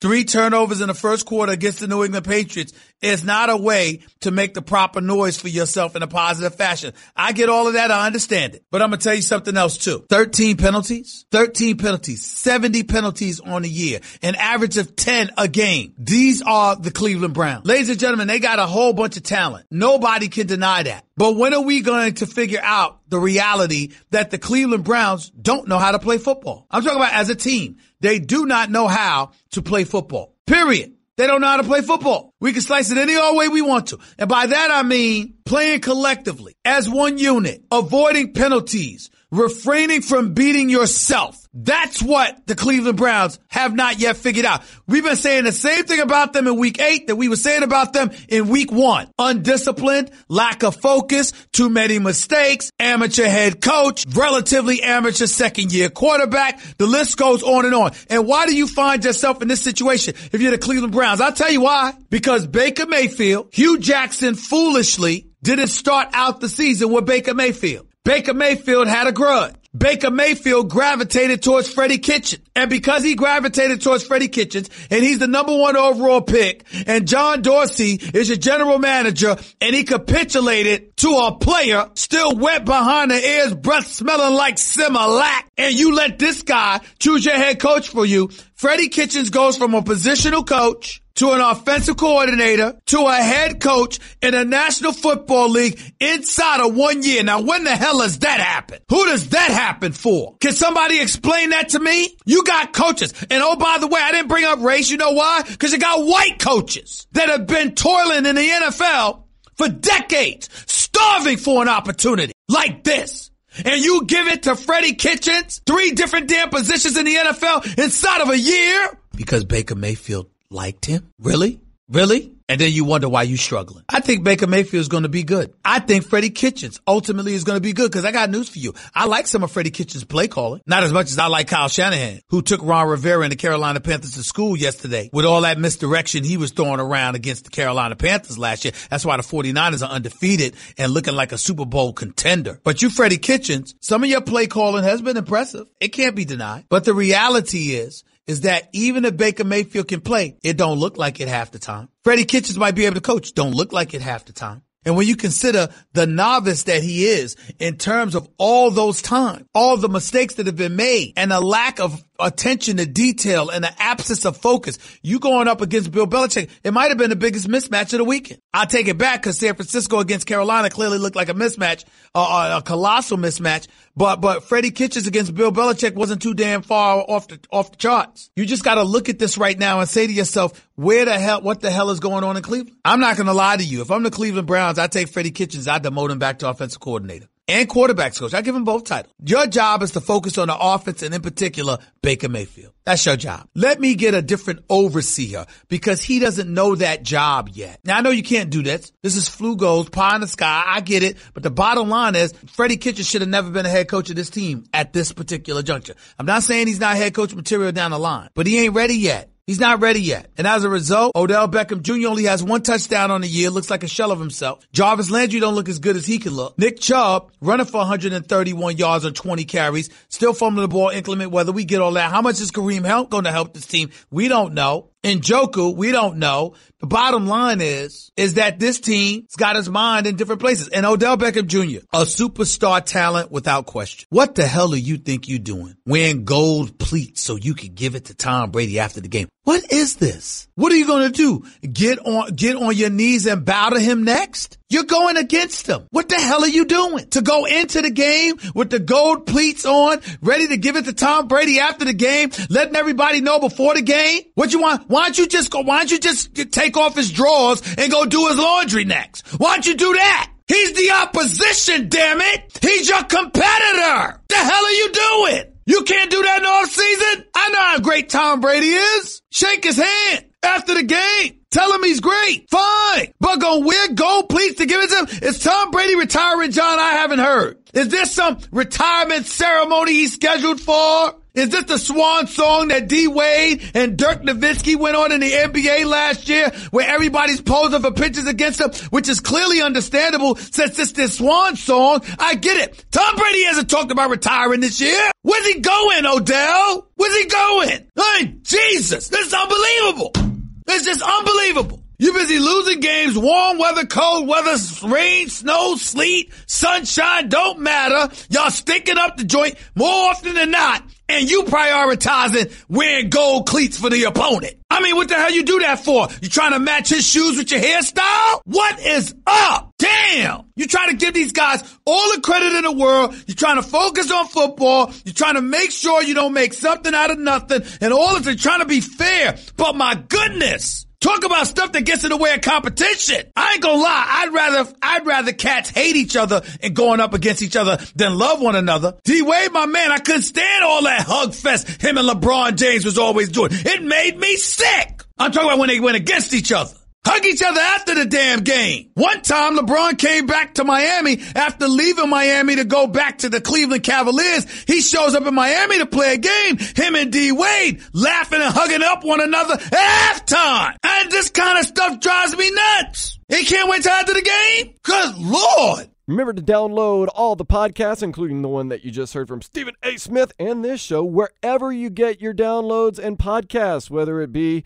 Three 0.00 0.24
turnovers 0.24 0.80
in 0.80 0.86
the 0.86 0.94
first 0.94 1.26
quarter 1.26 1.50
against 1.50 1.80
the 1.80 1.88
New 1.88 2.04
England 2.04 2.24
Patriots 2.24 2.72
is 3.02 3.24
not 3.24 3.50
a 3.50 3.56
way 3.56 4.02
to 4.20 4.30
make 4.30 4.54
the 4.54 4.62
proper 4.62 5.00
noise 5.00 5.40
for 5.40 5.48
yourself 5.48 5.96
in 5.96 6.04
a 6.04 6.06
positive 6.06 6.54
fashion. 6.54 6.92
I 7.16 7.32
get 7.32 7.48
all 7.48 7.66
of 7.66 7.72
that. 7.72 7.90
I 7.90 8.06
understand 8.06 8.54
it. 8.54 8.64
But 8.70 8.80
I'm 8.80 8.90
going 8.90 9.00
to 9.00 9.04
tell 9.04 9.14
you 9.14 9.22
something 9.22 9.56
else 9.56 9.76
too. 9.76 10.04
13 10.08 10.56
penalties, 10.56 11.26
13 11.32 11.78
penalties, 11.78 12.24
70 12.24 12.84
penalties 12.84 13.40
on 13.40 13.62
the 13.62 13.68
year, 13.68 13.98
an 14.22 14.36
average 14.36 14.76
of 14.76 14.94
10 14.94 15.32
a 15.36 15.48
game. 15.48 15.94
These 15.98 16.42
are 16.42 16.76
the 16.76 16.92
Cleveland 16.92 17.34
Browns. 17.34 17.66
Ladies 17.66 17.90
and 17.90 17.98
gentlemen, 17.98 18.28
they 18.28 18.38
got 18.38 18.60
a 18.60 18.66
whole 18.66 18.92
bunch 18.92 19.16
of 19.16 19.24
talent. 19.24 19.66
Nobody 19.68 20.28
can 20.28 20.46
deny 20.46 20.84
that. 20.84 21.07
But 21.18 21.34
when 21.34 21.52
are 21.52 21.60
we 21.60 21.80
going 21.80 22.14
to 22.14 22.26
figure 22.26 22.60
out 22.62 23.00
the 23.08 23.18
reality 23.18 23.88
that 24.10 24.30
the 24.30 24.38
Cleveland 24.38 24.84
Browns 24.84 25.30
don't 25.30 25.66
know 25.66 25.78
how 25.78 25.90
to 25.90 25.98
play 25.98 26.16
football? 26.16 26.68
I'm 26.70 26.84
talking 26.84 26.96
about 26.96 27.12
as 27.12 27.28
a 27.28 27.34
team. 27.34 27.78
They 27.98 28.20
do 28.20 28.46
not 28.46 28.70
know 28.70 28.86
how 28.86 29.32
to 29.50 29.60
play 29.60 29.82
football. 29.82 30.36
Period. 30.46 30.94
They 31.16 31.26
don't 31.26 31.40
know 31.40 31.48
how 31.48 31.56
to 31.56 31.64
play 31.64 31.80
football. 31.80 32.32
We 32.40 32.52
can 32.52 32.62
slice 32.62 32.92
it 32.92 32.98
any 32.98 33.16
old 33.16 33.36
way 33.36 33.48
we 33.48 33.62
want 33.62 33.88
to. 33.88 33.98
And 34.16 34.28
by 34.28 34.46
that 34.46 34.70
I 34.70 34.84
mean 34.84 35.34
playing 35.44 35.80
collectively 35.80 36.54
as 36.64 36.88
one 36.88 37.18
unit, 37.18 37.64
avoiding 37.72 38.32
penalties, 38.32 39.10
refraining 39.32 40.02
from 40.02 40.34
beating 40.34 40.70
yourself. 40.70 41.47
That's 41.60 42.00
what 42.00 42.46
the 42.46 42.54
Cleveland 42.54 42.98
Browns 42.98 43.40
have 43.48 43.74
not 43.74 43.98
yet 43.98 44.16
figured 44.16 44.46
out. 44.46 44.62
We've 44.86 45.02
been 45.02 45.16
saying 45.16 45.42
the 45.42 45.50
same 45.50 45.84
thing 45.84 45.98
about 45.98 46.32
them 46.32 46.46
in 46.46 46.56
week 46.56 46.80
eight 46.80 47.08
that 47.08 47.16
we 47.16 47.28
were 47.28 47.34
saying 47.34 47.64
about 47.64 47.92
them 47.92 48.12
in 48.28 48.48
week 48.48 48.70
one. 48.70 49.10
Undisciplined, 49.18 50.12
lack 50.28 50.62
of 50.62 50.76
focus, 50.76 51.32
too 51.52 51.68
many 51.68 51.98
mistakes, 51.98 52.70
amateur 52.78 53.24
head 53.24 53.60
coach, 53.60 54.04
relatively 54.14 54.84
amateur 54.84 55.26
second 55.26 55.72
year 55.72 55.90
quarterback. 55.90 56.60
The 56.78 56.86
list 56.86 57.16
goes 57.16 57.42
on 57.42 57.64
and 57.64 57.74
on. 57.74 57.90
And 58.08 58.24
why 58.24 58.46
do 58.46 58.54
you 58.54 58.68
find 58.68 59.04
yourself 59.04 59.42
in 59.42 59.48
this 59.48 59.60
situation 59.62 60.14
if 60.30 60.40
you're 60.40 60.52
the 60.52 60.58
Cleveland 60.58 60.92
Browns? 60.92 61.20
I'll 61.20 61.32
tell 61.32 61.50
you 61.50 61.62
why. 61.62 61.92
Because 62.08 62.46
Baker 62.46 62.86
Mayfield, 62.86 63.48
Hue 63.52 63.80
Jackson 63.80 64.36
foolishly 64.36 65.26
didn't 65.42 65.68
start 65.68 66.10
out 66.12 66.40
the 66.40 66.48
season 66.48 66.92
with 66.92 67.04
Baker 67.04 67.34
Mayfield. 67.34 67.88
Baker 68.04 68.32
Mayfield 68.32 68.86
had 68.86 69.06
a 69.06 69.12
grudge. 69.12 69.54
Baker 69.78 70.10
Mayfield 70.10 70.68
gravitated 70.70 71.42
towards 71.42 71.72
Freddie 71.72 71.98
Kitchens. 71.98 72.42
And 72.56 72.68
because 72.68 73.04
he 73.04 73.14
gravitated 73.14 73.80
towards 73.82 74.04
Freddie 74.04 74.28
Kitchens 74.28 74.68
and 74.90 75.02
he's 75.02 75.20
the 75.20 75.28
number 75.28 75.56
one 75.56 75.76
overall 75.76 76.20
pick 76.20 76.64
and 76.86 77.06
John 77.06 77.42
Dorsey 77.42 78.00
is 78.14 78.28
your 78.28 78.38
general 78.38 78.78
manager 78.78 79.36
and 79.60 79.74
he 79.74 79.84
capitulated 79.84 80.96
to 80.98 81.08
a 81.10 81.38
player 81.38 81.88
still 81.94 82.34
wet 82.34 82.64
behind 82.64 83.12
the 83.12 83.24
ears, 83.24 83.54
breath 83.54 83.86
smelling 83.86 84.34
like 84.34 84.56
Similac 84.56 85.44
and 85.56 85.78
you 85.78 85.94
let 85.94 86.18
this 86.18 86.42
guy 86.42 86.80
choose 86.98 87.24
your 87.24 87.36
head 87.36 87.60
coach 87.60 87.88
for 87.88 88.04
you. 88.04 88.30
Freddie 88.54 88.88
Kitchens 88.88 89.30
goes 89.30 89.56
from 89.56 89.74
a 89.74 89.82
positional 89.82 90.44
coach 90.44 91.00
to 91.18 91.32
an 91.32 91.40
offensive 91.40 91.96
coordinator 91.96 92.80
to 92.86 93.00
a 93.00 93.16
head 93.16 93.60
coach 93.60 93.98
in 94.22 94.30
the 94.30 94.44
National 94.44 94.92
Football 94.92 95.48
League 95.50 95.80
inside 95.98 96.60
of 96.60 96.76
one 96.76 97.02
year. 97.02 97.24
Now, 97.24 97.40
when 97.40 97.64
the 97.64 97.74
hell 97.74 97.98
does 97.98 98.20
that 98.20 98.38
happen? 98.38 98.78
Who 98.88 99.04
does 99.04 99.30
that 99.30 99.50
happen 99.50 99.90
for? 99.90 100.36
Can 100.36 100.52
somebody 100.52 101.00
explain 101.00 101.50
that 101.50 101.70
to 101.70 101.80
me? 101.80 102.16
You 102.24 102.44
got 102.44 102.72
coaches. 102.72 103.12
And 103.30 103.42
oh, 103.42 103.56
by 103.56 103.78
the 103.80 103.88
way, 103.88 104.00
I 104.00 104.12
didn't 104.12 104.28
bring 104.28 104.44
up 104.44 104.60
race. 104.60 104.90
You 104.90 104.96
know 104.96 105.10
why? 105.10 105.42
Because 105.42 105.72
you 105.72 105.78
got 105.78 106.06
white 106.06 106.38
coaches 106.38 107.08
that 107.12 107.28
have 107.28 107.48
been 107.48 107.74
toiling 107.74 108.24
in 108.24 108.36
the 108.36 108.48
NFL 108.48 109.24
for 109.56 109.68
decades, 109.68 110.48
starving 110.66 111.38
for 111.38 111.62
an 111.62 111.68
opportunity 111.68 112.32
like 112.48 112.84
this. 112.84 113.32
And 113.64 113.82
you 113.82 114.04
give 114.06 114.28
it 114.28 114.44
to 114.44 114.54
Freddie 114.54 114.94
Kitchens, 114.94 115.62
three 115.66 115.90
different 115.90 116.28
damn 116.28 116.50
positions 116.50 116.96
in 116.96 117.06
the 117.06 117.16
NFL 117.16 117.76
inside 117.76 118.20
of 118.20 118.30
a 118.30 118.38
year? 118.38 119.00
Because 119.16 119.44
Baker 119.44 119.74
Mayfield 119.74 120.30
liked 120.50 120.84
him? 120.84 121.10
Really? 121.18 121.60
Really? 121.88 122.34
And 122.50 122.60
then 122.60 122.72
you 122.72 122.84
wonder 122.84 123.08
why 123.08 123.22
you're 123.22 123.38
struggling. 123.38 123.84
I 123.88 124.00
think 124.00 124.24
Baker 124.24 124.46
Mayfield 124.46 124.80
is 124.80 124.88
going 124.88 125.02
to 125.02 125.08
be 125.08 125.22
good. 125.22 125.54
I 125.64 125.80
think 125.80 126.06
Freddie 126.06 126.30
Kitchens 126.30 126.80
ultimately 126.86 127.34
is 127.34 127.44
going 127.44 127.56
to 127.56 127.62
be 127.62 127.72
good 127.72 127.90
because 127.90 128.04
I 128.06 128.12
got 128.12 128.30
news 128.30 128.48
for 128.48 128.58
you. 128.58 128.74
I 128.94 129.06
like 129.06 129.26
some 129.26 129.42
of 129.42 129.50
Freddie 129.50 129.70
Kitchens' 129.70 130.04
play 130.04 130.28
calling. 130.28 130.62
Not 130.66 130.82
as 130.82 130.92
much 130.92 131.06
as 131.06 131.18
I 131.18 131.26
like 131.26 131.48
Kyle 131.48 131.68
Shanahan, 131.68 132.20
who 132.28 132.40
took 132.42 132.62
Ron 132.62 132.88
Rivera 132.88 133.22
and 133.22 133.32
the 133.32 133.36
Carolina 133.36 133.80
Panthers 133.80 134.14
to 134.14 134.22
school 134.22 134.56
yesterday 134.56 135.10
with 135.12 135.24
all 135.24 135.42
that 135.42 135.58
misdirection 135.58 136.24
he 136.24 136.38
was 136.38 136.52
throwing 136.52 136.80
around 136.80 137.16
against 137.16 137.44
the 137.44 137.50
Carolina 137.50 137.96
Panthers 137.96 138.38
last 138.38 138.64
year. 138.64 138.72
That's 138.90 139.04
why 139.04 139.16
the 139.18 139.22
49ers 139.22 139.86
are 139.86 139.90
undefeated 139.90 140.56
and 140.78 140.92
looking 140.92 141.14
like 141.14 141.32
a 141.32 141.38
Super 141.38 141.66
Bowl 141.66 141.92
contender. 141.92 142.60
But 142.64 142.80
you, 142.82 142.88
Freddie 142.90 143.18
Kitchens, 143.18 143.74
some 143.80 144.02
of 144.02 144.10
your 144.10 144.22
play 144.22 144.46
calling 144.46 144.84
has 144.84 145.02
been 145.02 145.18
impressive. 145.18 145.66
It 145.80 145.88
can't 145.88 146.16
be 146.16 146.24
denied. 146.24 146.64
But 146.68 146.84
the 146.84 146.94
reality 146.94 147.72
is, 147.72 148.04
is 148.28 148.42
that 148.42 148.68
even 148.72 149.04
if 149.04 149.16
Baker 149.16 149.42
Mayfield 149.42 149.88
can 149.88 150.00
play, 150.00 150.36
it 150.44 150.56
don't 150.56 150.78
look 150.78 150.96
like 150.96 151.18
it 151.18 151.26
half 151.26 151.50
the 151.50 151.58
time. 151.58 151.88
Freddie 152.04 152.26
Kitchens 152.26 152.58
might 152.58 152.76
be 152.76 152.84
able 152.84 152.94
to 152.94 153.00
coach, 153.00 153.32
don't 153.32 153.54
look 153.54 153.72
like 153.72 153.94
it 153.94 154.02
half 154.02 154.26
the 154.26 154.32
time. 154.32 154.62
And 154.84 154.96
when 154.96 155.08
you 155.08 155.16
consider 155.16 155.68
the 155.92 156.06
novice 156.06 156.62
that 156.64 156.82
he 156.82 157.06
is 157.06 157.36
in 157.58 157.76
terms 157.76 158.14
of 158.14 158.28
all 158.38 158.70
those 158.70 159.02
times, 159.02 159.44
all 159.54 159.76
the 159.76 159.88
mistakes 159.88 160.34
that 160.34 160.46
have 160.46 160.56
been 160.56 160.76
made 160.76 161.14
and 161.16 161.30
the 161.30 161.40
lack 161.40 161.80
of 161.80 162.00
attention 162.18 162.78
to 162.78 162.86
detail 162.86 163.48
and 163.50 163.62
the 163.62 163.82
absence 163.82 164.24
of 164.24 164.36
focus, 164.36 164.78
you 165.02 165.18
going 165.18 165.48
up 165.48 165.60
against 165.60 165.90
Bill 165.90 166.06
Belichick, 166.06 166.50
it 166.64 166.72
might 166.72 166.88
have 166.88 166.98
been 166.98 167.10
the 167.10 167.16
biggest 167.16 167.48
mismatch 167.48 167.92
of 167.92 167.98
the 167.98 168.04
weekend. 168.04 168.40
I 168.52 168.66
take 168.66 168.88
it 168.88 168.98
back 168.98 169.22
because 169.22 169.38
San 169.38 169.54
Francisco 169.54 170.00
against 170.00 170.26
Carolina 170.26 170.70
clearly 170.70 170.98
looked 170.98 171.16
like 171.16 171.28
a 171.28 171.34
mismatch, 171.34 171.84
uh, 172.14 172.58
a 172.58 172.62
colossal 172.62 173.18
mismatch. 173.18 173.68
But 173.96 174.20
but 174.20 174.44
Freddie 174.44 174.70
Kitchens 174.70 175.06
against 175.06 175.34
Bill 175.34 175.52
Belichick 175.52 175.94
wasn't 175.94 176.22
too 176.22 176.34
damn 176.34 176.62
far 176.62 177.04
off 177.08 177.28
the 177.28 177.40
off 177.50 177.72
the 177.72 177.76
charts. 177.76 178.30
You 178.36 178.46
just 178.46 178.62
got 178.62 178.76
to 178.76 178.84
look 178.84 179.08
at 179.08 179.18
this 179.18 179.38
right 179.38 179.58
now 179.58 179.80
and 179.80 179.88
say 179.88 180.06
to 180.06 180.12
yourself, 180.12 180.68
where 180.76 181.04
the 181.04 181.18
hell, 181.18 181.42
what 181.42 181.60
the 181.60 181.70
hell 181.70 181.90
is 181.90 182.00
going 182.00 182.24
on 182.24 182.36
in 182.36 182.42
Cleveland? 182.42 182.76
I'm 182.84 183.00
not 183.00 183.16
going 183.16 183.26
to 183.26 183.32
lie 183.32 183.56
to 183.56 183.64
you. 183.64 183.82
If 183.82 183.90
I'm 183.90 184.02
the 184.02 184.10
Cleveland 184.10 184.46
Browns, 184.46 184.78
I 184.78 184.86
take 184.86 185.08
Freddie 185.08 185.32
Kitchens, 185.32 185.66
I 185.66 185.78
demote 185.80 186.10
him 186.10 186.18
back 186.18 186.40
to 186.40 186.48
offensive 186.48 186.80
coordinator 186.80 187.28
and 187.48 187.68
quarterbacks 187.68 188.20
coach. 188.20 188.34
I 188.34 188.42
give 188.42 188.54
them 188.54 188.64
both 188.64 188.84
titles. 188.84 189.12
Your 189.24 189.46
job 189.46 189.82
is 189.82 189.92
to 189.92 190.00
focus 190.00 190.38
on 190.38 190.48
the 190.48 190.56
offense 190.56 191.02
and 191.02 191.14
in 191.14 191.22
particular, 191.22 191.78
Baker 192.02 192.28
Mayfield. 192.28 192.74
That's 192.84 193.04
your 193.04 193.16
job. 193.16 193.48
Let 193.54 193.80
me 193.80 193.94
get 193.94 194.14
a 194.14 194.22
different 194.22 194.60
overseer 194.68 195.46
because 195.68 196.02
he 196.02 196.18
doesn't 196.18 196.52
know 196.52 196.74
that 196.76 197.02
job 197.02 197.48
yet. 197.52 197.80
Now 197.84 197.98
I 197.98 198.00
know 198.02 198.10
you 198.10 198.22
can't 198.22 198.50
do 198.50 198.62
this. 198.62 198.92
This 199.02 199.16
is 199.16 199.28
Flugos, 199.28 199.90
pie 199.90 200.14
in 200.14 200.20
the 200.20 200.28
sky. 200.28 200.64
I 200.66 200.80
get 200.80 201.02
it. 201.02 201.16
But 201.34 201.42
the 201.42 201.50
bottom 201.50 201.88
line 201.88 202.14
is 202.14 202.32
Freddie 202.46 202.76
Kitchen 202.76 203.04
should 203.04 203.22
have 203.22 203.30
never 203.30 203.50
been 203.50 203.66
a 203.66 203.70
head 203.70 203.88
coach 203.88 204.10
of 204.10 204.16
this 204.16 204.30
team 204.30 204.64
at 204.72 204.92
this 204.92 205.12
particular 205.12 205.62
juncture. 205.62 205.94
I'm 206.18 206.26
not 206.26 206.42
saying 206.42 206.66
he's 206.66 206.80
not 206.80 206.96
head 206.96 207.14
coach 207.14 207.34
material 207.34 207.72
down 207.72 207.90
the 207.90 207.98
line, 207.98 208.28
but 208.34 208.46
he 208.46 208.58
ain't 208.64 208.74
ready 208.74 208.94
yet. 208.94 209.30
He's 209.48 209.58
not 209.58 209.80
ready 209.80 210.02
yet. 210.02 210.30
And 210.36 210.46
as 210.46 210.62
a 210.64 210.68
result, 210.68 211.16
Odell 211.16 211.48
Beckham 211.48 211.80
Jr. 211.80 212.08
only 212.08 212.24
has 212.24 212.44
one 212.44 212.62
touchdown 212.62 213.10
on 213.10 213.22
the 213.22 213.26
year, 213.26 213.48
looks 213.48 213.70
like 213.70 213.82
a 213.82 213.88
shell 213.88 214.12
of 214.12 214.20
himself. 214.20 214.68
Jarvis 214.74 215.10
Landry 215.10 215.40
don't 215.40 215.54
look 215.54 215.70
as 215.70 215.78
good 215.78 215.96
as 215.96 216.04
he 216.04 216.18
can 216.18 216.34
look. 216.34 216.58
Nick 216.58 216.80
Chubb 216.80 217.32
running 217.40 217.64
for 217.64 217.78
131 217.78 218.76
yards 218.76 219.06
on 219.06 219.14
20 219.14 219.46
carries, 219.46 219.88
still 220.10 220.34
fumbling 220.34 220.64
the 220.64 220.68
ball, 220.68 220.90
inclement 220.90 221.30
weather. 221.30 221.50
We 221.50 221.64
get 221.64 221.80
all 221.80 221.92
that. 221.92 222.10
How 222.10 222.20
much 222.20 222.42
is 222.42 222.50
Kareem 222.50 222.86
Hunt 222.86 223.08
going 223.08 223.24
to 223.24 223.32
help 223.32 223.54
this 223.54 223.64
team? 223.64 223.88
We 224.10 224.28
don't 224.28 224.52
know. 224.52 224.90
Njoku, 225.04 225.76
we 225.76 225.92
don't 225.92 226.18
know. 226.18 226.54
The 226.80 226.88
bottom 226.88 227.26
line 227.26 227.60
is, 227.60 228.10
is 228.16 228.34
that 228.34 228.58
this 228.58 228.80
team's 228.80 229.36
got 229.36 229.54
his 229.54 229.68
mind 229.68 230.06
in 230.06 230.16
different 230.16 230.40
places. 230.40 230.68
And 230.68 230.84
Odell 230.84 231.16
Beckham 231.16 231.46
Jr., 231.46 231.84
a 231.92 232.02
superstar 232.02 232.84
talent 232.84 233.30
without 233.30 233.66
question. 233.66 234.06
What 234.10 234.34
the 234.34 234.46
hell 234.46 234.68
do 234.68 234.76
you 234.76 234.96
think 234.96 235.28
you're 235.28 235.38
doing? 235.38 235.76
Wearing 235.86 236.24
gold 236.24 236.78
cleats 236.78 237.20
so 237.20 237.36
you 237.36 237.54
can 237.54 237.74
give 237.74 237.94
it 237.94 238.06
to 238.06 238.14
Tom 238.14 238.50
Brady 238.50 238.80
after 238.80 239.00
the 239.00 239.08
game. 239.08 239.28
What 239.44 239.72
is 239.72 239.96
this? 239.96 240.48
What 240.56 240.72
are 240.72 240.76
you 240.76 240.86
going 240.86 241.10
to 241.10 241.16
do? 241.16 241.44
Get 241.66 242.00
on, 242.00 242.34
get 242.34 242.56
on 242.56 242.76
your 242.76 242.90
knees 242.90 243.26
and 243.26 243.44
bow 243.44 243.70
to 243.70 243.80
him 243.80 244.04
next? 244.04 244.57
You're 244.70 244.84
going 244.84 245.16
against 245.16 245.66
him. 245.66 245.86
What 245.90 246.10
the 246.10 246.16
hell 246.16 246.44
are 246.44 246.48
you 246.48 246.66
doing? 246.66 247.08
To 247.10 247.22
go 247.22 247.46
into 247.46 247.80
the 247.80 247.90
game 247.90 248.34
with 248.54 248.68
the 248.68 248.78
gold 248.78 249.26
cleats 249.26 249.64
on, 249.64 250.00
ready 250.20 250.46
to 250.48 250.58
give 250.58 250.76
it 250.76 250.84
to 250.84 250.92
Tom 250.92 251.26
Brady 251.26 251.58
after 251.58 251.86
the 251.86 251.94
game, 251.94 252.30
letting 252.50 252.76
everybody 252.76 253.22
know 253.22 253.40
before 253.40 253.74
the 253.74 253.80
game? 253.80 254.22
What 254.34 254.52
you 254.52 254.60
want? 254.60 254.88
Why 254.88 255.04
don't 255.04 255.16
you 255.16 255.26
just 255.26 255.50
go, 255.50 255.60
why 255.60 255.78
don't 255.78 255.90
you 255.90 255.98
just 255.98 256.34
take 256.52 256.76
off 256.76 256.94
his 256.96 257.10
drawers 257.10 257.62
and 257.78 257.90
go 257.90 258.04
do 258.04 258.28
his 258.28 258.36
laundry 258.36 258.84
next? 258.84 259.26
Why 259.38 259.54
don't 259.54 259.66
you 259.66 259.74
do 259.74 259.94
that? 259.94 260.32
He's 260.46 260.74
the 260.74 260.90
opposition, 260.92 261.88
damn 261.88 262.20
it! 262.20 262.58
He's 262.60 262.88
your 262.88 263.04
competitor! 263.04 264.20
The 264.28 264.36
hell 264.36 264.64
are 264.64 264.70
you 264.70 264.92
doing? 264.92 265.44
You 265.66 265.82
can't 265.84 266.10
do 266.10 266.22
that 266.22 266.38
in 266.38 266.42
the 266.42 266.48
off 266.48 266.70
season? 266.70 267.24
I 267.34 267.48
know 267.50 267.60
how 267.60 267.78
great 267.80 268.08
Tom 268.08 268.40
Brady 268.40 268.68
is. 268.68 269.22
Shake 269.30 269.64
his 269.64 269.76
hand 269.76 270.27
after 270.42 270.74
the 270.74 270.82
game. 270.82 271.40
Tell 271.50 271.72
him 271.72 271.82
he's 271.82 272.00
great. 272.00 272.48
Fine. 272.50 273.12
But 273.20 273.40
go 273.40 273.60
wear 273.60 273.94
gold 273.94 274.28
cleats 274.28 274.56
to 274.56 274.66
give 274.66 274.80
it 274.82 274.90
to 274.90 274.96
him? 274.96 275.28
Is 275.28 275.38
Tom 275.38 275.70
Brady 275.70 275.96
retiring, 275.96 276.50
John? 276.50 276.78
I 276.78 276.92
haven't 276.92 277.20
heard. 277.20 277.58
Is 277.72 277.88
this 277.88 278.12
some 278.12 278.38
retirement 278.52 279.26
ceremony 279.26 279.92
he's 279.92 280.12
scheduled 280.12 280.60
for? 280.60 281.14
Is 281.34 281.50
this 281.50 281.64
the 281.64 281.78
swan 281.78 282.26
song 282.26 282.68
that 282.68 282.88
D 282.88 283.06
Wade 283.06 283.62
and 283.72 283.96
Dirk 283.96 284.22
Nowitzki 284.22 284.76
went 284.76 284.96
on 284.96 285.12
in 285.12 285.20
the 285.20 285.30
NBA 285.30 285.86
last 285.86 286.28
year 286.28 286.50
where 286.70 286.88
everybody's 286.88 287.40
posing 287.40 287.80
for 287.80 287.92
pictures 287.92 288.26
against 288.26 288.60
him, 288.60 288.70
which 288.90 289.08
is 289.08 289.20
clearly 289.20 289.62
understandable 289.62 290.34
since 290.34 290.78
it's 290.78 290.92
this 290.92 291.18
swan 291.18 291.54
song. 291.54 292.00
I 292.18 292.34
get 292.34 292.56
it. 292.56 292.84
Tom 292.90 293.14
Brady 293.16 293.44
hasn't 293.44 293.70
talked 293.70 293.92
about 293.92 294.10
retiring 294.10 294.60
this 294.60 294.80
year. 294.80 295.10
Where's 295.22 295.46
he 295.46 295.60
going, 295.60 296.06
Odell? 296.06 296.88
Where's 296.96 297.16
he 297.16 297.26
going? 297.26 297.86
Hey, 297.96 298.34
Jesus, 298.42 299.08
this 299.08 299.26
is 299.28 299.34
unbelievable. 299.34 300.27
It's 300.68 300.84
just 300.84 301.02
unbelievable. 301.02 301.82
You're 301.98 302.14
busy 302.14 302.38
losing 302.38 302.80
games, 302.80 303.18
warm 303.18 303.58
weather, 303.58 303.84
cold 303.86 304.28
weather, 304.28 304.54
rain, 304.84 305.28
snow, 305.28 305.74
sleet, 305.76 306.32
sunshine, 306.46 307.28
don't 307.28 307.58
matter. 307.58 308.14
Y'all 308.30 308.50
stinking 308.50 308.98
up 308.98 309.16
the 309.16 309.24
joint 309.24 309.56
more 309.74 310.10
often 310.10 310.34
than 310.34 310.52
not. 310.52 310.82
And 311.08 311.30
you 311.30 311.44
prioritizing 311.44 312.54
wearing 312.68 313.08
gold 313.08 313.46
cleats 313.46 313.78
for 313.78 313.88
the 313.88 314.04
opponent. 314.04 314.54
I 314.70 314.82
mean, 314.82 314.96
what 314.96 315.08
the 315.08 315.14
hell 315.14 315.32
you 315.32 315.44
do 315.44 315.60
that 315.60 315.80
for? 315.80 316.08
You 316.20 316.28
trying 316.28 316.52
to 316.52 316.58
match 316.58 316.90
his 316.90 317.06
shoes 317.06 317.38
with 317.38 317.50
your 317.50 317.60
hairstyle? 317.60 318.40
What 318.44 318.78
is 318.80 319.14
up? 319.26 319.72
Damn! 319.78 320.42
You 320.56 320.66
trying 320.66 320.90
to 320.90 320.96
give 320.96 321.14
these 321.14 321.32
guys 321.32 321.62
all 321.86 322.14
the 322.14 322.20
credit 322.20 322.52
in 322.52 322.62
the 322.62 322.72
world. 322.72 323.14
You're 323.26 323.34
trying 323.34 323.56
to 323.56 323.62
focus 323.62 324.10
on 324.10 324.28
football. 324.28 324.92
You're 325.04 325.14
trying 325.14 325.36
to 325.36 325.42
make 325.42 325.70
sure 325.70 326.02
you 326.02 326.14
don't 326.14 326.34
make 326.34 326.52
something 326.52 326.94
out 326.94 327.10
of 327.10 327.18
nothing. 327.18 327.62
And 327.80 327.92
all 327.92 328.16
of 328.16 328.28
it, 328.28 328.38
trying 328.38 328.60
to 328.60 328.66
be 328.66 328.80
fair. 328.80 329.38
But 329.56 329.76
my 329.76 329.94
goodness! 329.94 330.87
Talk 331.00 331.24
about 331.24 331.46
stuff 331.46 331.70
that 331.72 331.84
gets 331.84 332.02
in 332.02 332.10
the 332.10 332.16
way 332.16 332.34
of 332.34 332.40
competition. 332.40 333.30
I 333.36 333.52
ain't 333.52 333.62
gonna 333.62 333.80
lie. 333.80 334.04
I'd 334.08 334.32
rather, 334.32 334.72
I'd 334.82 335.06
rather 335.06 335.32
cats 335.32 335.70
hate 335.70 335.94
each 335.94 336.16
other 336.16 336.42
and 336.60 336.74
going 336.74 336.98
up 336.98 337.14
against 337.14 337.40
each 337.40 337.54
other 337.54 337.78
than 337.94 338.18
love 338.18 338.40
one 338.40 338.56
another. 338.56 338.96
D 339.04 339.22
Wade, 339.22 339.52
my 339.52 339.66
man, 339.66 339.92
I 339.92 339.98
couldn't 339.98 340.22
stand 340.22 340.64
all 340.64 340.82
that 340.82 341.02
hug 341.02 341.34
fest 341.34 341.80
him 341.80 341.98
and 341.98 342.08
LeBron 342.08 342.56
James 342.56 342.84
was 342.84 342.98
always 342.98 343.28
doing. 343.28 343.50
It 343.52 343.82
made 343.82 344.18
me 344.18 344.36
sick. 344.36 345.04
I'm 345.20 345.30
talking 345.30 345.48
about 345.48 345.60
when 345.60 345.68
they 345.68 345.78
went 345.78 345.96
against 345.96 346.34
each 346.34 346.50
other. 346.50 346.74
Hug 347.10 347.24
each 347.24 347.40
other 347.42 347.60
after 347.60 347.94
the 347.94 348.04
damn 348.04 348.40
game. 348.40 348.90
One 348.92 349.22
time 349.22 349.56
LeBron 349.56 349.96
came 349.98 350.26
back 350.26 350.54
to 350.54 350.64
Miami 350.64 351.18
after 351.34 351.66
leaving 351.66 352.10
Miami 352.10 352.56
to 352.56 352.64
go 352.64 352.86
back 352.86 353.18
to 353.18 353.30
the 353.30 353.40
Cleveland 353.40 353.82
Cavaliers. 353.82 354.44
He 354.66 354.82
shows 354.82 355.14
up 355.14 355.26
in 355.26 355.34
Miami 355.34 355.78
to 355.78 355.86
play 355.86 356.12
a 356.12 356.18
game. 356.18 356.58
Him 356.58 356.96
and 356.96 357.10
D 357.10 357.32
Wade 357.32 357.82
laughing 357.94 358.42
and 358.42 358.52
hugging 358.52 358.82
up 358.82 359.04
one 359.04 359.22
another 359.22 359.56
halftime. 359.56 360.76
And 360.82 361.10
this 361.10 361.30
kind 361.30 361.58
of 361.58 361.64
stuff 361.64 361.98
drives 361.98 362.36
me 362.36 362.50
nuts. 362.50 363.18
He 363.28 363.44
can't 363.44 363.70
wait 363.70 363.84
till 363.84 363.92
after 363.92 364.12
the 364.12 364.20
game? 364.20 364.74
Good 364.82 365.16
Lord. 365.16 365.88
Remember 366.08 366.34
to 366.34 366.42
download 366.42 367.08
all 367.14 367.36
the 367.36 367.46
podcasts, 367.46 368.02
including 368.02 368.42
the 368.42 368.48
one 368.48 368.68
that 368.68 368.84
you 368.84 368.90
just 368.90 369.14
heard 369.14 369.28
from 369.28 369.40
Stephen 369.40 369.74
A. 369.82 369.96
Smith 369.96 370.32
and 370.38 370.62
this 370.62 370.80
show, 370.80 371.02
wherever 371.04 371.72
you 371.72 371.88
get 371.88 372.20
your 372.20 372.34
downloads 372.34 372.98
and 372.98 373.18
podcasts, 373.18 373.88
whether 373.88 374.20
it 374.20 374.30
be 374.30 374.64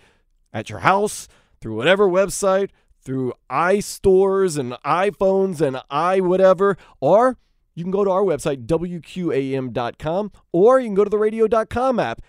at 0.53 0.71
your 0.71 0.81
house, 0.81 1.29
through 1.63 1.77
whatever 1.77 2.07
website, 2.07 2.71
through 3.01 3.33
iStores 3.49 4.59
and 4.59 4.73
iPhones 4.85 5.61
and 5.61 5.81
i 5.91 6.21
whatever, 6.21 6.77
or 7.01 7.39
you 7.75 7.85
can 7.85 7.91
go 7.91 8.05
to 8.05 8.11
our 8.11 8.23
website, 8.23 8.67
WQAM.com, 8.67 10.33
or 10.53 10.79
you 10.79 10.89
can 10.89 10.95
go 10.95 11.05
to 11.05 11.11
the 11.11 11.19
radio.com 11.19 11.99
app 11.99 12.21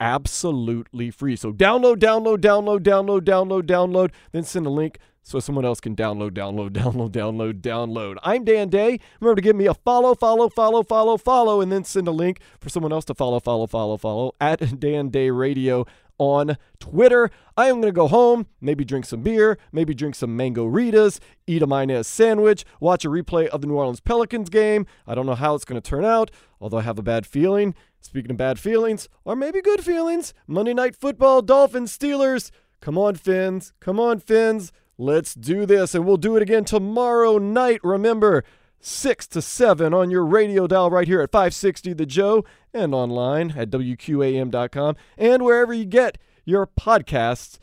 absolutely 0.00 1.10
free. 1.10 1.36
So 1.36 1.52
download, 1.52 1.96
download, 1.96 2.38
download, 2.38 2.80
download, 2.80 3.20
download, 3.20 3.62
download, 3.62 4.10
then 4.32 4.44
send 4.44 4.66
a 4.66 4.70
link 4.70 4.98
so 5.22 5.38
someone 5.40 5.64
else 5.64 5.80
can 5.80 5.94
download, 5.94 6.30
download, 6.30 6.70
download, 6.72 7.10
download, 7.10 7.60
download. 7.60 8.16
I'm 8.22 8.44
Dan 8.44 8.68
Day. 8.68 8.98
Remember 9.20 9.36
to 9.36 9.42
give 9.42 9.56
me 9.56 9.66
a 9.66 9.74
follow, 9.74 10.14
follow, 10.14 10.48
follow, 10.48 10.82
follow, 10.82 11.16
follow, 11.16 11.60
and 11.60 11.70
then 11.70 11.84
send 11.84 12.08
a 12.08 12.12
link 12.12 12.40
for 12.60 12.68
someone 12.68 12.92
else 12.92 13.04
to 13.06 13.14
follow, 13.14 13.40
follow, 13.40 13.66
follow, 13.66 13.96
follow 13.96 14.34
at 14.40 14.80
Dan 14.80 15.10
Day 15.10 15.30
Radio 15.30 15.86
on 16.18 16.58
Twitter. 16.78 17.30
I 17.56 17.66
am 17.66 17.80
going 17.80 17.92
to 17.92 17.92
go 17.92 18.08
home, 18.08 18.46
maybe 18.60 18.84
drink 18.84 19.06
some 19.06 19.22
beer, 19.22 19.58
maybe 19.72 19.94
drink 19.94 20.14
some 20.14 20.36
mango 20.36 20.66
Ritas, 20.66 21.20
eat 21.46 21.62
a 21.62 21.66
mayonnaise 21.66 22.06
sandwich, 22.06 22.64
watch 22.80 23.04
a 23.04 23.08
replay 23.08 23.46
of 23.48 23.60
the 23.60 23.66
New 23.66 23.76
Orleans 23.76 24.00
Pelicans 24.00 24.50
game. 24.50 24.86
I 25.06 25.14
don't 25.14 25.26
know 25.26 25.34
how 25.34 25.54
it's 25.54 25.64
going 25.64 25.80
to 25.80 25.90
turn 25.90 26.04
out, 26.04 26.30
although 26.60 26.78
I 26.78 26.82
have 26.82 26.98
a 26.98 27.02
bad 27.02 27.26
feeling. 27.26 27.74
Speaking 28.00 28.30
of 28.30 28.36
bad 28.36 28.60
feelings, 28.60 29.08
or 29.24 29.34
maybe 29.34 29.60
good 29.60 29.82
feelings, 29.82 30.32
Monday 30.46 30.72
Night 30.72 30.94
Football, 30.94 31.42
Dolphins, 31.42 31.96
Steelers. 31.96 32.50
Come 32.80 32.96
on, 32.96 33.16
Fins. 33.16 33.72
Come 33.80 33.98
on, 33.98 34.20
Fins. 34.20 34.72
Let's 34.96 35.34
do 35.34 35.66
this, 35.66 35.94
and 35.94 36.04
we'll 36.04 36.16
do 36.16 36.36
it 36.36 36.42
again 36.42 36.64
tomorrow 36.64 37.38
night. 37.38 37.80
Remember, 37.82 38.44
6 38.80 39.26
to 39.28 39.42
7 39.42 39.92
on 39.92 40.10
your 40.10 40.24
radio 40.24 40.66
dial 40.66 40.90
right 40.90 41.06
here 41.06 41.20
at 41.20 41.32
560 41.32 41.92
The 41.94 42.06
Joe 42.06 42.44
and 42.72 42.94
online 42.94 43.54
at 43.56 43.70
WQAM.com 43.70 44.96
and 45.16 45.42
wherever 45.42 45.74
you 45.74 45.84
get 45.84 46.18
your 46.44 46.66
podcasts. 46.66 47.58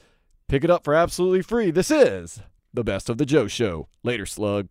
Pick 0.48 0.64
it 0.64 0.70
up 0.70 0.84
for 0.84 0.94
absolutely 0.94 1.42
free. 1.42 1.72
This 1.72 1.90
is 1.90 2.42
the 2.74 2.84
Best 2.84 3.10
of 3.10 3.18
the 3.18 3.26
Joe 3.26 3.48
Show. 3.48 3.88
Later, 4.04 4.26
slug. 4.26 4.70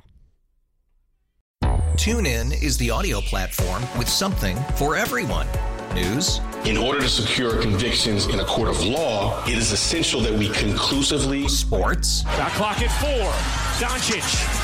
TuneIn 1.96 2.62
is 2.62 2.76
the 2.76 2.90
audio 2.90 3.20
platform 3.20 3.82
with 3.98 4.08
something 4.08 4.56
for 4.76 4.96
everyone. 4.96 5.46
News. 5.94 6.40
In 6.64 6.76
order 6.76 7.00
to 7.00 7.08
secure 7.08 7.62
convictions 7.62 8.26
in 8.26 8.40
a 8.40 8.44
court 8.44 8.68
of 8.68 8.84
law, 8.84 9.42
it 9.46 9.56
is 9.56 9.70
essential 9.70 10.20
that 10.22 10.32
we 10.32 10.48
conclusively. 10.50 11.46
Sports. 11.46 12.22
Got 12.24 12.50
clock 12.52 12.82
at 12.82 12.90
four. 13.00 13.30
Doncic. 13.78 14.63